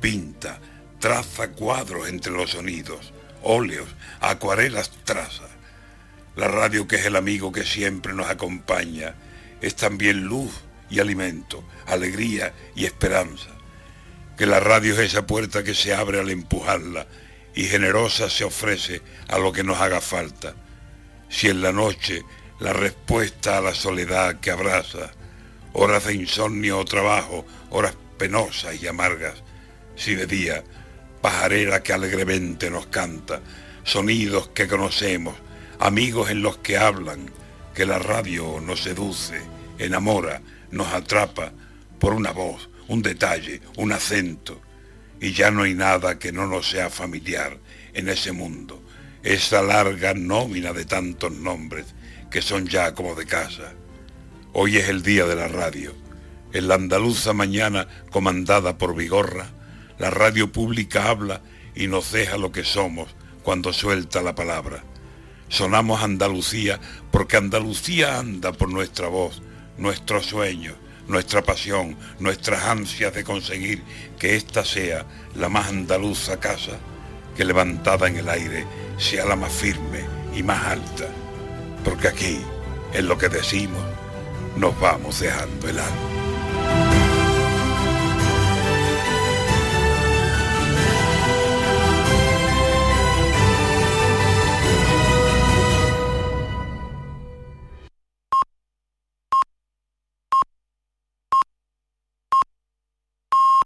Pinta, 0.00 0.58
traza 0.98 1.50
cuadros 1.50 2.08
entre 2.08 2.32
los 2.32 2.50
sonidos, 2.50 3.12
óleos, 3.42 3.88
acuarelas 4.20 4.90
traza. 5.04 5.44
La 6.34 6.48
radio 6.48 6.88
que 6.88 6.96
es 6.96 7.06
el 7.06 7.16
amigo 7.16 7.52
que 7.52 7.64
siempre 7.64 8.12
nos 8.12 8.28
acompaña 8.28 9.14
es 9.60 9.76
también 9.76 10.24
luz 10.24 10.52
y 10.90 11.00
alimento, 11.00 11.62
alegría 11.86 12.52
y 12.74 12.86
esperanza. 12.86 13.50
Que 14.36 14.46
la 14.46 14.60
radio 14.60 14.94
es 14.94 15.00
esa 15.00 15.26
puerta 15.26 15.62
que 15.62 15.74
se 15.74 15.94
abre 15.94 16.20
al 16.20 16.30
empujarla 16.30 17.06
y 17.56 17.64
generosa 17.64 18.28
se 18.30 18.44
ofrece 18.44 19.02
a 19.28 19.38
lo 19.38 19.50
que 19.50 19.64
nos 19.64 19.80
haga 19.80 20.00
falta. 20.00 20.54
Si 21.28 21.48
en 21.48 21.62
la 21.62 21.72
noche 21.72 22.22
la 22.60 22.72
respuesta 22.72 23.58
a 23.58 23.60
la 23.62 23.74
soledad 23.74 24.38
que 24.40 24.50
abraza, 24.50 25.10
horas 25.72 26.04
de 26.04 26.14
insomnio 26.14 26.78
o 26.78 26.84
trabajo, 26.84 27.46
horas 27.70 27.96
penosas 28.18 28.80
y 28.80 28.86
amargas, 28.86 29.42
si 29.96 30.14
de 30.14 30.26
día, 30.26 30.62
pajarera 31.22 31.82
que 31.82 31.94
alegremente 31.94 32.70
nos 32.70 32.86
canta, 32.86 33.40
sonidos 33.84 34.48
que 34.48 34.68
conocemos, 34.68 35.34
amigos 35.78 36.30
en 36.30 36.42
los 36.42 36.58
que 36.58 36.76
hablan, 36.76 37.30
que 37.74 37.86
la 37.86 37.98
radio 37.98 38.60
nos 38.60 38.82
seduce, 38.82 39.40
enamora, 39.78 40.42
nos 40.70 40.88
atrapa 40.88 41.52
por 41.98 42.12
una 42.12 42.32
voz, 42.32 42.68
un 42.88 43.00
detalle, 43.00 43.62
un 43.78 43.92
acento, 43.92 44.60
y 45.20 45.32
ya 45.32 45.50
no 45.50 45.62
hay 45.62 45.74
nada 45.74 46.18
que 46.18 46.32
no 46.32 46.46
nos 46.46 46.68
sea 46.70 46.90
familiar 46.90 47.58
en 47.94 48.08
ese 48.08 48.32
mundo, 48.32 48.82
esa 49.22 49.62
larga 49.62 50.14
nómina 50.14 50.72
de 50.72 50.84
tantos 50.84 51.32
nombres 51.32 51.86
que 52.30 52.42
son 52.42 52.66
ya 52.66 52.94
como 52.94 53.14
de 53.14 53.26
casa. 53.26 53.72
Hoy 54.52 54.76
es 54.76 54.88
el 54.88 55.02
día 55.02 55.26
de 55.26 55.36
la 55.36 55.48
radio. 55.48 55.94
En 56.52 56.68
la 56.68 56.74
andaluza 56.76 57.32
mañana 57.32 57.88
comandada 58.10 58.78
por 58.78 58.94
Vigorra, 58.94 59.50
la 59.98 60.10
radio 60.10 60.52
pública 60.52 61.08
habla 61.08 61.42
y 61.74 61.88
nos 61.88 62.12
deja 62.12 62.38
lo 62.38 62.52
que 62.52 62.64
somos 62.64 63.08
cuando 63.42 63.72
suelta 63.72 64.22
la 64.22 64.34
palabra. 64.34 64.82
Sonamos 65.48 66.02
Andalucía 66.02 66.80
porque 67.10 67.36
Andalucía 67.36 68.18
anda 68.18 68.52
por 68.52 68.70
nuestra 68.70 69.08
voz, 69.08 69.42
nuestros 69.78 70.26
sueños, 70.26 70.74
nuestra 71.08 71.42
pasión, 71.42 71.96
nuestras 72.18 72.64
ansias 72.64 73.14
de 73.14 73.24
conseguir 73.24 73.82
que 74.18 74.36
ésta 74.36 74.64
sea 74.64 75.06
la 75.34 75.48
más 75.48 75.68
andaluza 75.68 76.38
casa, 76.38 76.72
que 77.36 77.44
levantada 77.44 78.08
en 78.08 78.16
el 78.16 78.28
aire 78.28 78.66
sea 78.98 79.24
la 79.26 79.36
más 79.36 79.52
firme 79.52 80.04
y 80.34 80.42
más 80.42 80.64
alta, 80.64 81.08
porque 81.84 82.08
aquí, 82.08 82.40
en 82.92 83.08
lo 83.08 83.18
que 83.18 83.28
decimos, 83.28 83.82
nos 84.56 84.78
vamos 84.80 85.20
dejando 85.20 85.68
el 85.68 85.78
alma. 85.78 86.35